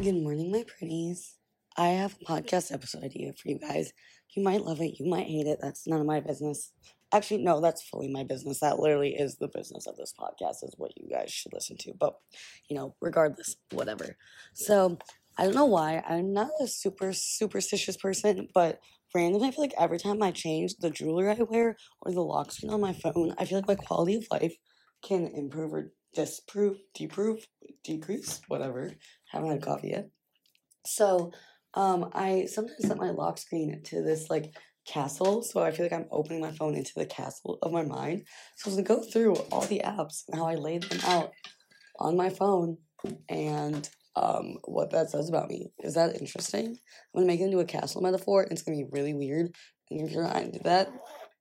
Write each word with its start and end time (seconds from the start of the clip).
Good 0.00 0.14
morning, 0.14 0.52
my 0.52 0.62
pretties. 0.62 1.34
I 1.76 1.88
have 1.88 2.16
a 2.20 2.24
podcast 2.24 2.72
episode 2.72 3.02
idea 3.02 3.32
for 3.32 3.48
you 3.48 3.58
guys. 3.58 3.92
You 4.36 4.44
might 4.44 4.62
love 4.62 4.80
it, 4.80 5.00
you 5.00 5.10
might 5.10 5.26
hate 5.26 5.48
it. 5.48 5.58
That's 5.60 5.88
none 5.88 5.98
of 5.98 6.06
my 6.06 6.20
business. 6.20 6.72
Actually, 7.12 7.42
no, 7.42 7.60
that's 7.60 7.82
fully 7.82 8.06
my 8.06 8.22
business. 8.22 8.60
That 8.60 8.78
literally 8.78 9.16
is 9.16 9.38
the 9.38 9.48
business 9.48 9.88
of 9.88 9.96
this 9.96 10.14
podcast, 10.16 10.62
is 10.62 10.72
what 10.76 10.92
you 10.96 11.08
guys 11.10 11.32
should 11.32 11.52
listen 11.52 11.76
to. 11.78 11.94
But, 11.98 12.14
you 12.70 12.76
know, 12.76 12.94
regardless, 13.00 13.56
whatever. 13.72 14.16
So, 14.54 14.98
I 15.36 15.44
don't 15.44 15.56
know 15.56 15.64
why. 15.64 16.00
I'm 16.08 16.32
not 16.32 16.50
a 16.60 16.68
super 16.68 17.12
superstitious 17.12 17.96
person, 17.96 18.46
but 18.54 18.78
randomly, 19.12 19.48
I 19.48 19.50
feel 19.50 19.64
like 19.64 19.74
every 19.80 19.98
time 19.98 20.22
I 20.22 20.30
change 20.30 20.76
the 20.76 20.90
jewelry 20.90 21.28
I 21.28 21.42
wear 21.42 21.76
or 22.02 22.12
the 22.12 22.20
lock 22.20 22.52
screen 22.52 22.72
on 22.72 22.80
my 22.80 22.92
phone, 22.92 23.34
I 23.36 23.46
feel 23.46 23.58
like 23.58 23.66
my 23.66 23.74
quality 23.74 24.14
of 24.14 24.26
life 24.30 24.54
can 25.02 25.26
improve 25.26 25.74
or 25.74 25.92
disprove, 26.14 26.78
deprove, 26.94 27.46
decrease, 27.82 28.40
whatever. 28.48 28.92
Haven't 29.30 29.50
had 29.50 29.62
coffee 29.62 29.88
yet. 29.88 30.10
So, 30.86 31.32
um, 31.74 32.10
I 32.12 32.46
sometimes 32.46 32.86
set 32.86 32.96
my 32.96 33.10
lock 33.10 33.38
screen 33.38 33.82
to 33.84 34.02
this 34.02 34.30
like 34.30 34.54
castle, 34.86 35.42
so 35.42 35.60
I 35.60 35.70
feel 35.70 35.84
like 35.84 35.92
I'm 35.92 36.08
opening 36.10 36.40
my 36.40 36.50
phone 36.50 36.74
into 36.74 36.92
the 36.96 37.06
castle 37.06 37.58
of 37.62 37.72
my 37.72 37.82
mind. 37.82 38.26
So 38.56 38.68
I 38.70 38.74
was 38.74 38.76
gonna 38.76 39.00
go 39.00 39.02
through 39.02 39.34
all 39.52 39.62
the 39.62 39.82
apps 39.84 40.24
and 40.28 40.38
how 40.38 40.46
I 40.46 40.54
laid 40.54 40.84
them 40.84 41.00
out 41.04 41.32
on 41.98 42.16
my 42.16 42.30
phone 42.30 42.78
and 43.28 43.88
um 44.16 44.56
what 44.64 44.90
that 44.90 45.10
says 45.10 45.28
about 45.28 45.48
me. 45.48 45.70
Is 45.80 45.94
that 45.94 46.20
interesting? 46.20 46.66
I'm 46.66 46.76
gonna 47.14 47.26
make 47.26 47.40
it 47.40 47.44
into 47.44 47.60
a 47.60 47.64
castle 47.64 48.02
metaphor 48.02 48.42
and 48.42 48.52
it's 48.52 48.62
gonna 48.62 48.78
be 48.78 48.86
really 48.90 49.14
weird. 49.14 49.54
And 49.90 50.00
if 50.00 50.12
you're 50.12 50.24
not 50.24 50.42
into 50.42 50.60
that, 50.60 50.90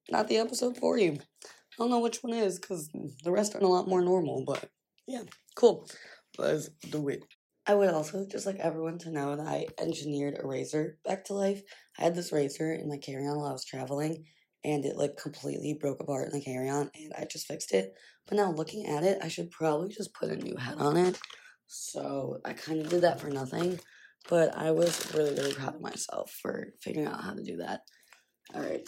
not 0.09 0.27
the 0.27 0.37
episode 0.37 0.77
for 0.77 0.97
you. 0.97 1.13
I 1.13 1.83
don't 1.83 1.89
know 1.89 1.99
which 1.99 2.23
one 2.23 2.33
is 2.33 2.59
because 2.59 2.89
the 3.23 3.31
rest 3.31 3.55
are 3.55 3.59
a 3.59 3.67
lot 3.67 3.87
more 3.87 4.01
normal, 4.01 4.43
but 4.45 4.69
yeah, 5.07 5.23
cool. 5.55 5.87
Let's 6.37 6.69
do 6.91 7.07
it. 7.09 7.23
I 7.67 7.75
would 7.75 7.89
also 7.89 8.25
just 8.25 8.45
like 8.45 8.59
everyone 8.59 8.97
to 8.99 9.11
know 9.11 9.35
that 9.35 9.45
I 9.45 9.67
engineered 9.77 10.39
a 10.39 10.47
razor 10.47 10.97
back 11.03 11.25
to 11.25 11.33
life. 11.33 11.61
I 11.99 12.03
had 12.03 12.15
this 12.15 12.31
razor 12.31 12.71
in 12.71 12.87
my 12.87 12.97
carry 12.97 13.27
on 13.27 13.37
while 13.37 13.49
I 13.49 13.51
was 13.51 13.65
traveling, 13.65 14.23
and 14.63 14.85
it 14.85 14.95
like 14.95 15.17
completely 15.17 15.77
broke 15.79 15.99
apart 15.99 16.27
in 16.27 16.31
the 16.31 16.43
carry 16.43 16.69
on, 16.69 16.89
and 16.95 17.13
I 17.17 17.25
just 17.29 17.45
fixed 17.45 17.73
it. 17.73 17.91
But 18.25 18.37
now 18.37 18.51
looking 18.53 18.85
at 18.87 19.03
it, 19.03 19.19
I 19.21 19.27
should 19.27 19.51
probably 19.51 19.89
just 19.89 20.13
put 20.13 20.29
a 20.29 20.37
new 20.37 20.55
head 20.55 20.77
on 20.77 20.95
it. 20.95 21.19
So 21.67 22.39
I 22.45 22.53
kind 22.53 22.79
of 22.79 22.89
did 22.89 23.01
that 23.01 23.19
for 23.19 23.29
nothing, 23.29 23.81
but 24.29 24.57
I 24.57 24.71
was 24.71 25.13
really, 25.13 25.33
really 25.33 25.53
proud 25.53 25.75
of 25.75 25.81
myself 25.81 26.31
for 26.41 26.67
figuring 26.81 27.07
out 27.09 27.21
how 27.21 27.33
to 27.33 27.43
do 27.43 27.57
that. 27.57 27.81
All 28.53 28.61
right. 28.61 28.87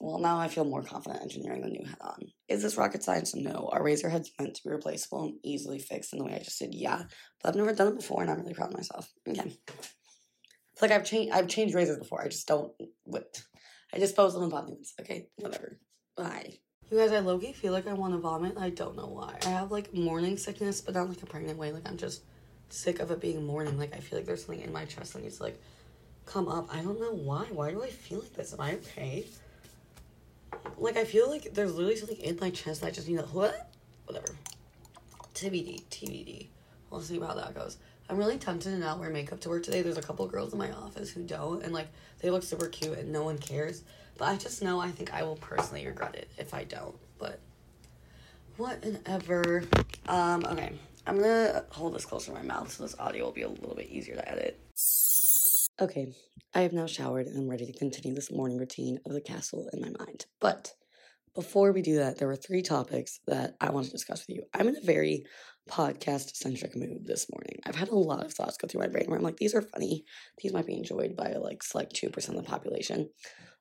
Well, 0.00 0.18
now 0.18 0.38
I 0.38 0.48
feel 0.48 0.64
more 0.64 0.82
confident 0.82 1.22
engineering 1.22 1.62
the 1.62 1.68
new 1.68 1.84
head 1.84 1.96
on. 2.00 2.20
Is 2.48 2.62
this 2.62 2.76
rocket 2.76 3.02
science? 3.02 3.34
No. 3.34 3.68
Are 3.72 3.82
razor 3.82 4.08
heads 4.08 4.30
meant 4.38 4.54
to 4.56 4.62
be 4.64 4.70
replaceable 4.70 5.24
and 5.24 5.34
easily 5.42 5.78
fixed 5.78 6.12
in 6.12 6.18
the 6.18 6.24
way 6.24 6.34
I 6.34 6.42
just 6.42 6.58
did? 6.58 6.74
Yeah. 6.74 7.04
But 7.42 7.48
I've 7.48 7.56
never 7.56 7.72
done 7.72 7.88
it 7.88 7.96
before 7.96 8.22
and 8.22 8.30
I'm 8.30 8.40
really 8.40 8.54
proud 8.54 8.70
of 8.70 8.76
myself. 8.76 9.10
Okay. 9.26 9.56
It's 10.72 10.82
like 10.82 10.92
I've 10.92 11.04
changed 11.04 11.32
I've 11.32 11.48
changed 11.48 11.74
razors 11.74 11.98
before. 11.98 12.22
I 12.22 12.28
just 12.28 12.46
don't 12.46 12.72
what 13.04 13.42
I 13.92 13.98
dispose 13.98 14.34
of 14.34 14.42
them 14.42 14.52
on 14.52 14.68
ones. 14.68 14.94
Okay, 15.00 15.28
whatever. 15.36 15.78
Bye. 16.16 16.58
You 16.90 16.98
guys, 16.98 17.12
I 17.12 17.18
low-key 17.18 17.52
feel 17.52 17.72
like 17.72 17.86
I 17.86 17.92
want 17.92 18.14
to 18.14 18.18
vomit. 18.18 18.56
I 18.56 18.70
don't 18.70 18.96
know 18.96 19.08
why. 19.08 19.38
I 19.44 19.48
have 19.48 19.70
like 19.70 19.92
morning 19.92 20.38
sickness, 20.38 20.80
but 20.80 20.94
not 20.94 21.08
like 21.08 21.22
a 21.22 21.26
pregnant 21.26 21.58
way. 21.58 21.72
Like 21.72 21.88
I'm 21.88 21.96
just 21.96 22.22
sick 22.70 23.00
of 23.00 23.10
it 23.10 23.20
being 23.20 23.44
morning. 23.44 23.76
Like 23.76 23.94
I 23.94 23.98
feel 23.98 24.18
like 24.18 24.26
there's 24.26 24.44
something 24.44 24.64
in 24.64 24.72
my 24.72 24.84
chest 24.84 25.14
that 25.14 25.22
needs 25.22 25.38
to 25.38 25.42
like 25.42 25.60
come 26.28 26.48
up. 26.48 26.68
I 26.72 26.80
don't 26.82 27.00
know 27.00 27.12
why. 27.12 27.46
Why 27.50 27.70
do 27.70 27.82
I 27.82 27.88
feel 27.88 28.20
like 28.20 28.34
this? 28.34 28.52
Am 28.52 28.60
I 28.60 28.74
okay? 28.74 29.24
Like 30.76 30.96
I 30.96 31.04
feel 31.04 31.28
like 31.30 31.54
there's 31.54 31.74
literally 31.74 31.96
something 31.96 32.18
in 32.18 32.38
my 32.40 32.50
chest 32.50 32.82
that 32.82 32.88
I 32.88 32.90
just 32.90 33.08
need 33.08 33.18
to 33.18 33.22
what? 33.24 33.72
Whatever. 34.04 34.36
TBD, 35.34 35.82
TBD. 35.90 36.48
We'll 36.90 37.00
see 37.00 37.18
how 37.18 37.34
that 37.34 37.54
goes. 37.54 37.78
I'm 38.08 38.16
really 38.16 38.38
tempted 38.38 38.70
to 38.70 38.78
not 38.78 38.98
wear 38.98 39.10
makeup 39.10 39.40
to 39.40 39.48
work 39.48 39.62
today. 39.62 39.82
There's 39.82 39.98
a 39.98 40.02
couple 40.02 40.26
girls 40.26 40.52
in 40.52 40.58
my 40.58 40.70
office 40.72 41.10
who 41.10 41.22
don't, 41.22 41.62
and 41.62 41.72
like 41.72 41.88
they 42.20 42.30
look 42.30 42.42
super 42.42 42.68
cute 42.68 42.98
and 42.98 43.12
no 43.12 43.24
one 43.24 43.38
cares. 43.38 43.82
But 44.16 44.28
I 44.28 44.36
just 44.36 44.62
know 44.62 44.80
I 44.80 44.90
think 44.90 45.12
I 45.12 45.22
will 45.22 45.36
personally 45.36 45.86
regret 45.86 46.14
it 46.14 46.30
if 46.38 46.54
I 46.54 46.64
don't. 46.64 46.96
But 47.18 47.40
whatever. 48.56 49.64
Um, 50.06 50.44
okay. 50.44 50.72
I'm 51.06 51.18
gonna 51.18 51.64
hold 51.70 51.94
this 51.94 52.04
close 52.04 52.26
to 52.26 52.32
my 52.32 52.42
mouth 52.42 52.70
so 52.70 52.82
this 52.82 52.98
audio 52.98 53.24
will 53.24 53.32
be 53.32 53.42
a 53.42 53.48
little 53.48 53.74
bit 53.74 53.88
easier 53.88 54.14
to 54.16 54.30
edit. 54.30 54.58
Okay, 55.80 56.12
I 56.54 56.62
have 56.62 56.72
now 56.72 56.86
showered 56.86 57.28
and 57.28 57.38
I'm 57.38 57.48
ready 57.48 57.64
to 57.64 57.78
continue 57.78 58.12
this 58.12 58.32
morning 58.32 58.58
routine 58.58 58.98
of 59.06 59.12
the 59.12 59.20
castle 59.20 59.70
in 59.72 59.80
my 59.80 59.90
mind. 59.90 60.26
But 60.40 60.72
before 61.36 61.70
we 61.70 61.82
do 61.82 61.98
that, 61.98 62.18
there 62.18 62.26
were 62.26 62.34
three 62.34 62.62
topics 62.62 63.20
that 63.28 63.54
I 63.60 63.70
want 63.70 63.86
to 63.86 63.92
discuss 63.92 64.26
with 64.26 64.36
you. 64.36 64.42
I'm 64.52 64.66
in 64.66 64.76
a 64.76 64.84
very 64.84 65.24
podcast 65.70 66.34
centric 66.34 66.74
mood 66.74 67.06
this 67.06 67.28
morning. 67.32 67.60
I've 67.64 67.76
had 67.76 67.90
a 67.90 67.94
lot 67.94 68.26
of 68.26 68.34
thoughts 68.34 68.56
go 68.56 68.66
through 68.66 68.80
my 68.80 68.88
brain 68.88 69.04
where 69.06 69.18
I'm 69.18 69.24
like, 69.24 69.36
these 69.36 69.54
are 69.54 69.62
funny. 69.62 70.04
These 70.42 70.52
might 70.52 70.66
be 70.66 70.76
enjoyed 70.76 71.14
by 71.14 71.34
like 71.34 71.62
select 71.62 71.94
2% 71.94 72.28
of 72.30 72.34
the 72.34 72.42
population. 72.42 73.10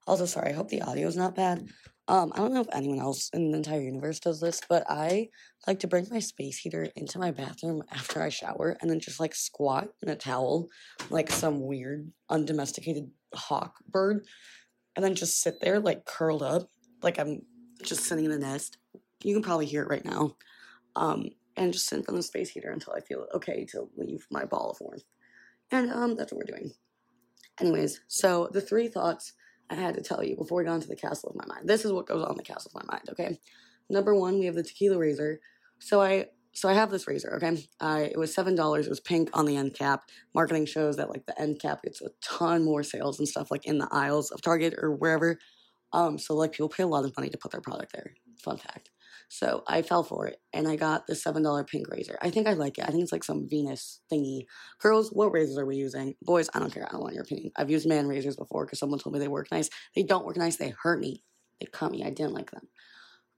Also, 0.07 0.25
sorry, 0.25 0.49
I 0.49 0.53
hope 0.53 0.69
the 0.69 0.81
audio 0.81 1.07
is 1.07 1.17
not 1.17 1.35
bad. 1.35 1.67
Um, 2.09 2.31
I 2.33 2.37
don't 2.37 2.53
know 2.53 2.61
if 2.61 2.67
anyone 2.71 2.99
else 2.99 3.29
in 3.33 3.51
the 3.51 3.57
entire 3.57 3.81
universe 3.81 4.19
does 4.19 4.39
this, 4.39 4.61
but 4.69 4.85
I 4.89 5.27
like 5.67 5.79
to 5.81 5.87
bring 5.87 6.07
my 6.09 6.19
space 6.19 6.57
heater 6.57 6.87
into 6.95 7.19
my 7.19 7.31
bathroom 7.31 7.83
after 7.91 8.21
I 8.21 8.29
shower 8.29 8.77
and 8.79 8.89
then 8.89 9.01
just 9.01 9.19
like 9.19 9.35
squat 9.35 9.89
in 10.01 10.09
a 10.09 10.15
towel 10.15 10.69
like 11.09 11.29
some 11.29 11.59
weird 11.59 12.09
undomesticated 12.29 13.11
hawk 13.33 13.75
bird 13.89 14.25
and 14.95 15.03
then 15.03 15.15
just 15.15 15.41
sit 15.41 15.59
there 15.59 15.81
like 15.81 16.05
curled 16.05 16.43
up 16.43 16.69
like 17.03 17.19
I'm 17.19 17.41
just 17.83 18.05
sitting 18.05 18.25
in 18.25 18.31
a 18.31 18.37
nest. 18.37 18.77
You 19.23 19.33
can 19.33 19.43
probably 19.43 19.65
hear 19.65 19.83
it 19.83 19.89
right 19.89 20.05
now. 20.05 20.35
Um, 20.95 21.29
and 21.55 21.73
just 21.73 21.87
sit 21.87 22.07
on 22.07 22.15
the 22.15 22.23
space 22.23 22.49
heater 22.49 22.71
until 22.71 22.93
I 22.93 23.01
feel 23.01 23.27
okay 23.33 23.65
to 23.71 23.89
leave 23.97 24.27
my 24.31 24.45
ball 24.45 24.71
of 24.71 24.77
warmth. 24.79 25.03
And 25.71 25.91
um, 25.91 26.15
that's 26.15 26.31
what 26.31 26.39
we're 26.39 26.55
doing. 26.55 26.71
Anyways, 27.59 28.01
so 28.07 28.49
the 28.51 28.61
three 28.61 28.87
thoughts 28.87 29.33
I 29.69 29.75
had 29.75 29.95
to 29.95 30.01
tell 30.01 30.23
you 30.23 30.35
before 30.35 30.59
we 30.59 30.65
got 30.65 30.75
into 30.75 30.87
the 30.87 30.95
castle 30.95 31.29
of 31.29 31.35
my 31.35 31.53
mind. 31.53 31.67
This 31.67 31.85
is 31.85 31.91
what 31.91 32.07
goes 32.07 32.23
on 32.23 32.31
in 32.31 32.37
the 32.37 32.43
castle 32.43 32.71
of 32.73 32.85
my 32.85 32.93
mind, 32.93 33.09
okay? 33.09 33.39
Number 33.89 34.15
one, 34.15 34.39
we 34.39 34.45
have 34.45 34.55
the 34.55 34.63
tequila 34.63 34.97
razor. 34.97 35.39
So 35.79 36.01
I 36.01 36.27
so 36.53 36.67
I 36.67 36.73
have 36.73 36.89
this 36.89 37.07
razor, 37.07 37.35
okay? 37.35 37.67
Uh, 37.79 38.07
it 38.09 38.17
was 38.17 38.33
seven 38.33 38.55
dollars. 38.55 38.87
It 38.87 38.89
was 38.89 38.99
pink 38.99 39.29
on 39.33 39.45
the 39.45 39.55
end 39.57 39.75
cap. 39.75 40.09
Marketing 40.33 40.65
shows 40.65 40.97
that 40.97 41.09
like 41.09 41.25
the 41.27 41.39
end 41.39 41.59
cap 41.59 41.83
gets 41.83 42.01
a 42.01 42.09
ton 42.21 42.63
more 42.63 42.81
sales 42.81 43.19
and 43.19 43.27
stuff 43.27 43.51
like 43.51 43.65
in 43.67 43.77
the 43.77 43.87
aisles 43.91 44.31
of 44.31 44.41
Target 44.41 44.73
or 44.77 44.91
wherever. 44.91 45.37
Um, 45.93 46.17
so 46.17 46.35
like 46.35 46.53
people 46.53 46.69
pay 46.69 46.83
a 46.83 46.87
lot 46.87 47.05
of 47.05 47.15
money 47.15 47.29
to 47.29 47.37
put 47.37 47.51
their 47.51 47.61
product 47.61 47.93
there. 47.93 48.13
Fun 48.43 48.57
fact. 48.57 48.89
So 49.29 49.63
I 49.67 49.81
fell 49.81 50.03
for 50.03 50.27
it 50.27 50.39
and 50.53 50.67
I 50.67 50.75
got 50.77 51.05
the 51.05 51.15
seven 51.15 51.43
dollar 51.43 51.63
pink 51.63 51.89
razor. 51.89 52.17
I 52.21 52.29
think 52.29 52.47
I 52.47 52.53
like 52.53 52.77
it. 52.77 52.85
I 52.85 52.87
think 52.87 53.03
it's 53.03 53.11
like 53.11 53.23
some 53.23 53.47
Venus 53.49 53.99
thingy. 54.11 54.45
Girls, 54.79 55.09
what 55.09 55.33
razors 55.33 55.57
are 55.57 55.65
we 55.65 55.75
using? 55.75 56.15
Boys, 56.21 56.49
I 56.53 56.59
don't 56.59 56.73
care. 56.73 56.85
I 56.87 56.91
don't 56.91 57.01
want 57.01 57.13
your 57.13 57.23
opinion. 57.23 57.51
I've 57.55 57.69
used 57.69 57.87
man 57.87 58.07
razors 58.07 58.37
before 58.37 58.65
because 58.65 58.79
someone 58.79 58.99
told 58.99 59.13
me 59.13 59.19
they 59.19 59.27
work 59.27 59.51
nice. 59.51 59.69
They 59.95 60.03
don't 60.03 60.25
work 60.25 60.37
nice. 60.37 60.55
They 60.55 60.73
hurt 60.81 60.99
me. 60.99 61.23
They 61.59 61.67
cut 61.67 61.91
me. 61.91 62.03
I 62.03 62.09
didn't 62.09 62.33
like 62.33 62.51
them. 62.51 62.67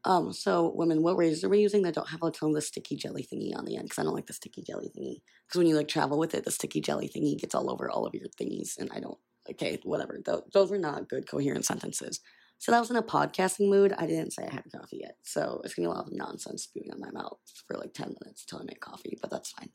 Um, 0.06 0.32
so 0.32 0.72
women, 0.76 1.04
what 1.04 1.18
razors 1.18 1.44
are 1.44 1.50
we 1.50 1.60
using 1.60 1.82
that 1.82 1.94
don't 1.94 2.10
have 2.10 2.24
a 2.24 2.32
ton 2.32 2.50
of 2.50 2.56
the 2.56 2.62
sticky 2.62 2.96
jelly 2.96 3.28
thingy 3.32 3.56
on 3.58 3.66
the 3.66 3.76
end? 3.76 3.86
Because 3.86 4.00
I 4.00 4.04
don't 4.04 4.16
like 4.16 4.28
the 4.28 4.34
sticky 4.34 4.64
jelly 4.64 4.90
thingy. 4.98 5.22
Because 5.48 5.58
when 5.58 5.68
you 5.68 5.76
like 5.76 5.90
travel 5.90 6.18
with 6.18 6.34
it, 6.36 6.46
the 6.46 6.52
sticky 6.52 6.82
jelly 6.82 7.10
thingy 7.14 7.38
gets 7.38 7.54
all 7.54 7.70
over 7.70 7.90
all 7.90 8.06
of 8.06 8.14
your 8.14 8.28
thingies, 8.40 8.78
and 8.78 8.90
I 8.96 9.00
don't. 9.00 9.18
Okay, 9.50 9.80
whatever. 9.84 10.20
Th- 10.24 10.44
those 10.54 10.70
were 10.70 10.78
not 10.78 11.10
good 11.10 11.28
coherent 11.28 11.66
sentences. 11.66 12.20
So 12.60 12.72
that 12.72 12.80
was 12.80 12.90
in 12.90 12.98
a 12.98 13.02
podcasting 13.02 13.70
mood. 13.70 13.94
I 13.98 14.06
didn't 14.06 14.34
say 14.34 14.44
I 14.44 14.54
had 14.54 14.66
coffee 14.72 15.00
yet. 15.02 15.16
So 15.24 15.62
it's 15.64 15.74
gonna 15.74 15.88
be 15.88 15.92
a 15.92 15.96
lot 15.96 16.08
of 16.08 16.14
nonsense 16.14 16.64
spewing 16.64 16.92
on 16.92 17.00
my 17.00 17.10
mouth 17.12 17.40
for 17.68 17.78
like 17.78 17.94
10 17.94 18.16
minutes 18.22 18.44
until 18.44 18.60
I 18.60 18.66
make 18.66 18.82
coffee, 18.82 19.18
but 19.22 19.32
that's 19.32 19.52
fine. 19.52 19.70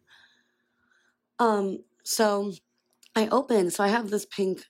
Um, 1.39 1.79
so 2.05 2.53
I 3.17 3.29
opened, 3.29 3.73
so 3.73 3.83
I 3.83 3.89
have 3.89 4.11
this 4.11 4.27
pink 4.27 4.65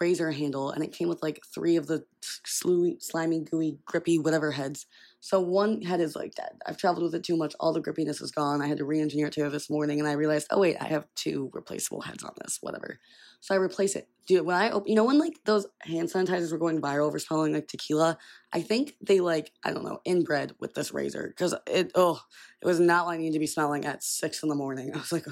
razor 0.00 0.30
handle 0.32 0.70
and 0.70 0.84
it 0.84 0.92
came 0.92 1.08
with 1.08 1.22
like 1.22 1.40
three 1.54 1.76
of 1.76 1.86
the 1.86 2.04
slimy, 2.44 2.96
slimy, 3.00 3.40
gooey, 3.40 3.78
grippy, 3.84 4.18
whatever 4.18 4.50
heads. 4.50 4.86
So 5.20 5.40
one 5.40 5.80
head 5.82 6.00
is 6.00 6.16
like 6.16 6.34
dead. 6.34 6.60
I've 6.66 6.76
traveled 6.76 7.04
with 7.04 7.14
it 7.14 7.24
too 7.24 7.36
much. 7.36 7.54
All 7.58 7.72
the 7.72 7.80
grippiness 7.80 8.20
is 8.20 8.32
gone. 8.32 8.60
I 8.60 8.66
had 8.66 8.78
to 8.78 8.84
re-engineer 8.84 9.28
it 9.28 9.32
to 9.34 9.48
this 9.48 9.70
morning 9.70 10.00
and 10.00 10.08
I 10.08 10.12
realized, 10.12 10.48
oh 10.50 10.60
wait, 10.60 10.76
I 10.80 10.86
have 10.86 11.06
two 11.14 11.50
replaceable 11.52 12.02
heads 12.02 12.24
on 12.24 12.32
this, 12.42 12.58
whatever. 12.60 12.98
So 13.42 13.56
I 13.56 13.58
replace 13.58 13.96
it. 13.96 14.08
Dude, 14.28 14.46
when 14.46 14.54
I 14.54 14.70
open, 14.70 14.88
you 14.88 14.94
know, 14.94 15.04
when 15.04 15.18
like 15.18 15.34
those 15.44 15.66
hand 15.80 16.08
sanitizers 16.08 16.52
were 16.52 16.58
going 16.58 16.80
viral 16.80 17.10
for 17.10 17.18
smelling 17.18 17.52
like 17.52 17.66
tequila, 17.66 18.16
I 18.52 18.62
think 18.62 18.94
they 19.00 19.18
like, 19.18 19.50
I 19.64 19.72
don't 19.72 19.84
know, 19.84 19.98
inbred 20.04 20.52
with 20.60 20.74
this 20.74 20.94
razor 20.94 21.26
because 21.26 21.52
it, 21.66 21.90
oh, 21.96 22.20
it 22.62 22.66
was 22.66 22.78
not 22.78 23.06
what 23.06 23.14
I 23.14 23.16
needed 23.16 23.32
to 23.32 23.38
be 23.40 23.48
smelling 23.48 23.84
at 23.84 24.04
six 24.04 24.44
in 24.44 24.48
the 24.48 24.54
morning. 24.54 24.92
I 24.94 24.98
was 24.98 25.10
like, 25.10 25.26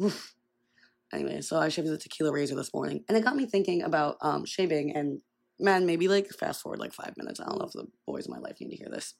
oof. 0.00 0.34
Anyway, 1.12 1.40
so 1.40 1.58
I 1.58 1.68
shaved 1.68 1.88
the 1.88 1.98
tequila 1.98 2.32
razor 2.32 2.54
this 2.54 2.72
morning, 2.72 3.02
and 3.08 3.18
it 3.18 3.24
got 3.24 3.34
me 3.34 3.46
thinking 3.46 3.82
about 3.82 4.18
um, 4.20 4.44
shaving. 4.44 4.94
And 4.94 5.20
man, 5.58 5.84
maybe 5.84 6.06
like 6.06 6.28
fast 6.28 6.62
forward 6.62 6.78
like 6.78 6.92
five 6.92 7.14
minutes. 7.16 7.40
I 7.40 7.46
don't 7.46 7.58
know 7.58 7.66
if 7.66 7.72
the 7.72 7.88
boys 8.06 8.26
in 8.26 8.32
my 8.32 8.38
life 8.38 8.60
need 8.60 8.70
to 8.70 8.76
hear 8.76 8.88
this. 8.88 9.14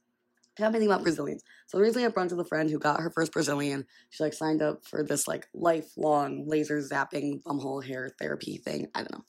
Got 0.59 0.73
me 0.73 0.79
thinking 0.79 0.91
about 0.91 1.03
Brazilians. 1.03 1.43
So 1.67 1.79
recently, 1.79 2.07
I 2.07 2.09
brunch 2.09 2.31
with 2.31 2.41
a 2.41 2.49
friend 2.49 2.71
who 2.71 2.79
got 2.79 3.01
her 3.01 3.11
first 3.11 3.33
Brazilian. 3.33 3.85
She 4.09 4.23
like 4.23 4.33
signed 4.33 4.63
up 4.63 4.87
for 4.87 5.03
this 5.03 5.29
like 5.29 5.49
lifelong 5.53 6.49
laser 6.49 6.81
zapping 6.81 7.43
bumhole 7.43 7.85
hair 7.85 8.11
therapy 8.19 8.57
thing. 8.57 8.89
I 8.95 9.01
don't 9.01 9.13
know. 9.13 9.25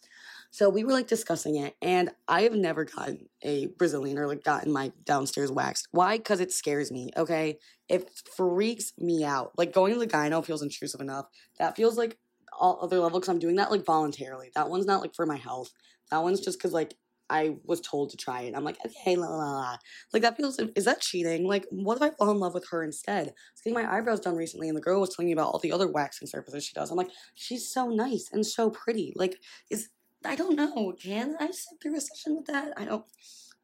So 0.52 0.70
we 0.70 0.86
were 0.86 0.94
like 0.94 1.08
discussing 1.08 1.58
it, 1.58 1.76
and 1.82 2.12
I 2.30 2.44
have 2.44 2.54
never 2.54 2.86
gotten 2.86 3.28
a 3.44 3.68
Brazilian 3.78 4.18
or 4.18 4.26
like 4.28 4.44
gotten 4.44 4.72
my 4.72 4.94
downstairs 5.04 5.52
waxed. 5.52 5.90
Why? 5.92 6.18
Because 6.18 6.40
it 6.40 6.54
scares 6.54 6.92
me. 6.92 7.12
Okay, 7.18 7.60
it 7.90 8.10
freaks 8.36 8.94
me 8.98 9.26
out. 9.26 9.52
Like 9.58 9.74
going 9.74 9.94
to 9.94 10.00
the 10.00 10.08
gyno 10.08 10.46
feels 10.46 10.62
intrusive 10.62 11.02
enough. 11.02 11.26
That 11.60 11.76
feels 11.76 11.98
like 11.98 12.18
all 12.58 12.80
other 12.82 13.00
level 13.00 13.20
because 13.20 13.30
I'm 13.30 13.40
doing 13.40 13.58
that 13.58 13.70
like 13.70 13.86
voluntarily. 13.86 14.50
That 14.56 14.70
one's 14.70 14.86
not 14.86 15.02
like 15.02 15.14
for 15.14 15.26
my 15.26 15.36
health. 15.36 15.74
That 16.10 16.24
one's 16.24 16.40
just 16.40 16.58
because 16.58 16.72
like 16.72 16.96
I 17.30 17.58
was 17.64 17.82
told 17.82 18.12
to 18.12 18.18
try 18.18 18.42
it. 18.42 18.56
I'm 18.56 18.64
like, 18.64 18.78
okay, 18.86 19.16
la 19.16 19.28
la 19.28 19.38
la. 19.38 19.78
Like 20.14 20.22
that 20.22 20.38
feels 20.38 20.60
is 20.60 20.86
that 20.86 21.02
cheating? 21.02 21.48
Like, 21.48 21.66
what 21.70 21.98
if 21.98 22.02
I 22.02 22.12
fall 22.12 22.32
in 22.32 22.40
love 22.40 22.54
with 22.54 22.68
her 22.70 22.84
instead? 22.84 23.28
I 23.28 23.32
was 23.32 23.62
getting 23.64 23.82
my 23.82 23.92
eyebrows 23.92 24.20
done 24.20 24.36
recently, 24.36 24.68
and 24.68 24.78
the 24.78 24.82
girl 24.82 25.02
was 25.02 25.16
telling 25.16 25.28
me 25.28 25.34
about 25.34 25.48
all 25.54 25.60
the 25.60 25.72
other 25.72 25.88
waxing 25.88 26.28
services 26.28 26.66
she 26.66 26.74
does. 26.74 26.92
I'm 26.92 26.98
like, 26.98 27.12
she's 27.36 27.68
so 27.68 27.90
nice 27.90 28.30
and 28.32 28.46
so 28.46 28.70
pretty. 28.70 29.14
Like, 29.16 29.38
is 29.70 29.90
I 30.26 30.36
don't 30.36 30.56
know. 30.56 30.94
Can 31.02 31.36
I 31.40 31.48
sit 31.48 31.80
through 31.82 31.98
a 31.98 32.02
session 32.02 32.36
with 32.36 32.46
that? 32.48 32.74
I 32.78 32.86
don't. 32.86 33.06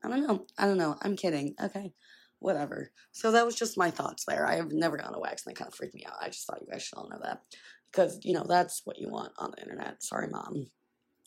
I 0.04 0.10
don't 0.10 0.28
know. 0.28 0.46
I 0.58 0.66
don't 0.66 0.78
know. 0.78 0.98
I'm 1.02 1.16
kidding. 1.16 1.56
Okay. 1.62 1.94
Whatever. 2.40 2.92
So 3.12 3.32
that 3.32 3.46
was 3.46 3.56
just 3.56 3.78
my 3.78 3.90
thoughts 3.90 4.26
there. 4.26 4.46
I 4.46 4.56
have 4.56 4.72
never 4.72 4.98
gone 4.98 5.14
to 5.14 5.20
wax 5.20 5.46
and 5.46 5.56
it 5.56 5.60
kind 5.60 5.70
of 5.70 5.76
freaked 5.76 5.96
me 5.96 6.04
out. 6.06 6.18
I 6.22 6.28
just 6.28 6.46
thought 6.46 6.62
you 6.62 6.68
guys 6.70 6.84
should 6.84 6.98
all 6.98 7.10
know 7.10 7.20
that. 7.24 7.42
Because, 7.90 8.20
you 8.24 8.34
know, 8.34 8.46
that's 8.48 8.82
what 8.84 9.00
you 9.00 9.10
want 9.10 9.32
on 9.38 9.52
the 9.52 9.62
internet. 9.62 10.04
Sorry, 10.04 10.28
mom. 10.28 10.68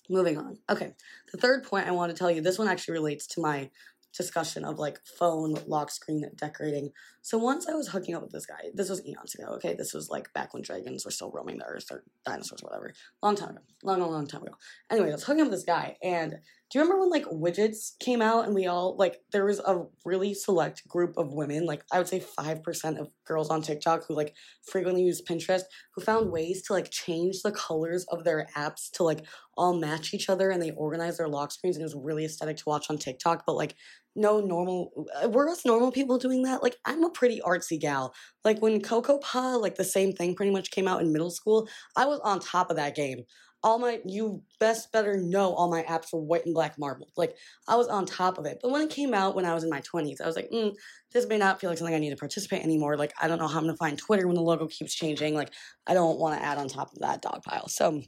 Moving 0.09 0.39
on. 0.39 0.59
Okay. 0.71 0.95
The 1.33 1.39
third 1.39 1.65
point 1.65 1.89
I 1.89 1.93
want 1.93 2.13
to 2.13 2.19
tell 2.19 2.31
you, 2.31 2.41
this 2.41 2.59
one 2.59 2.69
actually 2.69 2.95
relates 2.95 3.27
to 3.29 3.41
my 3.41 3.71
discussion 4.17 4.65
of 4.65 4.79
like 4.79 4.99
phone 5.19 5.55
lock 5.67 5.91
screen 5.91 6.25
decorating. 6.37 6.91
So 7.27 7.39
once 7.39 7.67
I 7.67 7.75
was 7.75 7.89
hooking 7.89 8.15
up 8.15 8.23
with 8.23 8.31
this 8.31 8.47
guy, 8.47 8.71
this 8.73 8.89
was 8.89 9.05
eons 9.05 9.35
ago, 9.35 9.47
okay? 9.55 9.75
This 9.75 9.93
was 9.93 10.09
like 10.09 10.33
back 10.33 10.55
when 10.55 10.63
dragons 10.63 11.05
were 11.05 11.11
still 11.11 11.33
roaming 11.33 11.59
the 11.59 11.65
earth 11.65 11.91
or 11.91 12.05
dinosaurs, 12.25 12.61
whatever. 12.63 12.93
Long 13.21 13.35
time 13.35 13.51
ago. 13.51 13.63
Long, 13.83 13.99
long, 13.99 14.13
long 14.13 14.29
time 14.29 14.43
ago. 14.43 14.55
Anyway, 14.93 15.09
I 15.09 15.15
was 15.15 15.25
hooking 15.25 15.41
up 15.41 15.51
with 15.51 15.59
this 15.59 15.65
guy 15.65 15.97
and 16.05 16.37
do 16.71 16.79
you 16.79 16.83
remember 16.83 17.01
when 17.01 17.11
like 17.11 17.25
widgets 17.27 17.99
came 17.99 18.23
out 18.23 18.45
and 18.45 18.55
we 18.55 18.67
all 18.67 18.97
like 18.97 19.23
there 19.33 19.45
was 19.45 19.59
a 19.59 19.87
really 20.05 20.35
select 20.35 20.87
group 20.87 21.17
of 21.17 21.33
women, 21.33 21.67
like 21.67 21.83
I 21.93 21.99
would 21.99 22.07
say 22.07 22.21
5% 22.21 23.01
of 23.01 23.09
girls 23.25 23.51
on 23.51 23.61
TikTok 23.61 24.05
who 24.07 24.15
like 24.15 24.35
frequently 24.65 25.03
use 25.03 25.21
Pinterest 25.21 25.63
who 25.95 26.03
found 26.03 26.31
ways 26.31 26.63
to 26.63 26.75
like 26.75 26.93
change 26.93 27.43
the 27.43 27.51
colors 27.51 28.05
of 28.09 28.23
their 28.23 28.47
apps 28.57 28.89
to 28.93 29.03
like 29.03 29.25
all 29.57 29.75
match 29.75 30.15
each 30.15 30.29
other 30.29 30.51
and 30.51 30.63
they 30.63 30.73
organize 30.73 31.19
their 31.19 31.29
lock 31.29 31.51
screens 31.51 31.77
and 31.77 31.83
it 31.83 31.87
was 31.87 31.97
really 31.97 32.25
aesthetic 32.25 32.57
to 32.59 32.65
watch 32.67 32.87
on 32.89 32.99
TikTok, 32.99 33.45
but 33.47 33.57
like 33.57 33.75
no 34.17 34.41
normal 34.41 35.07
were 35.29 35.49
us 35.49 35.65
normal 35.65 35.93
people 35.93 36.19
doing 36.19 36.43
that? 36.45 36.63
Like 36.63 36.77
I'm 36.85 37.05
a 37.05 37.11
pretty 37.11 37.41
artsy 37.41 37.79
gal. 37.81 38.15
Like 38.45 38.61
when 38.61 38.81
CocoPPa 38.81 39.61
like 39.61 39.77
the 39.77 39.85
same 39.85 40.13
thing 40.13 40.35
pretty 40.35 40.53
much 40.53 40.71
came 40.71 40.89
out 40.89 41.01
in 41.01 41.13
middle 41.13 41.31
school, 41.31 41.69
I 41.97 42.07
was 42.07 42.21
on 42.21 42.41
top 42.41 42.71
of 42.71 42.77
that 42.77 42.97
game 42.97 43.25
all 43.67 43.81
my 43.81 44.01
you 44.05 44.43
best 44.61 44.93
better 44.93 45.17
know 45.17 45.53
all 45.53 45.69
my 45.69 45.83
apps 45.83 46.13
were 46.13 46.21
white 46.21 46.45
and 46.45 46.55
black 46.55 46.79
marbled. 46.79 47.11
Like 47.17 47.37
I 47.67 47.75
was 47.75 47.89
on 47.89 48.07
top 48.07 48.39
of 48.39 48.47
it. 48.47 48.61
But 48.63 48.71
when 48.71 48.83
it 48.83 48.91
came 48.91 49.13
out 49.13 49.35
when 49.35 49.45
I 49.45 49.55
was 49.55 49.65
in 49.65 49.71
my 49.71 49.81
twenties, 49.81 50.21
I 50.21 50.27
was 50.27 50.37
like, 50.37 50.51
mm, 50.51 50.73
this 51.13 51.27
may 51.27 51.37
not 51.37 51.61
feel 51.61 51.71
like 51.71 51.79
something 51.79 51.95
I 51.95 51.99
need 51.99 52.11
to 52.11 52.17
participate 52.17 52.63
anymore. 52.63 52.97
Like 52.97 53.13
I 53.21 53.27
don't 53.27 53.39
know 53.39 53.49
how 53.49 53.59
I'm 53.59 53.65
gonna 53.65 53.77
find 53.77 53.99
Twitter 53.99 54.29
when 54.29 54.37
the 54.37 54.43
logo 54.43 54.69
keeps 54.69 54.95
changing. 54.95 55.35
Like 55.35 55.51
I 55.85 55.95
don't 55.95 56.19
want 56.19 56.39
to 56.39 56.47
add 56.47 56.59
on 56.59 56.69
top 56.69 56.93
of 56.93 57.01
that 57.01 57.23
dog 57.23 57.43
pile. 57.43 57.67
So 57.67 58.03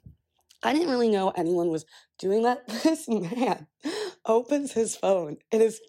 I 0.62 0.72
didn't 0.72 0.90
really 0.90 1.08
know 1.08 1.30
anyone 1.30 1.70
was 1.70 1.84
doing 2.20 2.44
that. 2.44 2.62
This 2.84 3.08
man 3.08 3.66
opens 4.24 4.72
his 4.72 4.94
phone. 4.94 5.38
It 5.50 5.60
is 5.60 5.80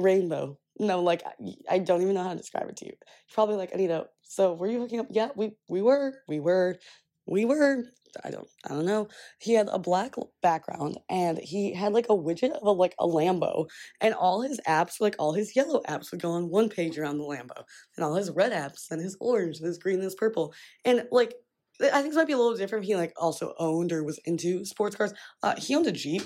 rainbow. 0.00 0.58
No, 0.78 1.02
like 1.02 1.22
I 1.68 1.78
don't 1.78 2.02
even 2.02 2.14
know 2.14 2.22
how 2.22 2.30
to 2.30 2.36
describe 2.36 2.68
it 2.68 2.76
to 2.78 2.86
you. 2.86 2.92
You're 2.92 3.34
probably 3.34 3.56
like, 3.56 3.72
Anita, 3.72 4.06
so 4.22 4.54
were 4.54 4.66
you 4.66 4.80
hooking 4.80 5.00
up? 5.00 5.08
Yeah, 5.10 5.28
we 5.36 5.52
we 5.68 5.82
were, 5.82 6.14
we 6.28 6.40
were, 6.40 6.78
we 7.26 7.44
were. 7.44 7.84
I 8.24 8.30
don't 8.30 8.48
I 8.64 8.70
don't 8.70 8.86
know. 8.86 9.06
He 9.38 9.52
had 9.54 9.68
a 9.70 9.78
black 9.78 10.14
background 10.42 10.98
and 11.08 11.38
he 11.38 11.72
had 11.74 11.92
like 11.92 12.06
a 12.06 12.16
widget 12.16 12.50
of 12.50 12.62
a, 12.66 12.72
like 12.72 12.94
a 12.98 13.06
Lambo 13.06 13.66
and 14.00 14.14
all 14.14 14.42
his 14.42 14.60
apps 14.66 14.94
like 15.00 15.14
all 15.16 15.32
his 15.32 15.54
yellow 15.54 15.80
apps 15.88 16.10
would 16.10 16.20
go 16.20 16.32
on 16.32 16.50
one 16.50 16.68
page 16.68 16.98
around 16.98 17.18
the 17.18 17.24
Lambo 17.24 17.62
and 17.96 18.04
all 18.04 18.16
his 18.16 18.32
red 18.32 18.50
apps 18.50 18.90
and 18.90 19.00
his 19.00 19.16
orange 19.20 19.58
and 19.58 19.66
his 19.68 19.78
green 19.78 19.96
and 19.96 20.02
his 20.04 20.16
purple 20.16 20.52
and 20.84 21.06
like 21.12 21.34
I 21.80 22.02
think 22.02 22.06
this 22.06 22.16
might 22.16 22.26
be 22.26 22.34
a 22.34 22.38
little 22.38 22.56
different. 22.56 22.84
He 22.84 22.96
like 22.96 23.12
also 23.16 23.54
owned 23.58 23.92
or 23.92 24.04
was 24.04 24.18
into 24.24 24.64
sports 24.64 24.96
cars. 24.96 25.14
Uh, 25.42 25.54
he 25.56 25.74
owned 25.74 25.86
a 25.86 25.92
Jeep. 25.92 26.22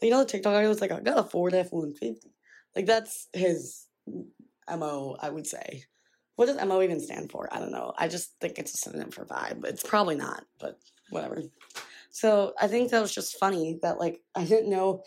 you 0.00 0.10
know 0.10 0.20
the 0.20 0.24
TikTok 0.24 0.54
guy 0.54 0.66
was 0.68 0.80
like, 0.80 0.92
I 0.92 1.00
got 1.00 1.18
a 1.18 1.24
Ford 1.24 1.54
F 1.54 1.72
one 1.72 1.92
fifty. 1.92 2.32
Like 2.74 2.86
that's 2.86 3.28
his 3.32 3.86
mo. 4.68 5.16
I 5.20 5.30
would 5.30 5.46
say. 5.46 5.84
What 6.36 6.46
does 6.46 6.66
MO 6.66 6.80
even 6.80 6.98
stand 6.98 7.30
for? 7.30 7.48
I 7.52 7.58
don't 7.58 7.72
know. 7.72 7.92
I 7.98 8.08
just 8.08 8.32
think 8.40 8.58
it's 8.58 8.72
a 8.72 8.78
synonym 8.78 9.10
for 9.10 9.26
vibe. 9.26 9.66
It's 9.66 9.82
probably 9.82 10.16
not, 10.16 10.44
but 10.58 10.78
whatever. 11.10 11.42
So 12.10 12.54
I 12.60 12.68
think 12.68 12.90
that 12.90 13.02
was 13.02 13.14
just 13.14 13.38
funny 13.38 13.78
that 13.82 13.98
like 13.98 14.22
I 14.34 14.44
didn't 14.44 14.70
know 14.70 15.02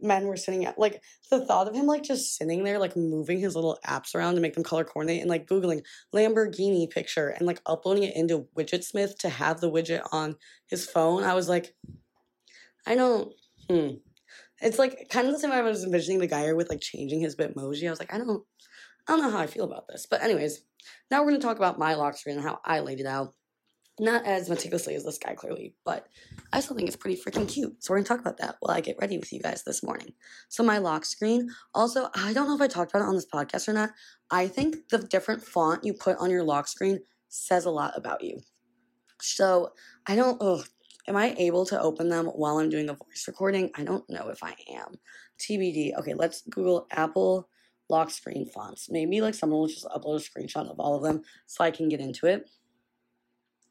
men 0.00 0.26
were 0.26 0.36
sitting 0.36 0.64
at 0.64 0.78
like 0.78 1.02
the 1.30 1.44
thought 1.44 1.66
of 1.66 1.74
him 1.74 1.86
like 1.86 2.02
just 2.02 2.36
sitting 2.36 2.62
there 2.62 2.78
like 2.78 2.96
moving 2.96 3.38
his 3.40 3.54
little 3.54 3.78
apps 3.86 4.14
around 4.14 4.34
to 4.34 4.40
make 4.40 4.54
them 4.54 4.62
color 4.62 4.84
coordinate 4.84 5.20
and 5.20 5.30
like 5.30 5.46
googling 5.46 5.82
Lamborghini 6.14 6.88
picture 6.88 7.28
and 7.28 7.46
like 7.46 7.60
uploading 7.66 8.04
it 8.04 8.16
into 8.16 8.46
Widgetsmith 8.56 9.18
to 9.18 9.28
have 9.28 9.60
the 9.60 9.70
widget 9.70 10.06
on 10.12 10.36
his 10.66 10.86
phone. 10.86 11.24
I 11.24 11.34
was 11.34 11.48
like, 11.48 11.74
I 12.86 12.94
don't. 12.94 13.32
Hmm. 13.68 13.88
It's 14.62 14.78
like 14.78 15.08
kind 15.10 15.26
of 15.26 15.34
the 15.34 15.40
same 15.40 15.50
way 15.50 15.56
I 15.56 15.62
was 15.62 15.84
envisioning 15.84 16.20
the 16.20 16.26
guy 16.26 16.52
with 16.52 16.70
like 16.70 16.80
changing 16.80 17.20
his 17.20 17.36
Bitmoji. 17.36 17.86
I 17.86 17.90
was 17.90 17.98
like, 17.98 18.14
I 18.14 18.18
don't, 18.18 18.42
I 19.08 19.12
don't 19.12 19.22
know 19.22 19.30
how 19.30 19.38
I 19.38 19.46
feel 19.46 19.64
about 19.64 19.88
this. 19.88 20.06
But 20.08 20.22
anyways, 20.22 20.62
now 21.10 21.24
we're 21.24 21.32
to 21.32 21.38
talk 21.38 21.56
about 21.56 21.78
my 21.78 21.94
lock 21.94 22.16
screen 22.16 22.36
and 22.36 22.44
how 22.44 22.60
I 22.64 22.80
laid 22.80 23.00
it 23.00 23.06
out. 23.06 23.34
Not 24.00 24.24
as 24.24 24.48
meticulously 24.48 24.94
as 24.94 25.04
this 25.04 25.18
guy, 25.18 25.34
clearly, 25.34 25.74
but 25.84 26.06
I 26.50 26.60
still 26.60 26.74
think 26.74 26.88
it's 26.88 26.96
pretty 26.96 27.20
freaking 27.20 27.46
cute. 27.46 27.84
So 27.84 27.92
we're 27.92 28.00
to 28.00 28.04
talk 28.04 28.20
about 28.20 28.38
that 28.38 28.56
while 28.60 28.74
I 28.74 28.80
get 28.80 28.96
ready 28.98 29.18
with 29.18 29.30
you 29.32 29.40
guys 29.40 29.64
this 29.64 29.82
morning. 29.82 30.14
So 30.48 30.62
my 30.62 30.78
lock 30.78 31.04
screen, 31.04 31.50
also, 31.74 32.08
I 32.14 32.32
don't 32.32 32.48
know 32.48 32.54
if 32.54 32.62
I 32.62 32.68
talked 32.68 32.92
about 32.92 33.04
it 33.04 33.08
on 33.08 33.14
this 33.14 33.26
podcast 33.26 33.68
or 33.68 33.74
not. 33.74 33.90
I 34.30 34.48
think 34.48 34.88
the 34.88 34.98
different 34.98 35.42
font 35.42 35.84
you 35.84 35.92
put 35.92 36.16
on 36.16 36.30
your 36.30 36.42
lock 36.42 36.68
screen 36.68 37.00
says 37.28 37.66
a 37.66 37.70
lot 37.70 37.92
about 37.94 38.24
you. 38.24 38.40
So 39.20 39.72
I 40.06 40.16
don't, 40.16 40.38
oh, 40.40 40.64
am 41.08 41.16
I 41.16 41.34
able 41.38 41.66
to 41.66 41.80
open 41.80 42.08
them 42.08 42.26
while 42.26 42.58
I'm 42.58 42.70
doing 42.70 42.88
a 42.88 42.94
voice 42.94 43.24
recording? 43.26 43.70
I 43.74 43.84
don't 43.84 44.08
know 44.08 44.28
if 44.28 44.42
I 44.42 44.54
am. 44.72 44.94
TBD. 45.38 45.98
Okay, 45.98 46.14
let's 46.14 46.42
Google 46.42 46.86
Apple 46.90 47.48
lock 47.88 48.10
screen 48.10 48.46
fonts. 48.46 48.88
Maybe 48.90 49.20
like 49.20 49.34
someone 49.34 49.60
will 49.60 49.68
just 49.68 49.86
upload 49.86 50.16
a 50.16 50.40
screenshot 50.40 50.70
of 50.70 50.78
all 50.78 50.96
of 50.96 51.02
them 51.02 51.22
so 51.46 51.64
I 51.64 51.70
can 51.70 51.88
get 51.88 52.00
into 52.00 52.26
it. 52.26 52.48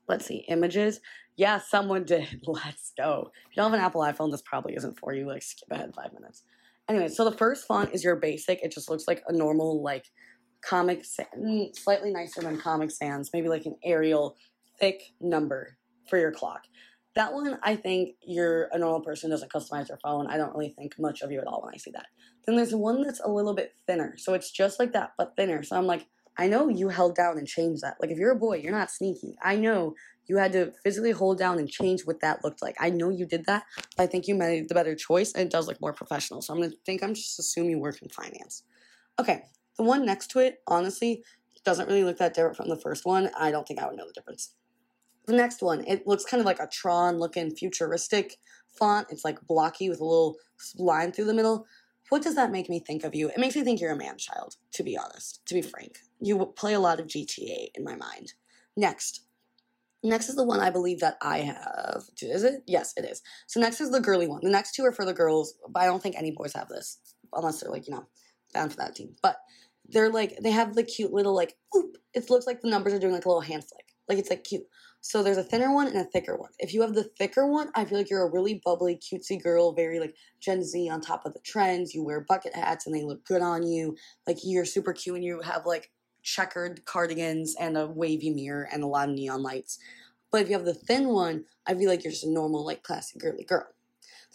Let's 0.08 0.26
see, 0.26 0.46
images. 0.50 1.00
Yeah, 1.38 1.60
someone 1.60 2.04
did. 2.06 2.42
Let's 2.46 2.92
go. 2.98 3.32
If 3.50 3.56
you 3.56 3.62
don't 3.62 3.72
have 3.72 3.80
an 3.80 3.86
Apple 3.86 4.02
iPhone, 4.02 4.32
this 4.32 4.42
probably 4.42 4.76
isn't 4.76 5.00
for 5.00 5.14
you. 5.14 5.28
Like, 5.28 5.44
skip 5.44 5.72
ahead 5.72 5.94
five 5.96 6.14
minutes. 6.14 6.44
Anyway, 6.90 7.08
so 7.08 7.24
the 7.24 7.38
first 7.38 7.66
font 7.66 7.94
is 7.94 8.04
your 8.04 8.18
basic. 8.18 8.62
It 8.64 8.72
just 8.72 8.90
looks 8.90 9.08
like 9.08 9.24
a 9.28 9.34
normal, 9.34 9.82
like, 9.82 10.06
Comic 10.62 11.04
slightly 11.04 12.12
nicer 12.12 12.42
than 12.42 12.60
Comic 12.60 12.92
Sans, 12.92 13.30
maybe 13.34 13.50
like 13.50 13.66
an 13.66 13.76
Arial 13.84 14.38
thick 14.80 15.02
number 15.20 15.78
for 16.08 16.20
your 16.20 16.32
clock. 16.32 16.66
That 17.16 17.34
one, 17.34 17.60
I 17.62 17.76
think 17.76 18.16
you're 18.22 18.70
a 18.72 18.78
normal 18.78 19.02
person 19.02 19.30
doesn't 19.30 19.52
customize 19.52 19.88
their 19.88 20.00
phone. 20.02 20.28
I 20.28 20.38
don't 20.38 20.56
really 20.56 20.74
think 20.78 20.98
much 20.98 21.22
of 21.22 21.32
you 21.32 21.40
at 21.40 21.48
all 21.48 21.62
when 21.62 21.74
I 21.74 21.78
see 21.78 21.92
that. 21.92 22.08
Then 22.46 22.56
there's 22.56 22.74
one 22.74 23.02
that's 23.02 23.20
a 23.20 23.30
little 23.30 23.54
bit 23.54 23.76
thinner. 23.86 24.16
So 24.18 24.34
it's 24.34 24.50
just 24.50 24.80
like 24.80 24.94
that, 24.94 25.14
but 25.18 25.36
thinner. 25.36 25.62
So 25.64 25.78
I'm 25.78 25.88
like, 25.88 26.08
I 26.38 26.48
know 26.48 26.70
you 26.70 26.90
held 26.90 27.16
down 27.16 27.38
and 27.38 27.48
changed 27.48 27.82
that. 27.84 27.98
Like 28.00 28.12
if 28.12 28.18
you're 28.18 28.32
a 28.32 28.36
boy, 28.36 28.58
you're 28.58 28.72
not 28.72 28.90
sneaky. 28.90 29.36
I 29.44 29.58
know 29.58 29.96
you 30.28 30.38
had 30.38 30.54
to 30.54 30.72
physically 30.84 31.12
hold 31.12 31.38
down 31.38 31.60
and 31.60 31.70
change 31.70 32.06
what 32.06 32.22
that 32.22 32.44
looked 32.44 32.62
like. 32.62 32.76
I 32.80 32.90
know 32.90 33.10
you 33.10 33.26
did 33.26 33.46
that. 33.48 33.66
but 33.98 34.04
I 34.04 34.08
think 34.08 34.28
you 34.28 34.36
made 34.36 34.70
the 34.70 34.76
better 34.76 34.96
choice 34.96 35.34
and 35.34 35.44
it 35.44 35.52
does 35.52 35.68
look 35.68 35.82
more 35.82 35.94
professional. 35.94 36.42
So 36.42 36.54
I'm 36.54 36.62
gonna 36.62 36.74
think 36.86 37.04
I'm 37.04 37.14
just 37.14 37.38
assuming 37.38 37.72
you 37.72 37.80
work 37.80 38.02
in 38.02 38.08
finance. 38.10 38.64
Okay, 39.20 39.44
the 39.78 39.84
one 39.84 40.06
next 40.06 40.28
to 40.32 40.40
it, 40.40 40.62
honestly, 40.68 41.24
doesn't 41.64 41.88
really 41.88 42.04
look 42.04 42.18
that 42.18 42.34
different 42.34 42.58
from 42.58 42.70
the 42.70 42.78
first 42.78 43.06
one. 43.06 43.30
I 43.38 43.52
don't 43.52 43.68
think 43.68 43.80
I 43.80 43.88
would 43.88 43.98
know 43.98 44.08
the 44.08 44.14
difference. 44.14 44.54
The 45.32 45.38
next 45.38 45.62
one, 45.62 45.86
it 45.88 46.06
looks 46.06 46.26
kind 46.26 46.42
of 46.42 46.46
like 46.46 46.60
a 46.60 46.68
Tron 46.68 47.18
looking 47.18 47.56
futuristic 47.56 48.36
font. 48.78 49.08
It's 49.10 49.24
like 49.24 49.40
blocky 49.48 49.88
with 49.88 50.02
a 50.02 50.04
little 50.04 50.36
line 50.76 51.14
through 51.14 51.24
the 51.24 51.34
middle. 51.34 51.66
What 52.10 52.22
does 52.22 52.36
that 52.36 52.52
make 52.52 52.70
me 52.70 52.82
think 52.82 53.06
of 53.06 53.16
you? 53.16 53.30
It 53.30 53.38
makes 53.38 53.56
me 53.56 53.64
think 53.64 53.80
you're 53.80 53.94
a 53.94 53.98
man 53.98 54.18
child, 54.18 54.58
to 54.74 54.84
be 54.84 54.98
honest, 54.98 55.42
to 55.46 55.54
be 55.54 55.62
frank. 55.62 56.00
You 56.20 56.52
play 56.58 56.74
a 56.74 56.82
lot 56.82 57.00
of 57.00 57.08
GTA 57.08 57.70
in 57.76 57.86
my 57.86 57.96
mind. 57.96 58.34
Next. 58.76 59.22
Next 60.04 60.28
is 60.28 60.36
the 60.36 60.44
one 60.44 60.60
I 60.60 60.70
believe 60.70 61.00
that 61.00 61.16
I 61.22 61.38
have. 61.38 62.04
Is 62.22 62.44
it? 62.44 62.64
Yes, 62.68 62.94
it 62.98 63.06
is. 63.06 63.22
So 63.48 63.62
next 63.62 63.80
is 63.80 63.90
the 63.90 64.02
girly 64.02 64.28
one. 64.28 64.42
The 64.44 64.50
next 64.50 64.76
two 64.76 64.84
are 64.84 64.92
for 64.92 65.06
the 65.06 65.14
girls, 65.14 65.54
but 65.70 65.82
I 65.82 65.86
don't 65.86 66.04
think 66.04 66.18
any 66.18 66.32
boys 66.32 66.52
have 66.56 66.68
this, 66.68 67.00
unless 67.32 67.62
they're 67.62 67.72
like, 67.72 67.88
you 67.88 67.94
know, 67.94 68.06
bound 68.54 68.72
for 68.72 68.78
that 68.80 68.96
team. 68.96 69.16
But 69.24 69.38
they're 69.88 70.12
like, 70.12 70.40
they 70.44 70.52
have 70.52 70.76
the 70.76 70.84
cute 70.84 71.14
little, 71.14 71.34
like, 71.34 71.56
oop. 71.74 71.96
It 72.14 72.30
looks 72.30 72.48
like 72.48 72.60
the 72.60 72.70
numbers 72.70 72.92
are 72.92 73.00
doing 73.00 73.14
like 73.14 73.24
a 73.24 73.30
little 73.30 73.40
hand 73.40 73.64
flick. 73.64 73.86
Like 74.10 74.20
it's 74.20 74.30
like 74.30 74.44
cute. 74.44 74.66
So 75.04 75.24
there's 75.24 75.38
a 75.38 75.44
thinner 75.44 75.74
one 75.74 75.88
and 75.88 75.98
a 75.98 76.04
thicker 76.04 76.38
one. 76.38 76.52
If 76.60 76.76
you 76.76 76.82
have 76.82 76.94
the 76.94 77.04
thicker 77.04 77.48
one, 77.48 77.72
I 77.74 77.86
feel 77.86 77.98
like 77.98 78.12
you're 78.12 78.28
a 78.28 78.32
really 78.32 78.62
bubbly, 78.64 78.98
cutesy 78.98 79.42
girl, 79.42 79.74
very 79.74 80.00
like 80.00 80.16
Gen 80.40 80.64
Z 80.64 80.90
on 80.90 81.02
top 81.02 81.26
of 81.26 81.34
the 81.34 81.40
trends. 81.40 81.96
You 81.96 82.04
wear 82.04 82.22
bucket 82.22 82.56
hats 82.56 82.86
and 82.86 82.96
they 82.96 83.04
look 83.04 83.26
good 83.26 83.42
on 83.42 83.64
you. 83.64 83.98
Like 84.28 84.38
you're 84.44 84.64
super 84.64 84.94
cute 84.94 85.16
and 85.16 85.26
you 85.26 85.42
have 85.42 85.66
like 85.66 85.92
checkered 86.22 86.86
cardigans 86.86 87.56
and 87.60 87.78
a 87.78 87.88
wavy 87.88 88.30
mirror 88.30 88.70
and 88.72 88.84
a 88.84 88.88
lot 88.88 89.10
of 89.10 89.16
neon 89.16 89.42
lights. 89.42 89.80
But 90.32 90.42
if 90.42 90.50
you 90.50 90.54
have 90.56 90.66
the 90.66 90.76
thin 90.76 91.10
one, 91.10 91.46
I 91.66 91.74
feel 91.74 91.90
like 91.90 92.04
you're 92.04 92.12
just 92.14 92.24
a 92.24 92.30
normal, 92.30 92.64
like 92.64 92.84
classic 92.84 93.20
girly 93.20 93.44
girl. 93.44 93.68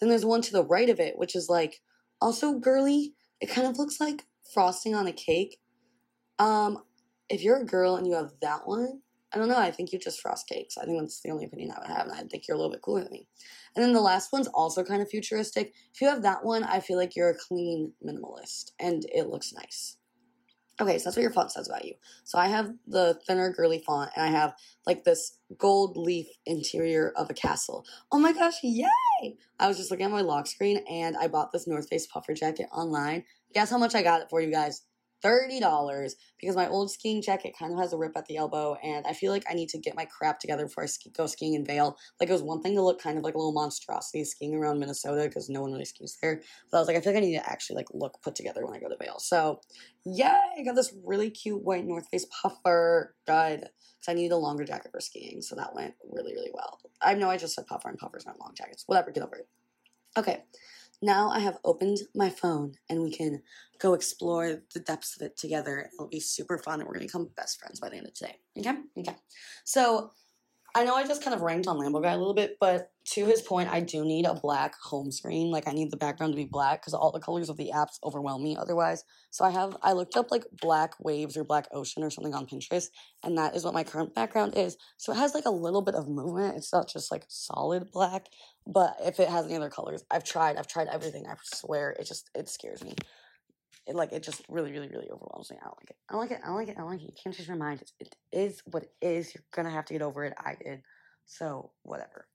Then 0.00 0.08
there's 0.08 0.24
one 0.24 0.42
to 0.42 0.52
the 0.52 0.64
right 0.64 0.90
of 0.90 0.98
it, 0.98 1.16
which 1.16 1.36
is 1.36 1.48
like 1.48 1.80
also 2.20 2.58
girly. 2.58 3.14
It 3.40 3.46
kind 3.46 3.68
of 3.68 3.78
looks 3.78 4.00
like 4.00 4.24
frosting 4.52 4.96
on 4.96 5.06
a 5.06 5.12
cake. 5.12 5.60
Um, 6.40 6.82
if 7.28 7.42
you're 7.42 7.60
a 7.60 7.64
girl 7.64 7.94
and 7.94 8.06
you 8.06 8.14
have 8.14 8.32
that 8.42 8.66
one, 8.66 9.02
I 9.36 9.38
don't 9.38 9.50
know. 9.50 9.58
I 9.58 9.70
think 9.70 9.92
you 9.92 9.98
just 9.98 10.22
frost 10.22 10.48
cakes. 10.48 10.78
I 10.78 10.86
think 10.86 10.98
that's 10.98 11.20
the 11.20 11.28
only 11.28 11.44
opinion 11.44 11.70
I 11.70 11.80
would 11.80 11.94
have, 11.94 12.06
and 12.06 12.16
I 12.16 12.22
think 12.22 12.48
you're 12.48 12.54
a 12.54 12.58
little 12.58 12.72
bit 12.72 12.80
cooler 12.80 13.02
than 13.02 13.12
me. 13.12 13.28
And 13.74 13.84
then 13.84 13.92
the 13.92 14.00
last 14.00 14.32
one's 14.32 14.46
also 14.46 14.82
kind 14.82 15.02
of 15.02 15.10
futuristic. 15.10 15.74
If 15.92 16.00
you 16.00 16.08
have 16.08 16.22
that 16.22 16.42
one, 16.42 16.64
I 16.64 16.80
feel 16.80 16.96
like 16.96 17.14
you're 17.14 17.28
a 17.28 17.36
clean 17.36 17.92
minimalist, 18.02 18.70
and 18.80 19.04
it 19.12 19.26
looks 19.26 19.52
nice. 19.52 19.98
Okay, 20.80 20.96
so 20.96 21.04
that's 21.04 21.16
what 21.16 21.22
your 21.22 21.32
font 21.32 21.52
says 21.52 21.68
about 21.68 21.84
you. 21.84 21.92
So 22.24 22.38
I 22.38 22.46
have 22.46 22.72
the 22.86 23.20
thinner 23.26 23.52
girly 23.52 23.82
font, 23.86 24.10
and 24.16 24.24
I 24.24 24.30
have 24.30 24.54
like 24.86 25.04
this 25.04 25.36
gold 25.58 25.98
leaf 25.98 26.28
interior 26.46 27.12
of 27.14 27.28
a 27.28 27.34
castle. 27.34 27.84
Oh 28.10 28.18
my 28.18 28.32
gosh, 28.32 28.60
yay! 28.62 29.36
I 29.58 29.68
was 29.68 29.76
just 29.76 29.90
looking 29.90 30.06
at 30.06 30.12
my 30.12 30.22
lock 30.22 30.46
screen, 30.46 30.82
and 30.90 31.14
I 31.14 31.28
bought 31.28 31.52
this 31.52 31.66
North 31.66 31.90
Face 31.90 32.06
puffer 32.06 32.32
jacket 32.32 32.68
online. 32.72 33.24
Guess 33.52 33.68
how 33.68 33.76
much 33.76 33.94
I 33.94 34.02
got 34.02 34.22
it 34.22 34.30
for 34.30 34.40
you 34.40 34.50
guys? 34.50 34.80
$30 35.22 36.14
because 36.40 36.56
my 36.56 36.68
old 36.68 36.90
skiing 36.90 37.22
jacket 37.22 37.54
kind 37.58 37.72
of 37.72 37.78
has 37.78 37.92
a 37.92 37.96
rip 37.96 38.16
at 38.16 38.26
the 38.26 38.36
elbow 38.36 38.76
and 38.82 39.06
I 39.06 39.12
feel 39.12 39.32
like 39.32 39.44
I 39.48 39.54
need 39.54 39.68
to 39.70 39.78
get 39.78 39.96
my 39.96 40.04
crap 40.04 40.38
together 40.38 40.66
before 40.66 40.84
I 40.84 40.86
ski- 40.86 41.12
go 41.16 41.26
skiing 41.26 41.54
in 41.54 41.64
Vail. 41.64 41.96
Like 42.20 42.28
it 42.28 42.32
was 42.32 42.42
one 42.42 42.62
thing 42.62 42.74
to 42.74 42.82
look 42.82 43.00
kind 43.00 43.18
of 43.18 43.24
like 43.24 43.34
a 43.34 43.38
little 43.38 43.52
monstrosity 43.52 44.24
skiing 44.24 44.54
around 44.54 44.78
Minnesota 44.78 45.24
because 45.28 45.48
no 45.48 45.62
one 45.62 45.72
really 45.72 45.84
skis 45.84 46.18
there. 46.22 46.42
But 46.70 46.78
I 46.78 46.80
was 46.80 46.88
like, 46.88 46.96
I 46.96 47.00
feel 47.00 47.12
like 47.12 47.22
I 47.22 47.26
need 47.26 47.38
to 47.38 47.50
actually 47.50 47.76
like 47.76 47.88
look 47.92 48.20
put 48.22 48.34
together 48.34 48.64
when 48.64 48.74
I 48.74 48.80
go 48.80 48.88
to 48.88 48.96
Vail. 48.98 49.18
So 49.18 49.60
yeah, 50.04 50.38
I 50.58 50.62
got 50.62 50.74
this 50.74 50.94
really 51.04 51.30
cute 51.30 51.62
white 51.62 51.84
North 51.84 52.08
Face 52.08 52.26
puffer. 52.42 53.14
Good. 53.26 53.60
Because 53.60 54.08
I 54.08 54.14
needed 54.14 54.32
a 54.32 54.38
longer 54.38 54.64
jacket 54.64 54.92
for 54.92 55.00
skiing. 55.00 55.42
So 55.42 55.56
that 55.56 55.74
went 55.74 55.94
really, 56.04 56.34
really 56.34 56.50
well. 56.52 56.78
I 57.02 57.14
know 57.14 57.30
I 57.30 57.36
just 57.36 57.54
said 57.54 57.66
puffer 57.66 57.88
and 57.88 57.98
puffers 57.98 58.24
aren't 58.26 58.40
long 58.40 58.52
jackets. 58.56 58.84
Whatever, 58.86 59.10
get 59.10 59.24
over 59.24 59.36
it. 59.36 59.48
Okay. 60.16 60.44
Now 61.02 61.30
I 61.30 61.40
have 61.40 61.58
opened 61.64 61.98
my 62.14 62.30
phone 62.30 62.74
and 62.88 63.02
we 63.02 63.10
can 63.10 63.42
go 63.78 63.94
explore 63.94 64.62
the 64.72 64.80
depths 64.80 65.16
of 65.16 65.22
it 65.22 65.36
together. 65.36 65.90
It'll 65.92 66.08
be 66.08 66.20
super 66.20 66.58
fun 66.58 66.80
and 66.80 66.86
we're 66.86 66.94
gonna 66.94 67.06
become 67.06 67.30
best 67.36 67.58
friends 67.58 67.80
by 67.80 67.88
the 67.88 67.96
end 67.96 68.06
of 68.06 68.14
today. 68.14 68.38
Okay? 68.58 68.76
Okay. 68.98 69.16
So 69.64 70.12
I 70.76 70.84
know 70.84 70.94
I 70.94 71.06
just 71.06 71.24
kind 71.24 71.34
of 71.34 71.40
ranked 71.40 71.66
on 71.68 71.78
Lambo 71.78 72.02
Guy 72.02 72.12
a 72.12 72.18
little 72.18 72.34
bit, 72.34 72.58
but 72.60 72.90
to 73.12 73.24
his 73.24 73.40
point, 73.40 73.70
I 73.72 73.80
do 73.80 74.04
need 74.04 74.26
a 74.26 74.34
black 74.34 74.74
home 74.74 75.10
screen. 75.10 75.50
Like 75.50 75.66
I 75.66 75.72
need 75.72 75.90
the 75.90 75.96
background 75.96 76.34
to 76.34 76.36
be 76.36 76.44
black 76.44 76.82
because 76.82 76.92
all 76.92 77.10
the 77.10 77.18
colors 77.18 77.48
of 77.48 77.56
the 77.56 77.70
apps 77.74 77.98
overwhelm 78.04 78.44
me 78.44 78.58
otherwise. 78.58 79.02
So 79.30 79.42
I 79.42 79.50
have 79.52 79.74
I 79.82 79.94
looked 79.94 80.18
up 80.18 80.30
like 80.30 80.44
black 80.60 80.92
waves 81.00 81.34
or 81.34 81.44
black 81.44 81.66
ocean 81.72 82.02
or 82.02 82.10
something 82.10 82.34
on 82.34 82.44
Pinterest, 82.44 82.88
and 83.24 83.38
that 83.38 83.56
is 83.56 83.64
what 83.64 83.72
my 83.72 83.84
current 83.84 84.14
background 84.14 84.52
is. 84.54 84.76
So 84.98 85.12
it 85.12 85.16
has 85.16 85.34
like 85.34 85.46
a 85.46 85.50
little 85.50 85.80
bit 85.80 85.94
of 85.94 86.08
movement. 86.08 86.58
It's 86.58 86.74
not 86.74 86.90
just 86.90 87.10
like 87.10 87.24
solid 87.28 87.90
black. 87.90 88.26
But 88.66 88.96
if 89.00 89.18
it 89.18 89.30
has 89.30 89.46
any 89.46 89.56
other 89.56 89.70
colors, 89.70 90.04
I've 90.10 90.24
tried. 90.24 90.58
I've 90.58 90.68
tried 90.68 90.88
everything. 90.88 91.24
I 91.26 91.36
swear, 91.42 91.96
it 91.98 92.04
just 92.04 92.28
it 92.34 92.50
scares 92.50 92.84
me. 92.84 92.96
It 93.86 93.94
like 93.94 94.12
it 94.12 94.22
just 94.22 94.42
really, 94.48 94.72
really, 94.72 94.88
really 94.88 95.08
overwhelms 95.10 95.50
me. 95.50 95.58
I 95.60 95.64
don't 95.64 95.78
like 95.78 95.90
it. 95.90 95.96
I 96.08 96.12
don't 96.12 96.20
like 96.20 96.30
it. 96.30 96.40
I 96.42 96.46
don't 96.46 96.56
like 96.56 96.68
it. 96.68 96.76
I 96.76 96.80
don't 96.80 96.90
like 96.90 97.00
it. 97.02 97.06
You 97.06 97.14
can't 97.22 97.34
change 97.34 97.48
your 97.48 97.56
mind. 97.56 97.82
It's, 97.82 97.92
it 98.00 98.16
is 98.32 98.62
what 98.66 98.82
it 98.82 98.92
is. 99.00 99.34
You're 99.34 99.44
gonna 99.52 99.70
have 99.70 99.84
to 99.86 99.94
get 99.94 100.02
over 100.02 100.24
it. 100.24 100.34
I 100.38 100.54
did. 100.62 100.82
So 101.26 101.72
whatever. 101.82 102.26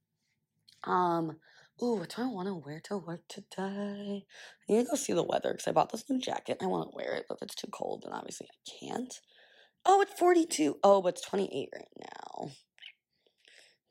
Um. 0.84 1.38
Ooh, 1.84 1.96
what 1.96 2.14
do 2.16 2.22
I 2.22 2.28
want 2.28 2.48
to 2.48 2.54
wear 2.54 2.80
to 2.82 2.98
work 2.98 3.22
today? 3.28 4.26
I 4.70 4.72
need 4.72 4.84
to 4.84 4.90
go 4.92 4.96
see 4.96 5.14
the 5.14 5.24
weather 5.24 5.52
because 5.52 5.68
I 5.68 5.72
bought 5.72 5.92
this 5.92 6.08
new 6.08 6.20
jacket. 6.20 6.58
And 6.60 6.68
I 6.68 6.70
want 6.70 6.92
to 6.92 6.96
wear 6.96 7.16
it, 7.16 7.26
but 7.28 7.38
if 7.38 7.42
it's 7.42 7.56
too 7.56 7.70
cold, 7.72 8.04
then 8.04 8.14
obviously 8.14 8.48
I 8.52 8.86
can't. 8.86 9.20
Oh, 9.84 10.00
it's 10.02 10.14
42. 10.14 10.78
Oh, 10.84 11.02
but 11.02 11.16
it's 11.16 11.28
28 11.28 11.70
right 11.74 11.88
now. 12.00 12.52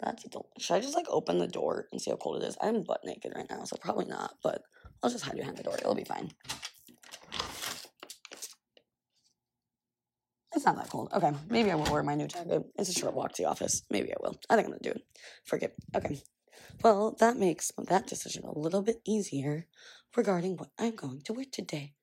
That's 0.01 0.25
a 0.25 0.29
Should 0.59 0.75
I 0.75 0.81
just 0.81 0.95
like 0.95 1.07
open 1.09 1.39
the 1.39 1.49
door 1.49 1.89
and 1.91 2.01
see 2.01 2.11
how 2.11 2.17
cold 2.17 2.43
it 2.43 2.47
is? 2.47 2.57
I'm 2.61 2.83
butt 2.83 3.01
naked 3.05 3.33
right 3.35 3.51
now, 3.51 3.65
so 3.65 3.77
probably 3.77 4.07
not, 4.07 4.35
but 4.43 4.63
I'll 5.03 5.11
just 5.11 5.25
hide 5.25 5.37
behind 5.37 5.57
the 5.57 5.63
door. 5.63 5.77
It'll 5.79 5.95
be 5.95 6.05
fine. 6.05 6.31
It's 10.61 10.67
not 10.67 10.77
that 10.77 10.91
cold. 10.91 11.09
Okay, 11.15 11.33
maybe 11.49 11.71
I 11.71 11.75
will 11.75 11.91
wear 11.91 12.03
my 12.03 12.15
new 12.15 12.27
jacket. 12.27 12.63
It's 12.79 12.91
a 12.91 12.93
short 12.93 13.15
walk 13.15 13.33
to 13.33 13.43
the 13.43 13.49
office. 13.49 13.83
Maybe 13.89 14.13
I 14.13 14.17
will. 14.21 14.39
I 14.51 14.57
think 14.57 14.67
I'm 14.67 14.73
gonna 14.73 14.83
do 14.83 14.91
it. 14.91 15.03
Forget. 15.47 15.73
Okay. 15.97 16.21
Well, 16.85 17.17
that 17.19 17.39
makes 17.39 17.73
that 17.79 18.07
decision 18.07 18.45
a 18.45 18.59
little 18.59 18.83
bit 18.83 19.01
easier 19.07 19.69
regarding 20.15 20.59
what 20.59 20.69
I'm 20.79 20.97
going 20.97 21.23
to 21.23 21.33
wear 21.33 21.47
today. 21.51 21.95